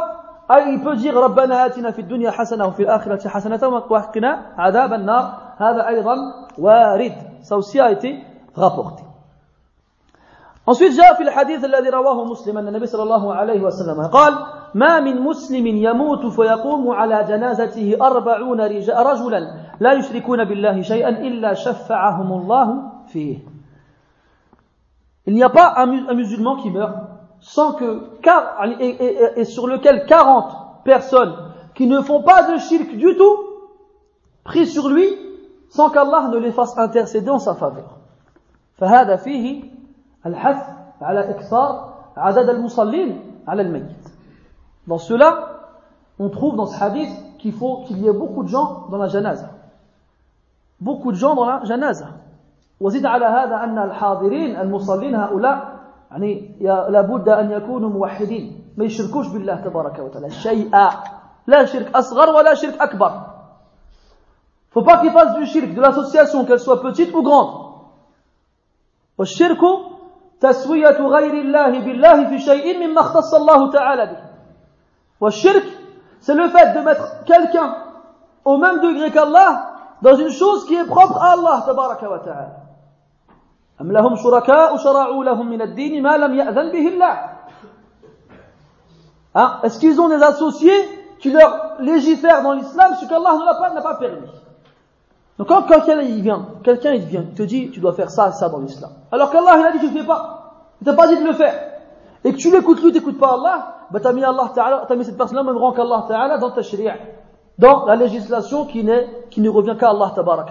[0.52, 5.34] أي il peut dire ربنا آتنا في الدنيا حسنة وفي الآخرة حسنة وقنا عذاب النار
[5.58, 6.16] هذا أيضا
[6.60, 8.20] وارد ça aussi a été
[8.56, 9.04] rapporté.
[10.68, 14.34] Ensuite جاء في الحديث الذي رواه مسلم أن النبي صلى الله عليه وسلم قال
[14.76, 19.40] ما من مسلم يموت فيقوم على جنازته أربعون رجلا
[19.80, 23.55] لا يشركون بالله شيئا إلا شفعهم الله فيه
[25.27, 26.97] Il n'y a pas un, musulman qui meurt
[27.41, 28.11] sans que,
[28.81, 31.35] et, sur lequel 40 personnes
[31.75, 33.39] qui ne font pas de shirk du tout,
[34.45, 35.07] prient sur lui,
[35.69, 37.97] sans qu'Allah ne les fasse intercéder en sa faveur.
[38.81, 39.63] فهذا فيه
[40.27, 40.67] الحث
[41.03, 43.97] على إكثار عدد المصلين على الميت.
[44.87, 45.61] Dans cela,
[46.19, 49.09] on trouve dans ce hadith qu'il faut qu'il y ait beaucoup de gens dans la
[49.09, 49.51] janaza.
[50.81, 52.09] Beaucoup de gens dans la janaza.
[52.82, 55.76] وزيد على هذا أن الحاضرين المصلين هؤلاء
[56.12, 56.56] يعني
[56.90, 60.90] لابد أن يكونوا موحدين ما يشركوش بالله تبارك وتعالى شيئا
[61.48, 63.12] لا شرك أصغر ولا شرك أكبر
[64.72, 67.64] Faut pas qu'ils fassent du shirk, de l'association, qu'elle soit petite ou grande.
[69.18, 69.24] Au
[70.42, 74.18] تسوية غير الله بالله في شيء مما اختص الله تعالى به.
[75.22, 75.64] والشرك
[76.20, 77.70] سي لو فات دو ميتر quelqu'un
[78.48, 79.52] أو même دو qu'Allah
[80.02, 82.65] dans une chose qui est propre الله تبارك وتعالى.
[83.82, 87.18] أم لهم شركاء شرعوا لهم من الدين ما لم يأذن به الله
[89.36, 89.60] hein?
[89.64, 90.72] Est-ce qu'ils ont des associés
[91.20, 94.30] qui leur légifèrent dans l'islam ce qu'Allah n'a pas, pas permis
[95.38, 98.32] Donc quand quelqu'un il vient, quelqu'un il vient, il te dit tu dois faire ça,
[98.32, 98.92] ça dans l'islam.
[99.12, 100.46] Alors qu'Allah il a dit tu ne fais pas.
[100.82, 101.54] Il t'a pas dit de le faire.
[102.24, 104.96] Et que tu l'écoutes lui, tu n'écoutes pas Allah, bah t'as mis Allah Ta'ala, t'as
[104.96, 106.96] mis cette personne-là même rang qu'Allah Ta'ala dans ta sharia.
[107.58, 108.86] Dans la législation qui,
[109.30, 110.46] qui ne revient qu'à Allah Ta'ala.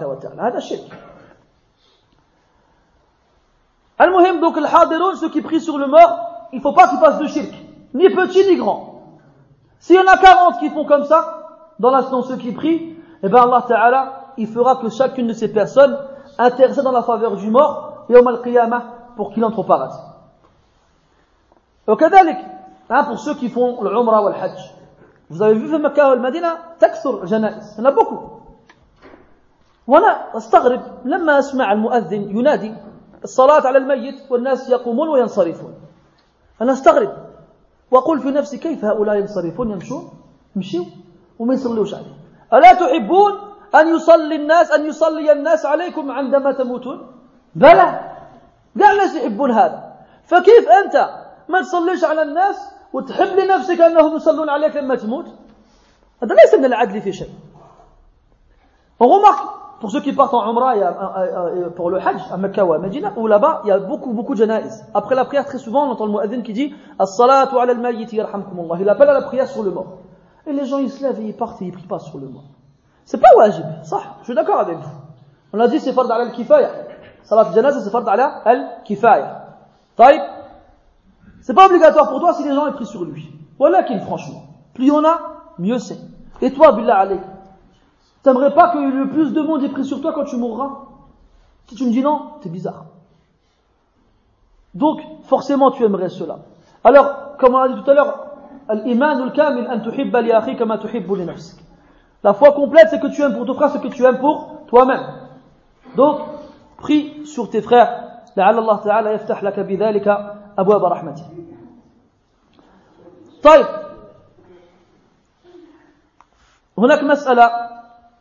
[4.00, 4.16] هذا shirk.
[4.16, 6.98] Al-Muhim, donc le hadiroun, ceux qui prient sur le mort, il ne faut pas qu'ils
[6.98, 7.52] fassent de shirk.
[7.94, 9.02] Ni petit ni grand.
[9.78, 11.40] S'il y en a 40 qui font comme ça,
[11.78, 15.52] dans l'instant ceux qui prient, eh bien Allah Ta'ala, il fera que chacune de ces
[15.52, 15.98] personnes
[16.38, 18.40] intercède dans la faveur du mort et au mal
[19.16, 19.98] pour qu'il entre au paradis.
[21.88, 22.38] وكذلك
[22.90, 24.74] hein, pour ceux qui font le umrah ou le hajj
[25.30, 26.48] vous avez vu في مكة والمدينة
[26.80, 28.40] تكثر الجنائز il y en a beaucoup
[29.86, 32.74] وانا استغرب لما اسمع المؤذن ينادي
[33.25, 35.73] الصلاة على الميت والناس يقومون وينصرفون.
[36.61, 37.11] أنا استغرب
[37.91, 40.03] وأقول في نفسي كيف هؤلاء ينصرفون يمشون؟
[40.55, 40.85] يمشوا
[41.39, 42.15] وما يصلوش عليه.
[42.53, 43.33] ألا تحبون
[43.75, 46.97] أن يصلي الناس أن يصلي الناس عليكم عندما تموتون؟
[47.55, 47.87] بلى.
[48.79, 49.79] قال الناس يحبون هذا.
[50.25, 51.09] فكيف أنت
[51.49, 52.57] ما تصليش على الناس
[52.93, 55.25] وتحب لنفسك أنهم يصلون عليك لما تموت؟
[56.23, 57.29] هذا ليس من العدل في شيء.
[59.03, 60.83] remarque, pour ceux qui partent en Umrah et
[61.75, 64.33] pour le Hajj à Mecca ou à Medina, où là-bas, il y a beaucoup, beaucoup
[64.33, 64.83] de janaïs.
[64.93, 68.77] Après la prière, très souvent, on entend le muaddin qui dit As-salatu ala al-mayyit yarhamkumullah.
[68.79, 69.97] Il appelle à la prière sur le mort.
[70.47, 72.27] Et les gens, ils se lèvent et ils partent et ils prient pas sur le
[72.27, 72.45] mort.
[73.03, 74.89] C'est pas wajib, ça, je suis d'accord avec vous.
[75.53, 76.69] On a dit c'est fard ala al-kifaya.
[77.23, 79.45] Salat janaza c'est fard ala al-kifaya.
[79.95, 80.21] Taïb.
[81.41, 83.29] C'est pas obligatoire pour toi si les gens ont pris sur lui.
[83.59, 84.41] Voilà qu'il franchement.
[84.73, 85.19] Plus on a,
[85.59, 85.99] mieux c'est.
[86.41, 87.21] Et toi, billah alayk,
[88.24, 90.86] t'aimerais pas que le plus de monde ait pris sur toi quand tu mourras
[91.66, 92.86] Si tu me dis non, t'es bizarre.
[94.74, 96.40] Donc, forcément, tu aimerais cela.
[96.84, 98.26] Alors, comme on a dit tout à l'heure,
[98.68, 101.60] al-iman al-kamil an tuhibba li akhi kama tuhibbu li nafsik.
[102.22, 104.64] La foi complète, c'est que tu aimes pour ton frère ce que tu aimes pour
[104.66, 105.04] toi-même.
[105.96, 106.20] Donc,
[106.76, 108.06] prie sur tes frères.
[108.36, 110.06] لعل الله تعالى يفتح لك بذلك
[110.58, 111.24] أبواب رحمته.
[113.42, 113.66] طيب
[116.78, 117.50] هناك مسألة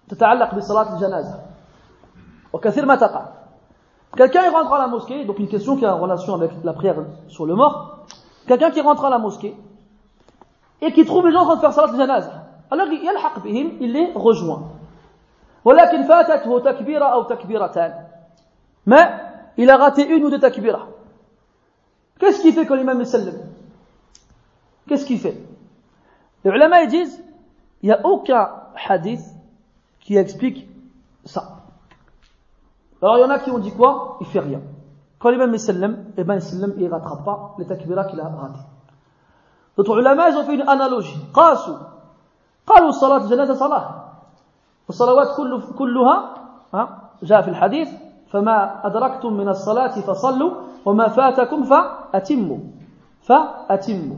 [0.10, 1.40] تتعلق بصلاة الجنازة
[2.54, 3.26] وكثير ما تقع
[4.18, 6.96] quelqu'un rentre à la mosquée donc une question qui a en relation avec la prière
[7.28, 8.06] sur le mort
[8.48, 9.56] quelqu'un qui rentre à la mosquée
[10.82, 13.94] et qui trouve les gens en train de faire salat al-janaza alors يلحق بهم il
[13.94, 14.64] les rejoint
[15.66, 17.94] ولكن فاتته تكبيرة أو تكبيرتان
[18.88, 19.10] mais
[19.58, 20.88] il a raté une ou deux takbira
[22.20, 23.36] qu'est-ce qu'il fait quand l'imam est sallam
[24.88, 25.38] qu'est-ce qu'il fait
[26.44, 27.24] les ulama ils disent
[27.82, 28.50] il n'y a aucun
[28.88, 29.22] hadith
[30.04, 30.68] qui explique
[31.26, 31.58] ça
[33.02, 34.62] alors il y en a qui ont dit quoi il fait rien
[35.20, 38.60] quand l'imam est sallam eh ben sallam il rattrape pas les takbira qu'il a raté
[39.78, 41.78] d'autres ulama ils ont fait une analogie قاسوا
[42.68, 43.86] قالوا الصلاة الجنازة صلاة
[44.88, 46.34] والصلوات كل كلها
[47.24, 47.90] جاء في الحديث
[48.30, 50.52] فما أدركتم من الصلاة فصلوا
[50.86, 52.58] وما فاتكم فأتموا
[53.22, 54.18] فأتموا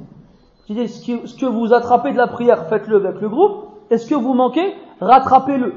[0.68, 3.65] ce que vous attrapez de la prière, faites-le avec le groupe.
[3.90, 5.74] Et ce que vous manquez, rattrapez-le.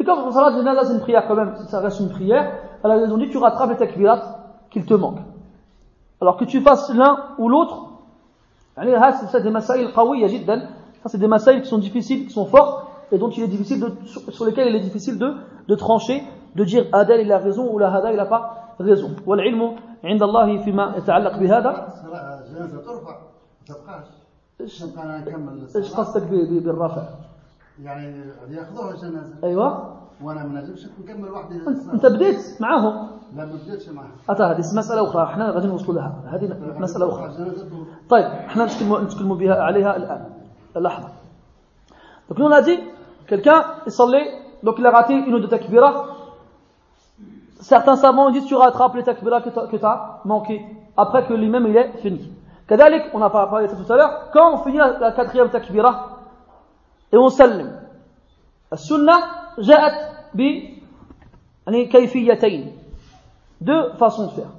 [0.00, 2.52] Et comme le salat janaza c'est une prière quand même, ça reste une prière,
[2.82, 4.20] alors ils ont dit tu rattrapes les takbirat
[4.70, 5.18] qu'il te manque.
[6.20, 7.76] Alors que tu fasses l'un ou l'autre,
[8.76, 10.60] c'est des masaïl qawiyya jiddan,
[11.02, 13.80] Ça, c'est des masaïs qui sont difficiles, qui sont forts, et dont il est difficile
[13.80, 15.34] de, sur, sur, lesquels il est difficile de,
[15.68, 16.22] de trancher,
[16.54, 19.10] de dire Adel il a raison ou la Hada il n'a pas raison.
[19.26, 21.70] والعلم عند الله فيما يتعلق بهذا
[24.60, 26.04] ايش نبقى انا نكمل ايش الصلاة.
[26.04, 27.02] قصدك ب- ب- بالرفع
[27.83, 29.97] يعني ياخذوها جنازه أيوه.
[30.23, 31.61] وأنا ما نجمش نكمل وحدي
[31.93, 33.07] أنت بديت معاهم.
[33.35, 34.11] لا ما بديتش معاهم.
[34.29, 35.23] آه هذه مسألة أخرى.
[35.23, 36.23] إحنا غادي نوصلوا لها.
[36.27, 37.31] هذه مسألة أخرى.
[38.09, 40.29] طيب إحنا نتكلموا نتكلموا بها عليها الآن.
[40.75, 41.07] لحظة.
[42.29, 42.79] دونك لو نادي
[43.29, 44.21] quelqu'un يصلي
[44.63, 46.05] دونك لا غاتي une ou deux takbira.
[47.59, 50.65] Certains savants disent tu rattrapes les takbira que tu as manqué.
[50.97, 52.31] Après que lui-même il est fini.
[52.67, 54.31] كذلك on a parlé tout à l'heure.
[54.33, 56.16] Quand on finit la quatrième takbira
[57.12, 57.80] et on سلم
[58.72, 59.12] السنة
[59.58, 59.94] جاءت
[60.34, 60.40] ب
[61.66, 62.76] يعني كيفيتين
[63.60, 64.52] deux façons de faire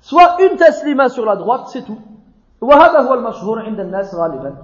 [0.00, 1.98] soit une taslima sur la droite c'est tout
[2.60, 4.54] وهذا هو المشهور عند الناس غالبا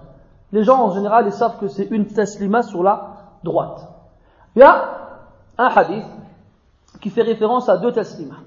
[0.52, 3.88] les gens en général ils savent que c'est une taslima sur la droite
[4.56, 4.84] il y a
[5.58, 6.04] un hadith
[7.00, 8.42] qui fait référence à deux taslimas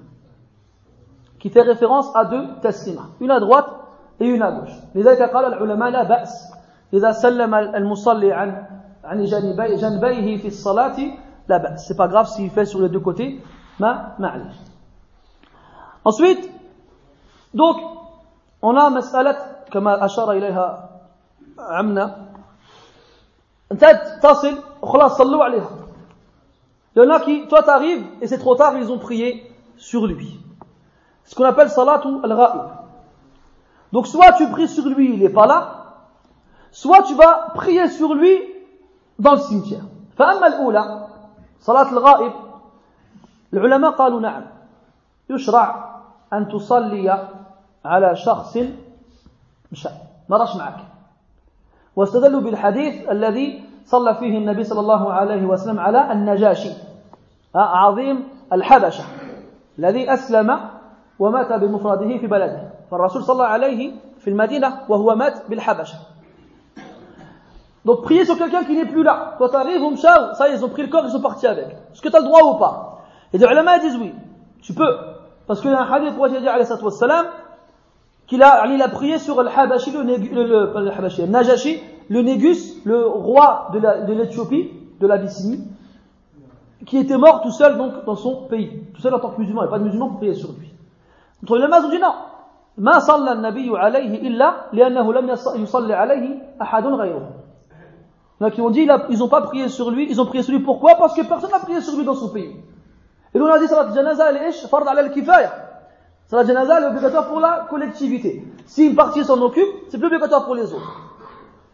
[1.38, 3.68] qui fait référence à deux taslimas une à droite
[4.20, 6.52] et une à gauche لذلك قال العلماء لا بأس
[6.94, 8.64] إذا سلم المصلي عن
[9.10, 10.96] عن جانبي جنبيه في الصلاة
[11.48, 13.40] لا بأس c'est pas grave s'il fait sur les deux côtés
[13.80, 14.56] ما معلش
[16.04, 16.50] ensuite
[17.54, 17.76] donc
[18.62, 19.36] on a مسألة
[19.72, 20.90] كما أشار إليها
[21.58, 22.26] عمنا
[23.72, 23.84] أنت
[24.22, 25.86] تصل وخلاص صلوا عليها
[26.96, 30.06] Il y en a qui, toi t'arrives et c'est trop tard, ils ont prié sur
[30.06, 30.40] lui.
[31.24, 32.70] Ce qu'on appelle salatu al-ra'ib.
[33.92, 35.96] Donc soit tu pries sur lui, il n'est pas là,
[36.72, 38.40] soit tu vas prier sur lui
[39.21, 39.85] dans le cimetière.
[40.17, 41.07] فأما الأولى
[41.59, 42.31] صلاة الغائب
[43.53, 44.43] العلماء قالوا نعم
[45.29, 45.95] يشرع
[46.33, 47.27] أن تصلي
[47.85, 48.57] على شخص
[49.71, 49.89] مشى
[50.29, 50.77] ما راش معك.
[51.95, 56.73] واستدلوا بالحديث الذي صلى فيه النبي صلى الله عليه وسلم على النجاشي.
[57.55, 58.23] عظيم
[58.53, 59.03] الحبشة
[59.79, 60.59] الذي أسلم
[61.19, 62.69] ومات بمفرده في بلده.
[62.91, 65.95] فالرسول صلى عليه في المدينة وهو مات بالحبشة.
[67.84, 69.34] Donc prier sur quelqu'un qui n'est plus là.
[69.38, 71.66] Toi t'arrives, Mshao, ça ils ont pris le corps, ils sont partis avec.
[71.92, 72.98] Est-ce que tu as le droit ou pas
[73.32, 74.12] Et les ulama disent oui.
[74.62, 74.96] Tu peux.
[75.46, 77.26] Parce qu'il y a un hadith pour dire alayhi salatu wassalam,
[78.26, 81.20] qu'il a, il a prié sur le Habashi, le, Négu- le, le, pas le Habashi,
[81.22, 84.68] le Najashi, le Négus, le roi de la- de l'Éthiopie,
[85.00, 85.62] de l'Abyssinie,
[86.86, 89.62] qui était mort tout seul donc dans son pays, tout seul en tant que musulman,
[89.62, 90.72] il n'y a pas de musulman pour prier sur lui.
[91.44, 92.12] Donc les ulama ont dit non.
[92.78, 97.28] ما صلى النبي عليه إلا لأنه لم يص- يصلي عليه أحد غيره.
[98.40, 100.42] Donc ils ont dit, il a- ils n'ont pas prié sur lui, ils ont prié
[100.42, 102.54] sur lui pourquoi Parce que personne n'a prié sur lui dans son pays.
[103.34, 105.52] Et nous on a dit salat janaza elle est ish, fard ala al-kifaya.
[106.26, 108.44] Salat janaza elle est obligatoire pour la collectivité.
[108.66, 111.02] Si une partie s'en occupe, c'est plus obligatoire pour les autres.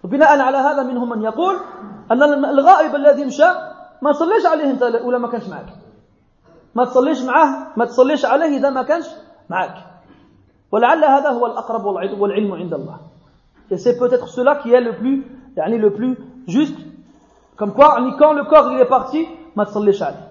[0.05, 1.57] وبناء على هذا منهم من يقول
[2.11, 3.45] أن الغائب الذي مشى
[4.03, 5.67] ما تصليش عليه أنت ولا ما كانش معك.
[6.75, 9.07] ما تصليش معاه ما تصليش عليه إذا ما كانش
[9.51, 9.75] معك.
[10.73, 12.97] ولعل هذا هو الأقرب والعلم والعلم عند الله.
[13.71, 15.23] Et c'est peut-être cela qui est le plus,
[15.57, 16.78] يعني le plus juste.
[17.56, 20.28] Comme quoi, quand le corps il est parti, ما تصليش عليه.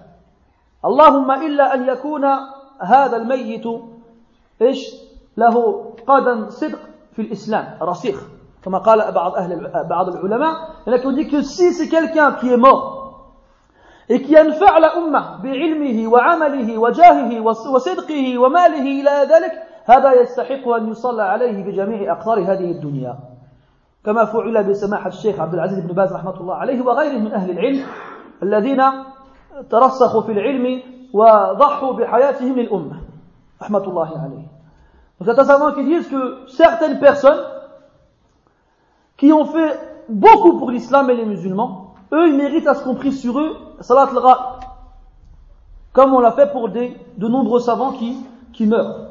[0.85, 2.25] اللهم إلا أن يكون
[2.81, 3.65] هذا الميت
[4.61, 4.95] إيش
[5.37, 6.79] له قدم صدق
[7.13, 8.23] في الإسلام رسيخ
[8.63, 10.53] كما قال بعض أهل بعض العلماء
[10.87, 12.97] لكن dit que si c'est quelqu'un qui est mort
[14.09, 19.51] et qui ينفع الأمة بعلمه وعمله وجاهه وصدقه وماله إلى ذلك
[19.85, 23.17] هذا يستحق أن يصلى عليه بجميع أقطار هذه الدنيا
[24.06, 27.86] كما فعل بسماحة الشيخ عبد العزيز بن باز رحمة الله عليه وغيره من أهل العلم
[28.42, 28.82] الذين
[29.70, 30.82] ترسخوا في العلم
[31.12, 32.96] وضحوا بحياتهم للأمة
[33.62, 34.52] رحمة الله عليه
[35.20, 37.44] Donc c'est un savant qui disent que certaines personnes
[39.16, 39.78] qui ont fait
[40.08, 43.56] beaucoup pour l'islam et les musulmans, eux ils méritent à ce qu'on prie sur eux
[43.80, 44.36] salat al
[45.92, 48.16] comme on l'a fait pour des, de nombreux savants qui,
[48.52, 49.05] qui meurent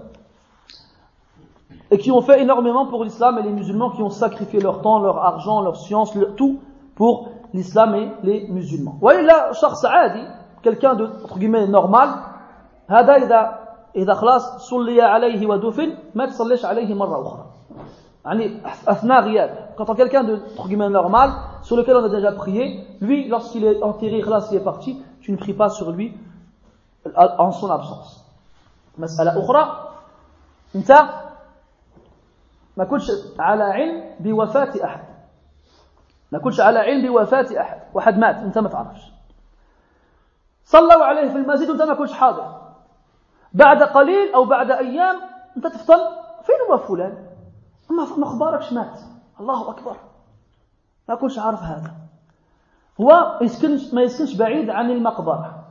[1.92, 5.00] et qui ont fait énormément pour l'islam et les musulmans qui ont sacrifié leur temps,
[5.00, 6.60] leur argent, leur science, leur, tout
[6.96, 8.92] pour l'islam et les musulmans.
[8.94, 10.26] Vous voyez là, شخص عادي,
[10.64, 12.10] quelqu'un de, entre guillemets, normal,
[12.88, 13.60] هذا إذا
[13.96, 17.46] إذا خلاص صلي عليه ودفن ما تصليش عليه مرة أخرى.
[18.26, 19.76] يعني أثناء غيابه.
[19.78, 21.32] Quand on a quelqu'un de, entre guillemets, normal,
[21.64, 25.32] sur lequel on a déjà prié, lui, lorsqu'il est enterré, خلاص, il est parti, tu
[25.32, 26.14] ne pries pas sur lui
[27.16, 28.22] en son absence.
[28.98, 29.68] مسألة أخرى
[30.76, 30.92] أنت
[32.77, 35.05] ما كنتش على علم بوفاة أحد.
[36.33, 37.81] ما كنتش على علم بوفاة أحد.
[37.95, 39.13] واحد مات أنت ما تعرفش.
[40.65, 42.61] صلوا عليه في المسجد وأنت ما كنتش حاضر.
[43.53, 45.17] بعد قليل أو بعد أيام
[45.57, 45.99] أنت تفضل
[46.43, 47.27] فين هو فلان؟
[47.91, 49.01] ما أخباركش مات؟
[49.41, 49.97] الله أكبر.
[51.09, 51.95] ما كنتش عارف هذا.
[53.01, 55.65] هو يسكنش ما يسكنش بعيد عن المقبرة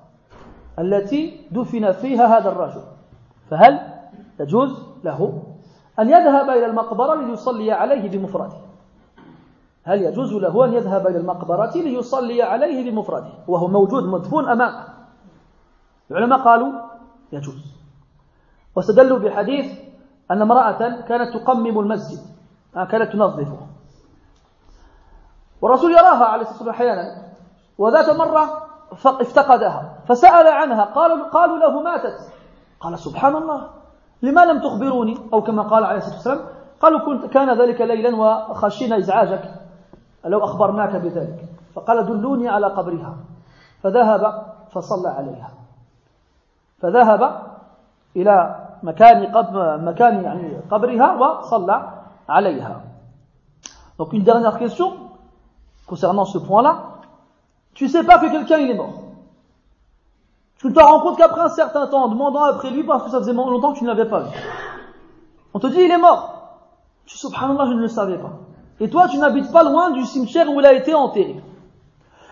[0.80, 2.84] التي دفن فيها هذا الرجل.
[3.50, 3.94] فهل
[4.40, 5.44] يجوز له
[6.00, 8.58] أن يذهب إلى المقبرة ليصلي عليه بمفرده.
[9.84, 14.88] هل يجوز له أن يذهب إلى المقبرة ليصلي عليه بمفرده؟ وهو موجود مدفون أمامه
[16.12, 16.74] العلماء قالوا
[17.32, 17.76] يجوز.
[18.76, 19.80] واستدلوا بحديث
[20.32, 22.20] أن امرأة كانت تقمم المسجد
[22.76, 23.58] آه، كانت تنظفه.
[25.62, 27.24] والرسول يراها عليه الصلاة والسلام أحيانا
[27.78, 28.68] وذات مرة
[29.06, 32.18] افتقدها فسأل عنها قالوا, قالوا له ماتت.
[32.80, 33.70] قال سبحان الله.
[34.26, 36.42] لما لم تخبروني أو كما قال عليه الصلاة والسلام
[36.82, 39.44] قالوا كنت كان ذلك ليلا وخشينا إزعاجك
[40.26, 41.40] لو أخبرناك بذلك
[41.76, 43.16] فقال دلوني على قبرها
[43.84, 44.24] فذهب
[44.72, 45.50] فصلى عليها
[46.80, 47.22] فذهب
[48.16, 49.32] إلى مكان
[49.86, 51.90] مكان يعني قبرها وصلى
[52.30, 52.82] عليها
[53.98, 54.94] Donc une dernière question
[55.88, 56.74] concernant ce point-là.
[57.74, 59.05] Tu sais pas que quelqu'un il est mort.
[60.60, 63.10] Tu ne te rends compte qu'après un certain temps, en demandant après lui, parce que
[63.10, 64.30] ça faisait longtemps que tu ne l'avais pas vu.
[65.54, 66.34] On te dit il est mort.
[67.06, 68.32] Tu subhanallah, je ne le savais pas.
[68.80, 71.42] Et toi, tu n'habites pas loin du cimetière où il a été enterré.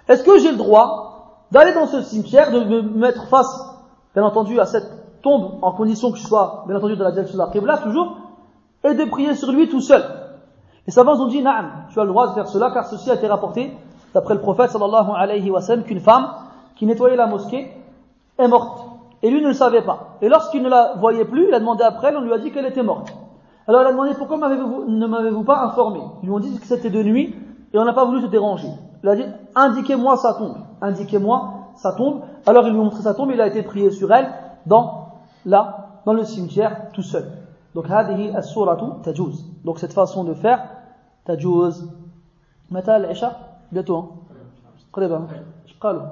[0.08, 3.78] Est-ce que j'ai le droit d'aller dans ce cimetière, de me mettre face,
[4.14, 7.38] bien entendu, à cette tombe, en condition que je sois, bien entendu, dans la direction
[7.38, 8.18] de la Qibla, toujours,
[8.84, 10.04] et de prier sur lui tout seul?
[10.86, 13.16] Les savants ont dit, naam, tu as le droit de faire cela, car ceci a
[13.16, 13.72] été rapporté,
[14.14, 16.28] d'après le prophète sallallahu alayhi wa sallam, qu'une femme
[16.76, 17.72] qui nettoyait la mosquée
[18.39, 18.85] est morte.
[19.23, 20.17] Et lui ne le savait pas.
[20.23, 22.53] Et lorsqu'il ne la voyait plus, il a demandé après elle, on lui a dit
[22.53, 23.13] qu'elle était morte.
[23.67, 26.91] Alors il a demandé pourquoi ne m'avez-vous pas informé Ils lui ont dit que c'était
[26.91, 27.35] de nuit
[27.73, 28.69] et on n'a pas voulu se déranger.
[29.03, 29.25] Il a dit
[29.55, 32.23] indiquez-moi sa tombe, indiquez-moi sa tombe.
[32.47, 34.29] Alors il lui a montré sa tombe, il a été prié sur elle
[34.67, 35.09] dans
[35.45, 37.25] là, dans le cimetière tout seul.
[37.75, 39.45] Donc هذه السورة تجوز.
[39.65, 40.61] Donc cette façon de faire
[41.27, 41.91] تجوز.
[42.71, 43.37] متى العشاء؟
[43.73, 44.05] bientôt.
[44.93, 45.27] قريبا.
[45.67, 46.03] ايش قالوا؟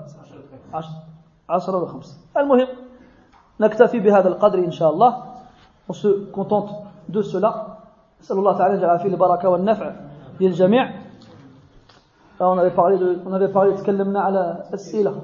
[0.73, 0.85] 10
[1.84, 2.18] و 5.
[2.38, 2.68] المهم
[3.60, 5.24] نكتفي بهذا القدر إن شاء الله.
[5.90, 6.72] On se contente
[7.10, 7.78] de cela.
[8.32, 9.92] الله تعالى يجعل فيه البركة والنفع
[10.40, 10.92] للجميع.
[12.40, 15.22] On avait parlé de on avait parlé تكلمنا على أسئلة.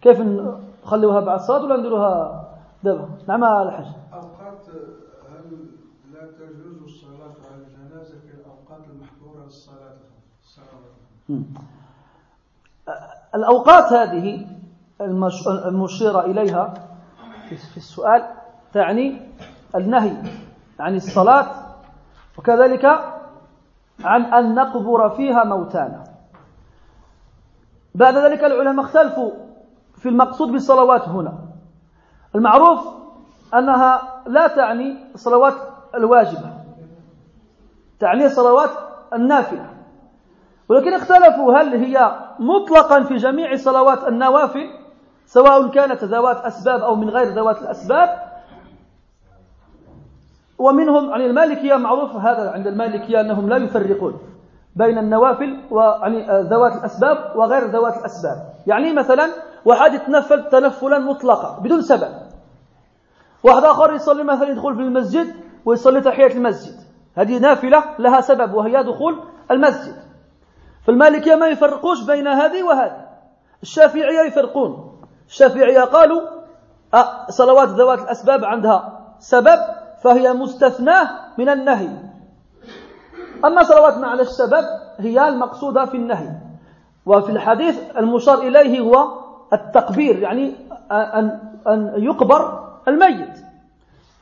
[0.00, 2.44] كيف نخلوها بعد الصلاة ولا نديروها
[2.82, 3.86] دابا؟ نعم الحاج.
[4.12, 4.66] أوقات
[5.30, 5.66] هل
[6.12, 9.98] لا تجوز الصلاة على الجنازة في الأوقات المحظورة للصلاة
[13.34, 14.46] الأوقات هذه
[15.00, 16.74] المشير إليها
[17.48, 18.26] في السؤال
[18.72, 19.20] تعني
[19.74, 20.16] النهي
[20.80, 21.46] عن الصلاة
[22.38, 22.84] وكذلك
[24.04, 26.04] عن أن نقبر فيها موتانا.
[27.94, 29.30] بعد ذلك العلماء اختلفوا
[29.96, 31.38] في المقصود بالصلوات هنا.
[32.34, 32.80] المعروف
[33.54, 35.54] أنها لا تعني الصلوات
[35.94, 36.52] الواجبة
[38.00, 38.70] تعني صلوات
[39.12, 39.66] النافلة.
[40.68, 44.77] ولكن اختلفوا هل هي مطلقا في جميع صلوات النوافل
[45.28, 48.08] سواء كانت ذوات أسباب أو من غير ذوات الأسباب
[50.58, 54.18] ومنهم عن المالكية معروف هذا عند المالكية أنهم لا يفرقون
[54.76, 58.54] بين النوافل ويعني ذوات الأسباب وغير ذوات الأسباب.
[58.66, 59.28] يعني مثلا
[59.64, 62.12] واحد يتنفل تنفلا مطلقا بدون سبب.
[63.42, 65.34] واحد آخر يصلي مثلا يدخل في المسجد
[65.64, 66.74] ويصلي تحية المسجد.
[67.14, 69.94] هذه نافلة لها سبب وهي دخول المسجد.
[70.86, 73.06] فالمالكية ما يفرقوش بين هذه وهذه.
[73.62, 74.87] الشافعية يفرقون.
[75.28, 76.22] الشافعية قالوا
[76.94, 79.58] أه صلوات ذوات الأسباب عندها سبب
[80.02, 81.88] فهي مستثناة من النهي.
[83.44, 84.64] أما صلوات مع السبب
[84.98, 86.30] هي المقصودة في النهي.
[87.06, 89.08] وفي الحديث المشار إليه هو
[89.52, 90.54] التقبير يعني
[90.90, 91.38] أن,
[91.68, 93.38] أن يقبر الميت.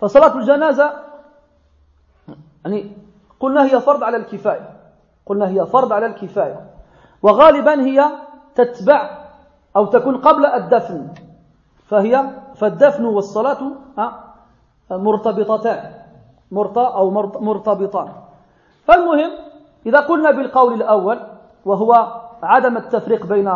[0.01, 0.93] فصلاة الجنازة
[2.65, 2.93] يعني
[3.41, 4.71] قلنا هي فرض على الكفاية.
[5.27, 6.67] قلنا هي فرض على الكفاية.
[7.23, 8.11] وغالبا هي
[8.55, 9.26] تتبع
[9.77, 11.09] أو تكون قبل الدفن.
[11.87, 12.25] فهي
[12.55, 13.59] فالدفن والصلاة
[14.91, 15.93] مرتبطتان.
[16.77, 18.09] أو مرتبطان.
[18.85, 19.31] فالمهم
[19.87, 21.19] إذا قلنا بالقول الأول
[21.65, 23.53] وهو عدم التفريق بين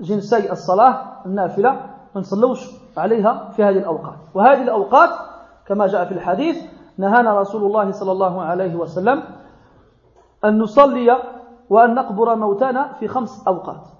[0.00, 1.70] جنسي الصلاة النافلة
[2.14, 4.18] ما نصلوش عليها في هذه الأوقات.
[4.34, 5.10] وهذه الأوقات
[5.66, 6.62] كما جاء في الحديث
[6.98, 9.22] نهانا رسول الله صلى الله عليه وسلم
[10.44, 11.18] أن نصلي
[11.70, 13.93] وأن نقبر موتانا في خمس أوقات.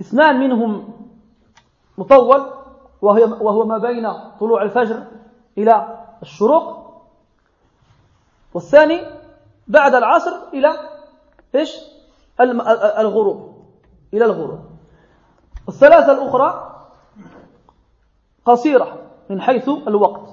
[0.00, 0.94] اثنان منهم
[1.98, 2.52] مطول
[3.02, 5.06] وهو ما بين طلوع الفجر
[5.58, 6.86] إلى الشروق
[8.54, 9.00] والثاني
[9.68, 10.72] بعد العصر إلى
[11.54, 11.76] إيش؟
[12.98, 13.64] الغروب
[14.14, 14.60] إلى الغروب.
[15.66, 16.76] والثلاثة الأخرى
[18.44, 18.98] قصيرة
[19.30, 20.28] من حيث الوقت.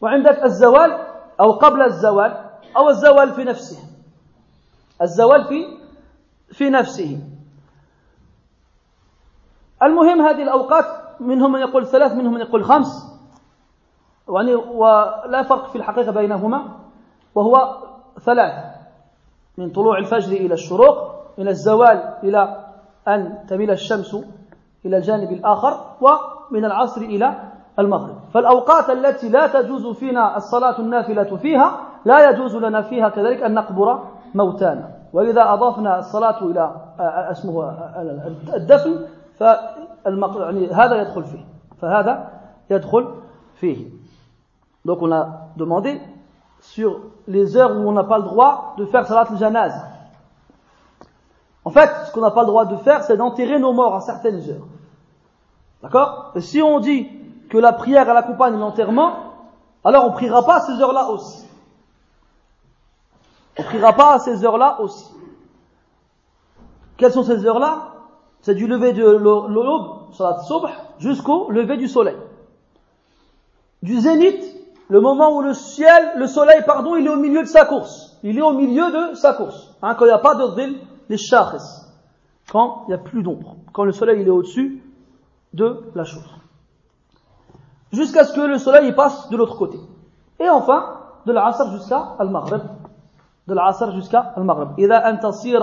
[0.00, 1.06] وعندك الزوال
[1.40, 3.78] أو قبل الزوال أو الزوال في نفسه.
[5.02, 5.77] الزوال في
[6.52, 7.18] في نفسه.
[9.82, 10.84] المهم هذه الأوقات
[11.20, 13.18] منهم من يقول ثلاث منهم من يقول خمس.
[14.28, 16.76] يعني ولا فرق في الحقيقة بينهما
[17.34, 17.76] وهو
[18.20, 18.64] ثلاث.
[19.58, 22.64] من طلوع الفجر إلى الشروق من الزوال إلى
[23.08, 24.14] أن تميل الشمس
[24.86, 28.18] إلى الجانب الآخر ومن العصر إلى المغرب.
[28.34, 34.08] فالأوقات التي لا تجوز فينا الصلاة النافلة فيها لا يجوز لنا فيها كذلك أن نقبر
[34.34, 34.97] موتانا.
[35.13, 36.75] وإذا أضفنا الصلاة إلى
[37.31, 37.71] اسمه
[38.53, 39.05] الدفن
[39.41, 41.45] يعني هذا يدخل فيه
[41.81, 42.29] فهذا
[42.69, 43.07] يدخل
[43.55, 44.03] فيه
[44.85, 46.01] Donc on a demandé
[46.59, 49.73] sur les heures où on n'a pas le droit de faire salat al-janaz.
[51.65, 54.01] En fait, ce qu'on n'a pas le droit de faire, c'est d'enterrer nos morts à
[54.01, 54.67] certaines heures.
[55.81, 57.07] D'accord Et si on dit
[57.49, 59.13] que la prière elle accompagne l'enterrement,
[59.83, 61.46] alors on priera pas à ces heures-là aussi.
[63.58, 65.06] On priera pas à ces heures-là aussi.
[66.96, 67.94] Quelles sont ces heures-là?
[68.40, 70.68] C'est du lever de l'aube, salat subh,
[70.98, 72.16] jusqu'au lever du soleil.
[73.82, 74.44] Du zénith,
[74.88, 78.16] le moment où le ciel, le soleil, pardon, il est au milieu de sa course.
[78.22, 79.76] Il est au milieu de sa course.
[79.82, 80.78] Hein, quand il n'y a pas de dhil,
[81.08, 81.84] les shahs.
[82.50, 83.56] Quand il n'y a plus d'ombre.
[83.72, 84.82] Quand le soleil il est au-dessus
[85.52, 86.24] de la chose.
[87.92, 89.78] Jusqu'à ce que le soleil passe de l'autre côté.
[90.40, 92.62] Et enfin, de l'asr jusqu'à al-maghrib
[93.47, 94.69] De l'asr jusqu'à al-maghrib.
[94.77, 95.61] إذا أن تصير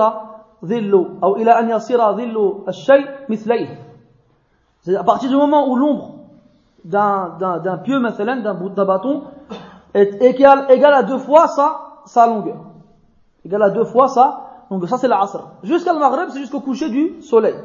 [0.65, 3.79] ظل أو إلى أن يصير ظل الشيء مثليه.
[4.83, 6.15] C'est à partir du moment où l'ombre
[6.85, 9.25] d'un pieu, d'un bout d'un bâton,
[9.95, 12.57] est égal, égal à deux fois sa, sa longueur.
[13.45, 14.89] Égal à deux fois sa longueur.
[14.89, 15.49] Ça, c'est l'asr.
[15.63, 17.57] Jusqu'à le maghreb, c'est jusqu'au coucher du soleil.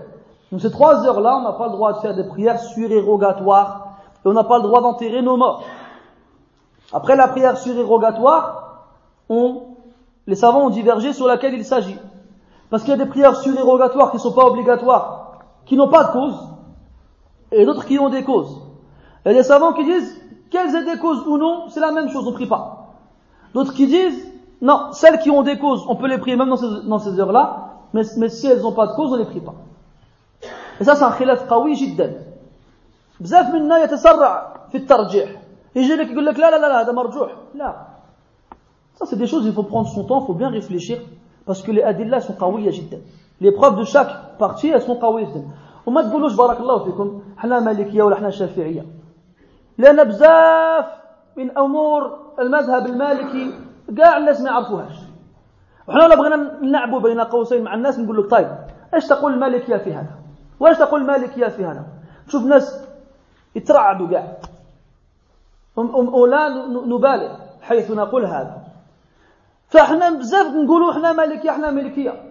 [0.51, 3.87] Donc ces trois heures-là, on n'a pas le droit de faire des prières surérogatoires.
[4.23, 5.63] Et on n'a pas le droit d'enterrer nos morts.
[6.93, 8.87] Après la prière surérogatoire,
[9.29, 9.68] on,
[10.27, 11.97] les savants ont divergé sur laquelle il s'agit.
[12.69, 16.05] Parce qu'il y a des prières surérogatoires qui ne sont pas obligatoires, qui n'ont pas
[16.05, 16.35] de cause,
[17.51, 18.61] et d'autres qui ont des causes.
[19.25, 21.91] Il y a des savants qui disent, qu'elles aient des causes ou non, c'est la
[21.91, 22.93] même chose, on ne prie pas.
[23.53, 24.31] D'autres qui disent,
[24.61, 27.19] non, celles qui ont des causes, on peut les prier même dans ces, dans ces
[27.19, 29.53] heures-là, mais, mais, si elles n'ont pas de cause, on ne les prie pas.
[30.79, 32.11] Et ça, c'est un khilaf qawi jiddan.
[33.19, 35.29] بزاف منا يتسرع في الترجيح
[35.75, 37.88] يجي لك يقول لك لا لا لا هذا مرجوح لا
[39.00, 40.98] ça c'est des choses il faut prendre son temps il faut bien réfléchir.
[41.46, 43.00] Parce que les adillas sont قوية جدا
[43.40, 45.44] les preuves de chaque partie elles sont جدا
[45.86, 48.86] وما تقولوش بارك الله فيكم حنا مالكية ولا حنا شافعية
[49.78, 50.86] لأن بزاف
[51.36, 53.54] من أمور المذهب المالكي
[53.96, 54.94] كاع الناس ما يعرفوهاش
[55.88, 58.48] وحنا لو بغينا نلعبوا بين قوسين مع الناس نقول لك طيب
[58.94, 60.14] إيش تقول المالكيه في هذا؟
[60.60, 61.86] وايش تقول المالكيه في هذا؟
[62.28, 62.84] شوف ناس
[63.54, 64.36] يترعدوا كاع
[65.76, 67.32] ولا نبالغ
[67.62, 68.59] حيث نقول هذا
[69.70, 72.22] فاحنا بزاف نقولوا إحنا مالكية إحنا مالكيه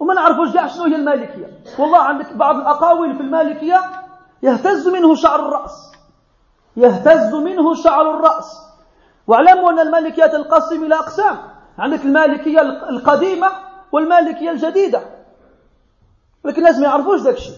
[0.00, 1.50] وما نعرفوش كاع شنو هي المالكية.
[1.78, 3.80] والله عندك بعض الأقاويل في المالكية
[4.42, 5.92] يهتز منه شعر الرأس.
[6.76, 8.62] يهتز منه شعر الرأس.
[9.26, 11.36] واعلموا أن المالكية تنقسم إلى أقسام.
[11.78, 13.48] عندك المالكية القديمة
[13.92, 15.00] والمالكية الجديدة.
[16.44, 17.56] لكن الناس ما يعرفوش ذاك الشيء.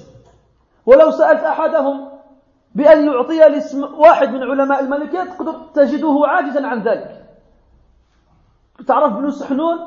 [0.87, 2.09] ولو سألت أحدهم
[2.75, 7.28] بأن يعطي الاسم واحد من علماء المالكية تقدر تجده عاجزا عن ذلك.
[8.87, 9.79] تعرف ابن سحنون؟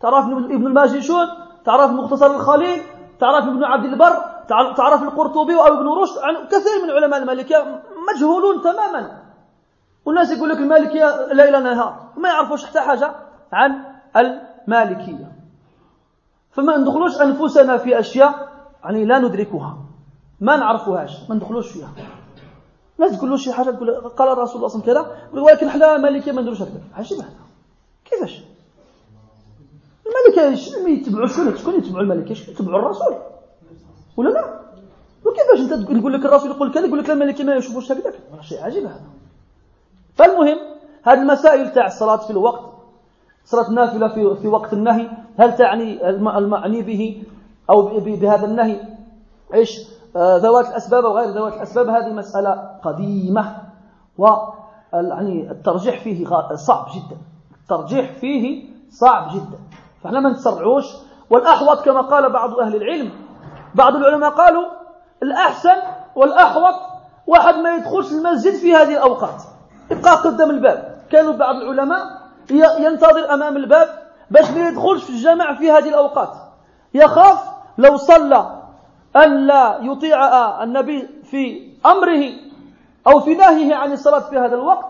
[0.00, 1.26] تعرف ابن الماجشون
[1.64, 2.82] تعرف مختصر الخليل؟
[3.20, 4.16] تعرف ابن عبد البر؟
[4.48, 7.82] تعرف القرطبي أو ابن رشد؟ عن كثير من علماء المالكية
[8.14, 9.22] مجهولون تماما.
[10.04, 12.00] والناس يقول لك المالكية ليل نهار.
[12.16, 13.14] ما يعرفوش حتى حاجة
[13.52, 13.84] عن
[14.16, 15.32] المالكية.
[16.50, 18.48] فما ندخلوش أنفسنا في أشياء
[18.84, 19.78] يعني لا ندركها.
[20.40, 21.88] ما نعرفوهاش ما ندخلوش فيها.
[22.98, 25.96] الناس تقول له شي حاجة تقول قال الرسول صلى الله عليه وسلم كذا ولكن حنا
[25.96, 26.80] مالكية ما نديروش هكذا.
[26.96, 27.18] عجيب.
[27.18, 27.43] هذا
[28.04, 28.42] كيفاش؟
[30.06, 33.14] الملكة يتبعوا شكون شكون يتبعوا الملكة؟ يتبعوا الرسول؟
[34.16, 34.60] ولا لا؟
[35.24, 38.84] وكيفاش أنت نقول لك الرسول يقول كذا يقول لك الملكي ما يشوفوش هكذاك؟ شيء عجيب
[38.84, 39.02] هذا.
[40.14, 40.58] فالمهم
[41.02, 42.74] هذه المسائل تاع الصلاة في الوقت
[43.44, 45.08] صلاة النافلة في في وقت النهي
[45.38, 47.22] هل تعني المعني به
[47.70, 48.80] أو بهذا النهي؟
[49.54, 49.80] إيش؟
[50.16, 52.50] آه، ذوات الأسباب أو غير ذوات الأسباب؟ هذه مسألة
[52.84, 53.56] قديمة
[54.18, 54.28] و
[54.92, 57.16] يعني الترجيح فيه صعب جدا.
[57.64, 59.58] الترجيح فيه صعب جدا.
[60.02, 60.84] فاحنا ما نتسرعوش
[61.30, 63.10] والأحوط كما قال بعض أهل العلم
[63.74, 64.64] بعض العلماء قالوا
[65.22, 65.76] الأحسن
[66.16, 66.74] والأحوط
[67.26, 69.42] واحد ما يدخلش المسجد في هذه الأوقات.
[69.90, 70.94] يبقى قدام الباب.
[71.10, 72.00] كانوا بعض العلماء
[72.78, 73.88] ينتظر أمام الباب
[74.30, 76.32] باش ما يدخلش في الجامع في هذه الأوقات.
[76.94, 77.38] يخاف
[77.78, 78.60] لو صلى
[79.16, 80.18] أن لا يطيع
[80.62, 82.24] النبي في أمره
[83.06, 84.86] أو في نهيه عن الصلاة في هذا الوقت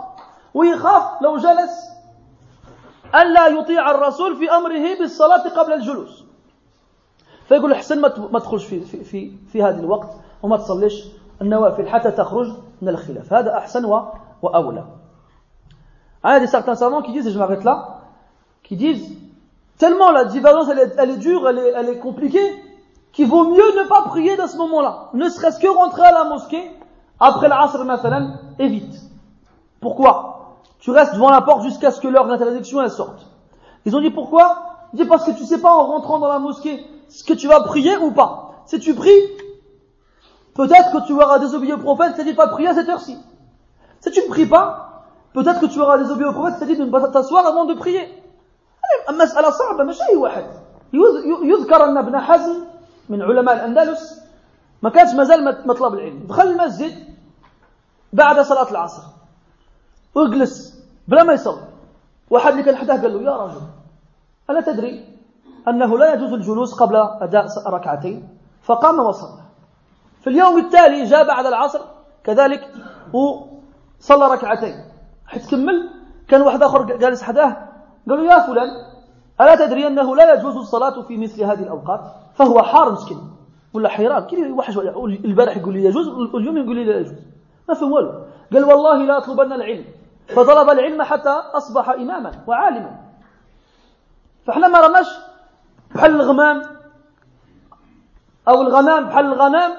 [0.55, 1.94] ويخاف لو جلس
[3.15, 6.24] أن لا يطيع الرسول في أمره بالصلاة قبل الجلوس
[7.49, 8.01] فيقول احسن
[8.32, 10.11] ما تخرج في, في, في, في هذا الوقت
[10.43, 11.05] وما تصليش
[11.43, 13.85] النوافل حتى تخرج من الخلاف هذا أحسن
[14.43, 14.85] وأولى.
[16.24, 18.01] Il y a des certains savants qui disent, et je m'arrête là,
[18.62, 19.15] qui disent
[19.77, 22.62] tellement la divergence elle est, elle est dure, elle est, elle est compliquée,
[23.12, 25.11] qu'il vaut mieux ne pas prier dans ce moment-là.
[25.12, 26.70] Ne serait-ce que rentrer à la mosquée
[27.20, 27.85] après l'asr,
[28.59, 29.03] et vite.
[29.81, 30.44] Pourquoi
[30.84, 33.27] Tu restes devant la porte jusqu'à ce que l'heure d'interdiction elle sorte.
[33.86, 36.40] Ils ont dit pourquoi Ils dit parce que tu sais pas en rentrant dans la
[36.40, 38.64] mosquée ce que tu vas prier ou pas.
[38.65, 39.22] Si tu pries,
[40.53, 43.18] peut-être que tu auras désobéi au prophète, c'est-à-dire pas prier à cette heure-ci.
[43.99, 46.91] Si tu ne pries pas, peut-être que tu auras désobéi au prophète, c'est-à-dire de ne
[46.91, 48.07] pas t'asseoir avant de prier.
[49.10, 50.45] المسألة صعبة مش أي واحد
[51.44, 52.64] يذكر أن ابن حزم
[53.10, 54.22] من علماء الأندلس
[54.81, 57.14] ما كانش مازال مطلب العلم دخل المسجد
[58.14, 59.02] بعد صلاة العصر
[60.15, 60.73] واجلس
[61.09, 61.60] بلا ما يصلي.
[62.31, 63.60] واحد اللي كان حداه قال له يا رجل
[64.51, 65.05] ألا تدري
[65.68, 68.28] أنه لا يجوز الجلوس قبل أداء ركعتين؟
[68.62, 69.40] فقام وصلى.
[70.20, 71.81] في اليوم التالي جاء بعد العصر
[72.24, 72.70] كذلك
[73.12, 74.74] وصلى ركعتين.
[75.26, 75.90] حتكمل
[76.28, 77.56] كان واحد آخر جالس حداه
[78.09, 78.68] قال له يا فلان
[79.40, 82.01] ألا تدري أنه لا يجوز الصلاة في مثل هذه الأوقات؟
[82.35, 83.18] فهو حار مسكين.
[83.74, 84.76] ولا حيران كي واحد
[85.24, 87.18] البارح يقول لي يجوز واليوم يقول لي لا يجوز.
[87.68, 88.12] ما فهم والو.
[88.52, 89.85] قال والله لا أطلبن العلم.
[90.28, 92.90] فطلب العلم حتى أصبح إماما وعالما.
[94.46, 95.06] فإحنا ما رماش
[95.94, 96.62] بحال الغمام
[98.48, 99.72] أو الغمام بحال الغنام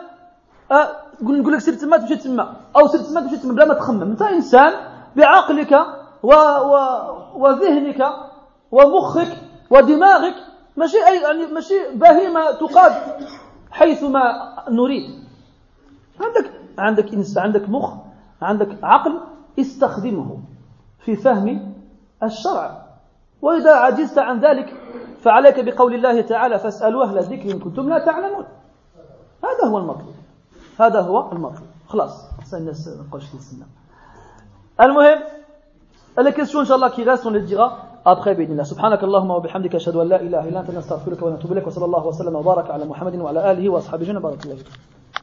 [0.71, 0.89] أه
[1.21, 4.01] نقول لك سير تما تمشي تما أو سير تما تمشي تما بلا ما تخمم.
[4.01, 4.73] أنت إنسان
[5.15, 5.71] بعقلك
[6.23, 6.33] و...
[6.33, 6.75] و...
[7.35, 8.07] وذهنك
[8.71, 9.37] ومخك
[9.69, 10.35] ودماغك
[10.77, 12.93] ماشي اي يعني ماشي بهيمة تقاد
[13.71, 15.25] حيثما نريد.
[16.21, 17.93] عندك عندك انسان عندك مخ
[18.41, 19.19] عندك عقل
[19.59, 20.39] استخدمه
[20.99, 21.73] في فهم
[22.23, 22.85] الشرع.
[23.41, 24.73] وإذا عجزت عن ذلك
[25.21, 28.45] فعليك بقول الله تعالى فاسألوا أهل الذكر إن كنتم لا تعلمون.
[29.43, 30.15] هذا هو المطلوب.
[30.79, 31.67] هذا هو المطلوب.
[31.87, 32.89] خلاص الناس
[34.81, 35.19] المهم
[36.17, 40.07] la question inchallah qui reste on les dira après الله سبحانك اللهم وبحمدك أشهد أن
[40.07, 43.69] لا إله إلا أنت نستغفرك ونتوب إليك وصلى الله وسلم وبارك على محمد وعلى آله
[43.69, 44.67] وأصحابه بارك الله فيك